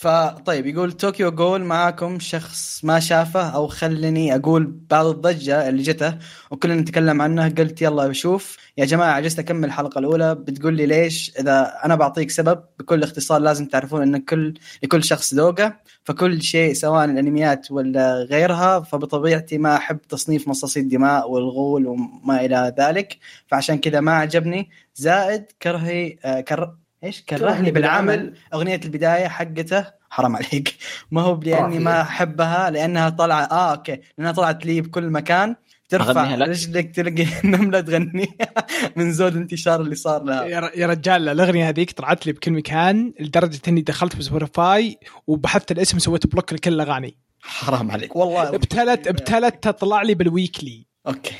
[0.00, 6.18] فطيب يقول Tokyo Ghoul معاكم شخص ما شافه أو خلني أقول بعض الضجة اللي جته
[6.50, 8.56] وكلنا نتكلم عنه قلت يلا بشوف.
[8.78, 10.34] يا جماعة عجزت أكمل الحلقة الأولى.
[10.34, 15.34] بتقول لي ليش؟ إذا أنا بعطيك سبب بكل اختصار لازم تعرفون إن كل لكل شخص
[15.34, 15.76] ذوقه.
[16.04, 22.74] فكل شيء سواء الأنميات ولا غيرها فبطبيعتي ما أحب تصنيف مصاصي الدماء والغول وما إلى
[22.78, 23.18] ذلك.
[23.46, 24.70] فعشان كذا ما عجبني.
[24.94, 26.74] زائد كرهي آه كر
[27.04, 28.34] إيش كرهني بالعمل.
[28.54, 30.76] أغنية البداية حقته حرام عليك.
[31.10, 31.78] ما هو لاني.
[31.78, 34.00] ما أحبها لأنها طالعه آه أوكي.
[34.18, 35.56] لأنها طلعت لي بكل مكان.
[35.88, 38.38] ترفع؟ رجلك تلقي النملة تغني
[38.96, 40.44] من زود انتشار اللي صار لها.
[40.74, 45.98] يا رجال الأغنية هذيك طلعت لي بكل مكان لدرجة إني دخلت ب Spotify وبحثت الاسم
[45.98, 48.16] سويت block لكل الاغاني حرام عليك.
[48.16, 48.48] والله.
[48.48, 50.86] ابتلت ابتلت تطلع لي بال weekly.
[51.06, 51.34] أوكي.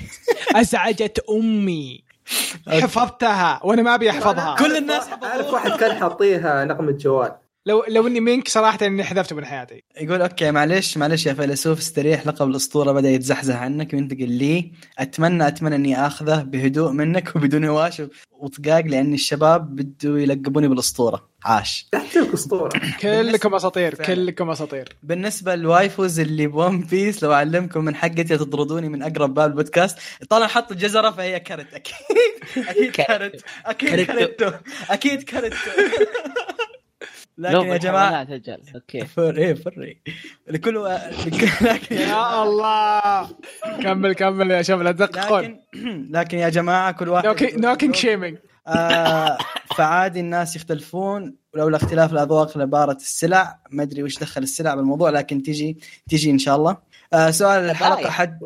[0.56, 2.04] أزعجت أمي.
[2.68, 4.56] حفظتها وأنا ما أبي أحفظها.
[4.58, 7.32] كل الناس أعرف واحد كان حاطيها نغمه جوال.
[7.66, 9.84] لو لو إني منك صراحة إني حذفته من حياتي.
[10.00, 14.72] يقول أوكي معلش معلش يا فيلسوف استريح لقب الأسطورة بدأ يتزحزح عنك وينتقل لي.
[14.98, 21.30] أتمنى أتمنى إني آخذه بهدوء منك وبدون هواش وطقاق لأن الشباب بدوا يلقبوني بالأسطورة.
[21.44, 21.86] عاش.
[21.92, 22.70] تحتوك اسطوره
[23.02, 23.94] كلكم أساطير.
[23.94, 24.96] كلكم أساطير.
[25.02, 29.54] بالنسبة لل waifus اللي ب One Piece لو أعلمكم من حقتي تطردوني من أقرب باب
[29.54, 29.98] بودكاست
[30.30, 31.74] طالما حط الجزرة فهي كرت.
[31.74, 31.94] أكيد.
[32.68, 33.44] أكيد كرت.
[33.66, 34.00] أكيد.
[34.06, 34.60] كرت.
[34.90, 35.54] أكيد كرت.
[37.40, 39.04] لكن يا جماعة أجل أوكي.
[39.16, 40.00] فر إيه فري.
[40.48, 40.98] لكل و...
[41.26, 43.28] لكل- لكن يا الله.
[43.82, 45.42] كمل كمل يا شباب لا تدققون
[45.74, 49.38] لكن لكن يا جماعة كل واحد no kink shaming آه
[49.76, 53.58] فعادي الناس يختلفون ولولا اختلاف الأذواق لبارت السلع.
[53.70, 55.78] ما أدري وش دخل السلع بالموضوع لكن تجي
[56.10, 56.76] تجي إن شاء الله.
[57.12, 58.38] آه سؤال الحلقة حد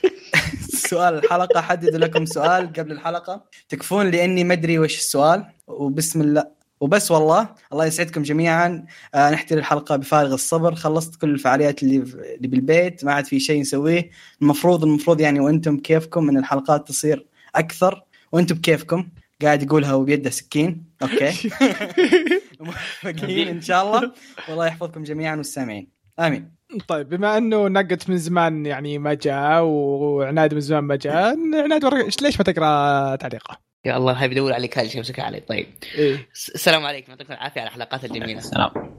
[0.90, 3.44] سؤال الحلقة حددوا لكم سؤال قبل الحلقة.
[3.68, 7.48] تكفون لأني ما أدري وش السؤال وبسم الله وبس والله.
[7.72, 8.86] الله يسعدكم جميعا.
[9.14, 10.74] آه نحتري الحلقة بفارغ الصبر.
[10.74, 13.04] خلصت كل الفعاليات اللي اللي بالبيت.
[13.04, 14.10] ما عاد في شيء نسويه.
[14.42, 18.02] المفروض المفروض يعني وأنتم كيفكم إن الحلقات تصير أكثر.
[18.32, 19.08] وأنتم بكيفكم.
[19.42, 20.84] قاعد يقولها وبيده سكين.
[21.02, 21.50] أوكي.
[22.60, 24.12] موفقين إن شاء الله.
[24.48, 25.88] والله يحفظكم جميعا والسامعين.
[26.18, 26.56] آمين.
[26.88, 31.84] طيب بما أنه نقت من زمان يعني ما جاء وعناد من زمان ما جاء عناد
[32.22, 35.40] ليش ما تقرأ تعليقه؟ يا الله هاي بدور عليك هذا الشيء امسك علي.
[35.40, 35.66] طيب.
[36.32, 38.40] س- السلام عليكم يعطيكم العافية على الحلقات الجميلة.
[38.40, 38.70] سلام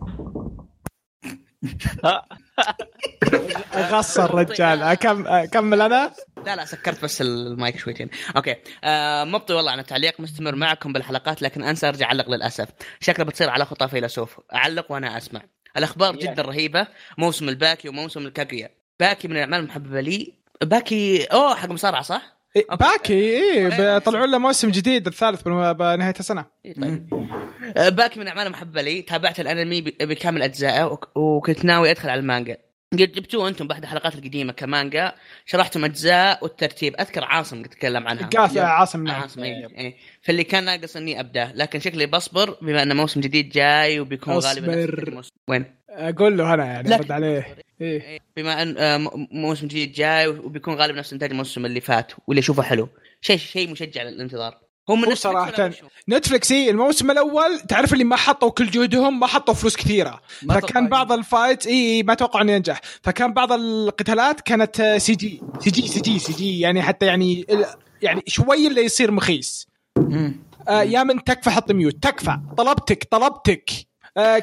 [3.92, 5.28] غص الرجال أكم...
[5.28, 6.14] أكمل أنا؟
[6.46, 8.56] لا لا سكرت بس المايك شويتين أوكي.
[8.84, 12.68] آه مبطي والله عن التعليق مستمر معكم بالحلقات لكن أنسى أرجع أعلق للأسف.
[13.00, 15.42] شكله بتصير على خطى فيلسوف أعلق وأنا أسمع.
[15.78, 16.16] الأخبار.
[16.16, 16.88] جدا رهيبة.
[17.18, 18.70] موسم الباكي وموسم الكاغويا
[19.00, 20.34] باكي من الأعمال المحببة لي.
[20.64, 22.66] باكي أوه حق مصارعة صح؟ إيه.
[22.80, 27.28] باكي إيه طلعوا له موسم جديد الثالث بن- بنهاية السنة إيه طيب.
[27.78, 32.20] آه، باكي من الاعمال المحببه لي تابعت الأنمي بكامل أجزائه وك- وكنت ناوي أدخل على
[32.20, 32.58] المانجا
[32.94, 35.14] قد جبتوه أنتم بأحد الحلقات القديمة كمانجا
[35.46, 39.68] شرحتم أجزاء والترتيب أذكر عاصم قد تكلم عنها قاف عاصم نعم عاصم إيه.
[39.78, 39.96] إيه.
[40.22, 45.22] فاللي كان ناقص اني أبدأ لكن شكلي بصبر بما انه موسم جديد جاي وبيكون غالبا.
[45.50, 47.56] وين؟ أقول له أنا يعني لكن- رد عليه.
[47.82, 48.02] إيه.
[48.02, 48.20] إيه.
[48.38, 52.64] بما أن آه، موسم جديد جاي وبيكون غالبا نفس انتاج الموسم اللي فات واللي أشوفه
[52.64, 52.90] حلو.
[53.22, 54.58] شيء شيء مشجع للانتظار.
[54.90, 55.72] هو نفس صراحة؟
[56.10, 60.22] Netflix إيه الموسم الأول تعرف اللي ما حطوا كل جهدهم ما حطوا فلوس كثيرة.
[60.50, 62.82] فكان بعض ال fight إيه ما توقع إنه ينجح.
[63.04, 66.60] فكان بعض القتالات كانت آه، سي جي سي جي سي جي سي جي.
[66.60, 67.66] يعني حتى يعني ال-
[68.02, 69.68] يعني شوي اللي يصير مخيس.
[70.70, 71.96] آه يا من تكفى حط mute.
[72.04, 72.40] تكفى.
[72.58, 73.70] طلبتك طلبتك.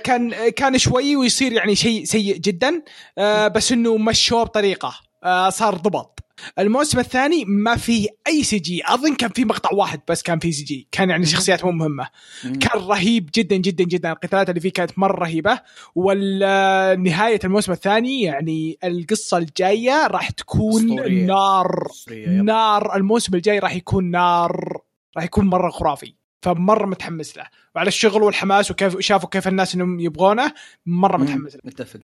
[0.04, 2.82] كان آه كان شوي ويصير يعني شيء سيء جدا
[3.18, 4.94] آه بس إنه مشوه بطريقة
[5.24, 6.20] آه صار ضبط.
[6.58, 8.82] الموسم الثاني ما فيه أي CG.
[8.86, 10.88] أظن كان في مقطع واحد بس كان فيه CG.
[10.92, 12.08] كان يعني شخصيات مو مهمة.
[12.42, 14.12] كان رهيب جدا جدا جدا.
[14.12, 15.60] القتالات اللي فيه كانت مرة رهيبة.
[15.94, 21.26] ونهايه الموسم الثاني يعني القصة الجاية راح تكون أسطورية.
[21.26, 21.86] نار.
[21.90, 22.26] أسطورية،.
[22.28, 22.96] نار.
[22.96, 24.78] الموسم الجاي راح يكون نار.
[25.16, 26.14] راح يكون مرة خرافي.
[26.44, 27.44] فمرة متحمس له.
[27.74, 30.52] وعلى الشغل والحماس وكيف شافوا كيف الناس إنهم يبغونه
[30.86, 31.16] مرة.
[31.16, 31.60] متحمس له.
[31.64, 32.00] متفق.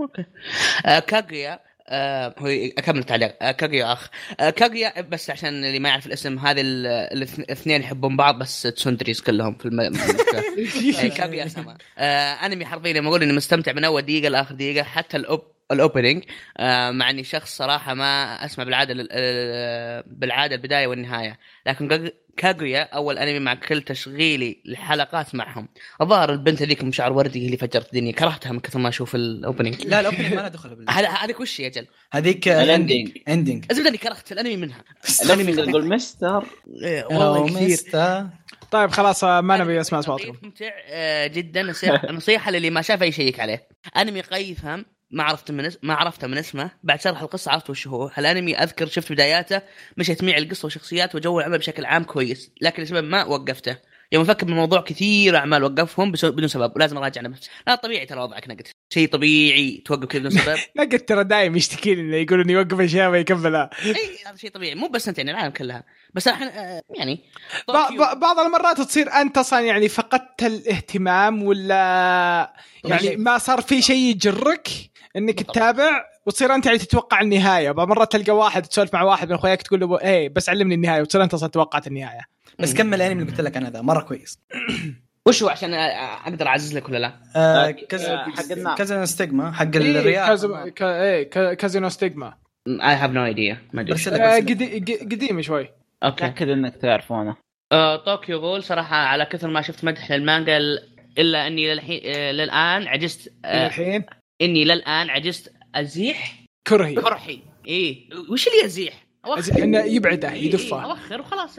[0.00, 0.24] أوكي.
[0.86, 2.46] آه كاغويا آه هو
[2.78, 4.08] أكمل التعليق آه كاغويا أخ.
[4.40, 8.62] آه كاغويا بس عشان اللي ما يعرف الاسم هذه ال- الاث- الاثنين يحبون بعض بس
[8.62, 9.80] tsunderes كلهم في الم...
[11.00, 11.76] آه، كاغويا سما.
[11.98, 15.42] آه أنمي حرفيا لما أقول إني مستمتع من أول دقيقة لآخر دقيقة حتى ال op
[15.72, 16.24] ال opening.
[16.56, 21.38] آه مع إني شخص صراحة ما أسمع بالعادة آه، بالعادة البداية والنهاية.
[21.66, 25.68] لكن كاغ- كاغويا أول أنمي مع كل تشغيلي الحلقات معهم.
[26.00, 28.12] الظاهر البنت هذيك ام شعر وردي هي اللي فجرت الدنيا.
[28.12, 29.86] كرهتها من كثر ما أشوف ال opening.
[29.86, 33.88] لا ال opening ما لها دخل هذيك وش يا جل؟ هذيك ال ending ending الزبده
[33.88, 34.84] أني كرهت الأنمي منها.
[35.24, 36.44] الأنمي يقول مستر.
[36.82, 37.78] إيه، والله كثير.
[38.70, 40.36] طيب خلاص آه، ما نبي أسمع أصواتكم.
[40.42, 40.70] ممتع
[41.26, 41.62] جدا
[42.12, 43.68] نصيحه للي ما شاف يشيك عليه.
[43.96, 44.82] أنمي قيثم.
[45.10, 45.78] ما عرفت من اس...
[45.82, 46.70] ما عرفته من اسمه.
[46.82, 48.10] بعد شرح القصة عرفت وش هو.
[48.18, 49.62] الانمي أذكر شفت بداياته
[49.96, 52.50] مشيت معي القصة والشخصيات وجو العمل بشكل عام كويس.
[52.60, 53.76] لكن لسبب ما وقفته.
[54.12, 57.50] يوم أفكر بالموضوع كثير أعمال وقفهم بسو- بدون سبب ولازم أراجع نفسي.
[57.66, 58.66] لا طبيعي ترى وضعك نقد.
[58.94, 60.56] شيء طبيعي توقف كذا بدون سبب.
[60.78, 63.70] نقد ترى دايم يشتكي لنا يقول انه يوقف أشياء ما يكملها.
[63.84, 63.94] إي
[64.26, 64.74] هذا شيء طبيعي.
[64.74, 65.84] مو بس أنت يعني العالم كلها.
[66.14, 67.20] بس الحين آه، يعني
[67.68, 72.54] ب- ب- بعض المرات تصير أنت أصلا يعني فقدت الاهتمام ولا
[72.84, 74.68] يعني ما صار في شيء يجرك؟
[75.16, 75.54] إنك بالضبط.
[75.54, 77.70] تتابع وتصير أنت يعني تتوقع النهاية.
[77.70, 81.00] بعض مرات تلقى واحد تسولف مع واحد من أخوياك تقول له إيه بس علمني النهاية.
[81.02, 82.20] وتصير أنت أصلا توقعت النهاية.
[82.58, 84.38] بس كمل الأنمي اللي قلت لك أنا ذا مرة كويس.
[85.28, 87.74] وش هو عشان أقدر أعزز لك ولا لا؟ آه، آه،
[88.50, 88.76] النار.
[88.76, 90.68] كذا ستيغما حق إيه الرياض.
[91.54, 92.34] كازينو ستيغما.
[92.68, 94.16] اي هاف نو ايديا ما أدري.
[94.16, 94.38] آه
[95.00, 95.68] قديم شوي.
[96.04, 96.24] أوكي.
[96.24, 97.36] متاكد إنك تعرفونه.
[97.72, 102.00] آه، طوكيو غول صراحة على كثر ما شفت مدح للمانجا ال- إلا أني للحين
[102.30, 104.04] للآن عجزت الحين
[104.42, 106.34] إني للآن عجزت أزيح
[106.68, 106.94] كرهي.
[106.94, 108.08] كرحي إيه.
[108.30, 110.84] وش اللي أزيح؟ أز- إنه يبعده إيه، إيه، يدفه.
[110.84, 111.58] أوخر وخلاص.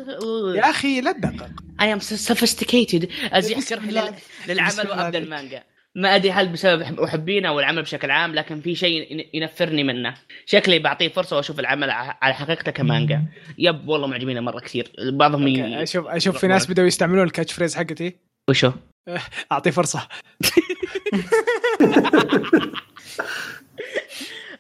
[0.56, 1.50] يا أخي لا تدقق.
[1.82, 3.92] I'm sophisticated أزيح كرهي.
[3.92, 4.14] لل-
[4.48, 5.18] للعمل وأبدأ.
[5.20, 5.64] المانجا.
[5.96, 10.14] ما أدري هل بسبب محبينه أو العمل بشكل عام لكن في شيء ين- ينفرني منه.
[10.46, 13.22] شكلي بعطيه فرصة وأشوف العمل على حقيقته كمانجا.
[13.58, 14.92] yep والله معجبينه مرة كثير.
[15.14, 15.84] بعضهم ي...
[15.84, 18.16] أشوف أشوف في ناس بدأوا يستعملون ال catchphrase حقتي.
[18.50, 18.72] وشو؟
[19.52, 20.08] أعطيه فرصة.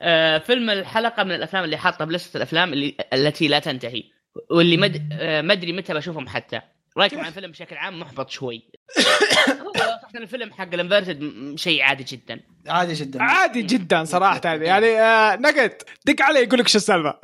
[0.01, 4.03] آه، فيلم الحلقة من الأفلام اللي حاطة بلستة الأفلام اللي التي لا تنتهي
[4.51, 5.09] واللي مد...
[5.13, 6.61] آه، ما أدري متى بشوفهم حتى.
[6.97, 8.69] رايكم عن الفيلم بشكل عام محبط شوي.
[9.77, 12.39] صراحة الفيلم حق الانفرتد شيء عادي جدا.
[12.67, 13.23] عادي جدا.
[13.23, 15.73] عادي جدا صراحة يعني آه نقد
[16.05, 17.19] دق علي يقول لك شو السالفة.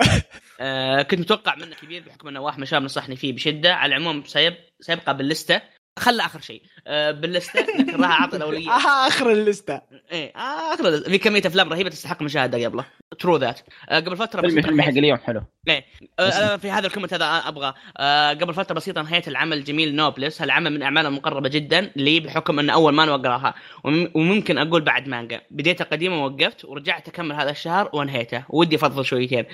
[0.60, 3.76] آه كنت متوقع منه كبير بحكم إنه واحد من الشباب نصحني فيه بشدة.
[3.76, 4.54] على العموم سيب...
[4.80, 5.62] سيبقى باللستة.
[6.00, 6.62] خلى آخر شيء.
[6.88, 9.82] آه باللستة لكن راح اعطي الاولويه آه آخر اللستة.
[10.12, 12.86] إيه آخر في كمية أفلام رهيبة تستحق مشاهدة قبله.
[13.20, 13.60] true that
[13.90, 15.42] آه قبل فترة فيلم فيلم حق اليوم حلو.
[15.68, 15.86] إيه.
[16.20, 17.74] آه في هذا ال comment هذا أبغى.
[17.98, 22.60] آه قبل فترة بسيطة انهيت العمل الجميل نوبلس هالعمل من اعمالي المقربة جدا لي بحكم
[22.60, 23.54] انه أول ما أقرأها.
[23.84, 28.44] وم- وممكن أقول بعد مانجا بديتها قديمه ووقفت ورجعت أكمل هذا الشهر وانهيته.
[28.50, 29.46] ودي افضل شويتين.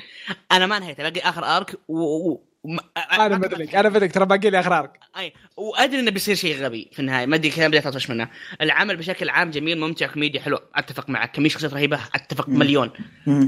[0.51, 2.47] أنا ما انهيته باقي آخر arc و...
[2.67, 2.79] وم-
[3.21, 6.89] أنا بدلك أنا بدلك ترى باقي لي اخر arc أي وأدري إنه بيصير شيء غبي
[6.93, 8.29] في النهاية ما أدري كذا بديت اطفش منه.
[8.61, 10.59] العمل بشكل عام جميل ممتع كوميدي حلو.
[10.75, 12.49] أتفق معك كمية شخصيات رهيبة أتفق.
[12.49, 12.91] مليون.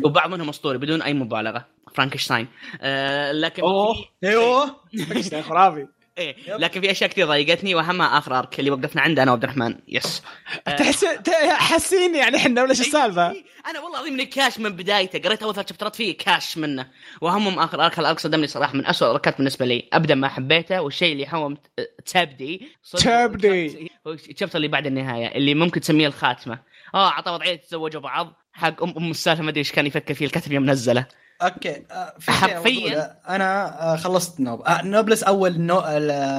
[0.05, 1.65] وبعض منهم أسطوري بدون أي مبالغة.
[1.95, 2.47] فرانكشتاين
[2.81, 3.95] آه لكن أوه.
[4.23, 4.75] أيوه.
[5.49, 5.87] خرافي
[6.19, 9.75] إيه لكن في أشياء كثير ضايقتني واهمها آخر arc اللي وقفنا عنده أنا وعبد الرحمن.
[9.87, 10.23] yes
[10.67, 11.05] آه، تحس
[11.49, 13.27] حاسين يعني إحنا ولا شو السالفة؟
[13.67, 15.19] أنا والله العظيم إني كاش من بدايته.
[15.19, 16.87] قريت أول ثلاث chapter ات فيه كاش منه.
[17.21, 19.89] واهمهم آخر arc ال arc صدمني صراحة من أسوأ ال arc ات بالنسبة لي.
[19.93, 21.71] ابدا ما حبيته والشيء اللي هو مت-
[22.05, 22.67] تبدي.
[22.93, 23.91] تبدي.
[24.07, 26.59] هو ال chapter اللي بعد النهاية اللي ممكن تسميه الخاتمة.
[26.95, 28.33] آه عطى وضعية تزوجوا بعض.
[28.53, 31.05] حق ام أم السالفة ما أدري إيش كان يفكر فيه الكاتب يوم نزله.
[31.41, 33.19] okay آه، في حرفياً.
[33.29, 34.61] أنا آه، خلصت نوب.
[34.61, 35.81] آه، نوبلس أول نو...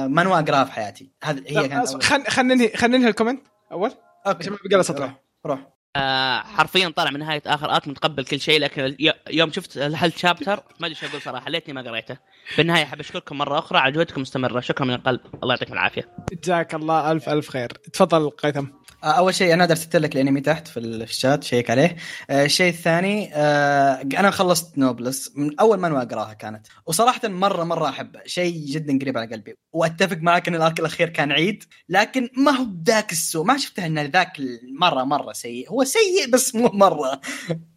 [0.07, 1.11] manhwa أقرأها في حياتي.
[1.23, 2.03] هذا هي كانت أول.
[2.03, 3.91] خلينا خلينا ننهي خلينا ننهي ال comment أول.
[4.27, 4.39] okay.
[4.39, 5.01] عشان ما بقى سطر.
[5.03, 5.13] روح
[5.45, 5.59] روح.
[5.95, 9.96] آه حرفيا طلع من نهاية آخر arc متقبل كل شيء لكن ي- يوم شفت هال
[9.96, 12.17] chapter ما أدري شو أقول صراحة ليتني ما قريته.
[12.57, 15.19] بالنهاية أحب أشكركم مرة أخرى على جهودكم المستمره شكرا من القلب.
[15.43, 16.09] الله يعطيكم العافية.
[16.43, 17.67] جزاك الله ألف ألف خير.
[17.93, 18.65] تفضل قيثم.
[19.03, 21.95] أول شيء أنا ارسلت لك الأنمي تحت في ال- في الشات شيك عليه.
[22.29, 26.67] آه، الشيء الثاني آه، أنا خلصت نوبلس من أول ما اقراها كانت.
[26.85, 28.19] وصراحة مرة مرة أحبه.
[28.25, 29.55] شيء جدا قريب على قلبي.
[29.73, 31.63] وأتفق معك إن الأرك الأخير كان عيد.
[31.89, 33.45] لكن ما هو ذاك السوء.
[33.45, 34.41] ما شفته ان ذاك
[34.79, 35.69] مرة مرة سيء.
[35.69, 37.21] هو سيء بس مو مرة.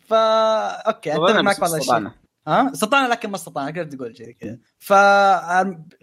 [0.09, 0.17] فا
[0.69, 2.15] okay أتفق معك الشيء استطعنا.
[2.49, 3.71] ها؟ استطعنا لكن ما استطعنا.
[3.71, 4.59] كيف تقول شيء كذا.
[4.79, 4.93] ف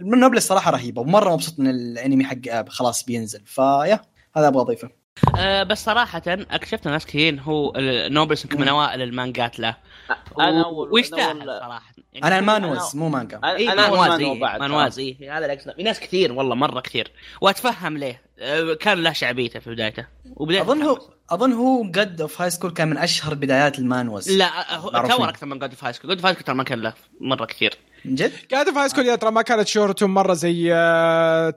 [0.01, 1.01] من نوبلس صراحة رهيبة.
[1.01, 3.41] ومرة مبسوط إن الأنمي حق آه، خلاص بينزل.
[3.45, 4.01] فيا
[4.35, 5.00] هذا أبغى أضيفه.
[5.37, 7.73] آه بس صراحة أكتشفت ناس كثير هو
[8.09, 9.75] نوبلس من أوائل المانجات له.
[10.39, 11.91] أنا اول ويستاهل صراحة.
[12.13, 13.37] يعني أنا ال manhwas مو مانجا.
[13.37, 14.17] أنا إيه أنا manhwa
[14.97, 17.11] إيه إيه هذا اللي اقصده في ناس كثير والله مرة كثير.
[17.41, 18.21] وأتفهم ليه.
[18.39, 20.05] آه، كان له شعبيته في بدايته.
[20.35, 20.99] وبدايته أظن هو.
[21.29, 25.17] أظن هو God of High School كان من أشهر بدايات ال manhwas لا هو معروفين.
[25.17, 26.93] Tower أكثر من God of High School God of High School ترى ما كان له
[27.19, 27.73] مرة كثير.
[28.05, 30.69] من جد؟ God of High School ترى ما كانت شهرته مرة زي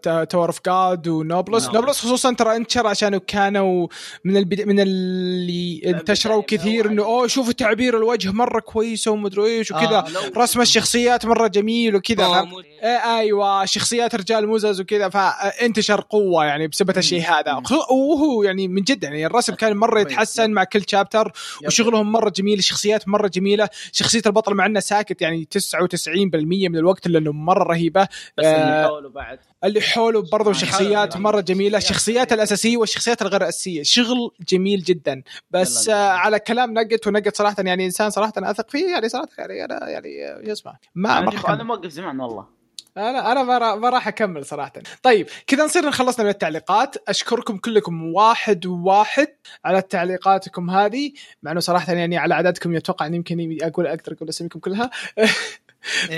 [0.03, 1.69] Tower of God ونوبلس.
[1.69, 3.89] نوبلس خصوصا ترى انتشر عشانه كانوا
[4.25, 4.61] من البد...
[4.61, 7.05] من اللي انتشروا كثير من إنه.
[7.05, 9.99] أوه شوفوا تعبير الوجه مرة كويسه ومدري إيش وكذا.
[9.99, 10.07] آه،
[10.37, 12.47] رسم الشخصيات مرة جميل وكذا
[12.83, 17.63] إيه أيوه شخصيات رجال مزز وكذا فانتشر قوة يعني بسبب الشيء هذا.
[17.91, 20.13] وهو يعني من جد يعني الرسم كان مرة كويس.
[20.13, 21.33] يتحسن مع كل شابتر
[21.67, 23.69] وشغلهم مرة جميل الشخصيات مرة جميلة.
[23.93, 28.03] شخصية البطل مع إنه ساكت يعني 99% من الوقت لأنه مرة رهيبة
[28.39, 31.23] بس آه، اللي حوله بعد اللي حوله برضه آه، شخصيات حلو.
[31.23, 31.91] مرة جميلة شخصيات.
[32.05, 35.89] الشخصيات الأساسية والشخصيات الغير أساسية شغل جميل جدا بس.
[35.89, 39.65] آه على كلام نقت ونقت صراحة يعني إنسان صراحة أنا أثق فيه يعني صراحة يعني
[39.65, 41.63] أنا يعني آه، يسمع ما أنا.
[41.63, 42.65] موقف زمان والله
[42.97, 47.57] أنا أنا ما را- ما راح أكمل صراحة طيب كذا نصير خلصنا من التعليقات أشكركم
[47.59, 49.29] كلكم واحد واحد
[49.65, 51.13] على تعليقاتكم هذه
[51.43, 54.91] مع إنه صراحة يعني على عددكم يتوقع إن يمكن أقول أقدر أقول أساميكم كلها.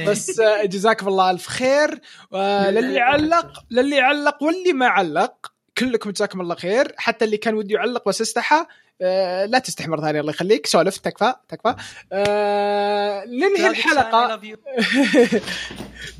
[0.06, 2.00] بس آه، جزاكم الله ألف خير.
[2.34, 6.92] آه، للي علق للي علق واللي ما علق كلكم جزاكم الله خير.
[6.96, 8.66] حتى اللي كان وده يعلق بس استحى
[9.00, 10.66] لا تستحي مره ثانية الله يخليك.
[10.66, 11.74] سولف تكفى تكفى.
[12.12, 14.40] آه، ننهي الحلقة.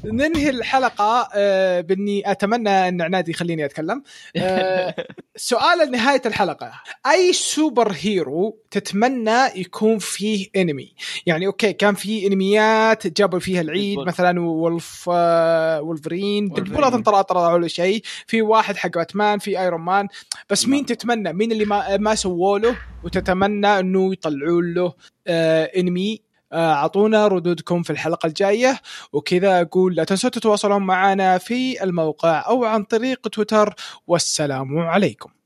[0.04, 4.02] ننهي الحلقة آه، بإني أتمنى إن عناد يخليني أتكلم.
[4.36, 4.94] آه،
[5.36, 6.72] سؤال نهايه الحلقة.
[7.06, 10.92] أي superhero تتمنى يكون فيه انمي
[11.26, 13.98] يعني okay كان في انميات جابوا فيها العيد.
[13.98, 18.02] مثلا وولف آه، ولفرين ديدبول اظن طلع طلعوا له شيء.
[18.26, 20.08] في واحد حق باتمان في ايرون مان
[20.50, 22.65] بس مين تتمنى؟ مين اللي ما ما سووا له؟
[23.04, 24.92] وتتمنى أنه يطلعوا له
[25.26, 26.26] آه إنمي.
[26.52, 28.80] آه، أعطونا ردودكم في الحلقة الجاية.
[29.12, 33.74] وكذا أقول لا تنسوا تتواصلون معنا في الموقع أو عن طريق تويتر.
[34.06, 35.36] والسلام عليكم.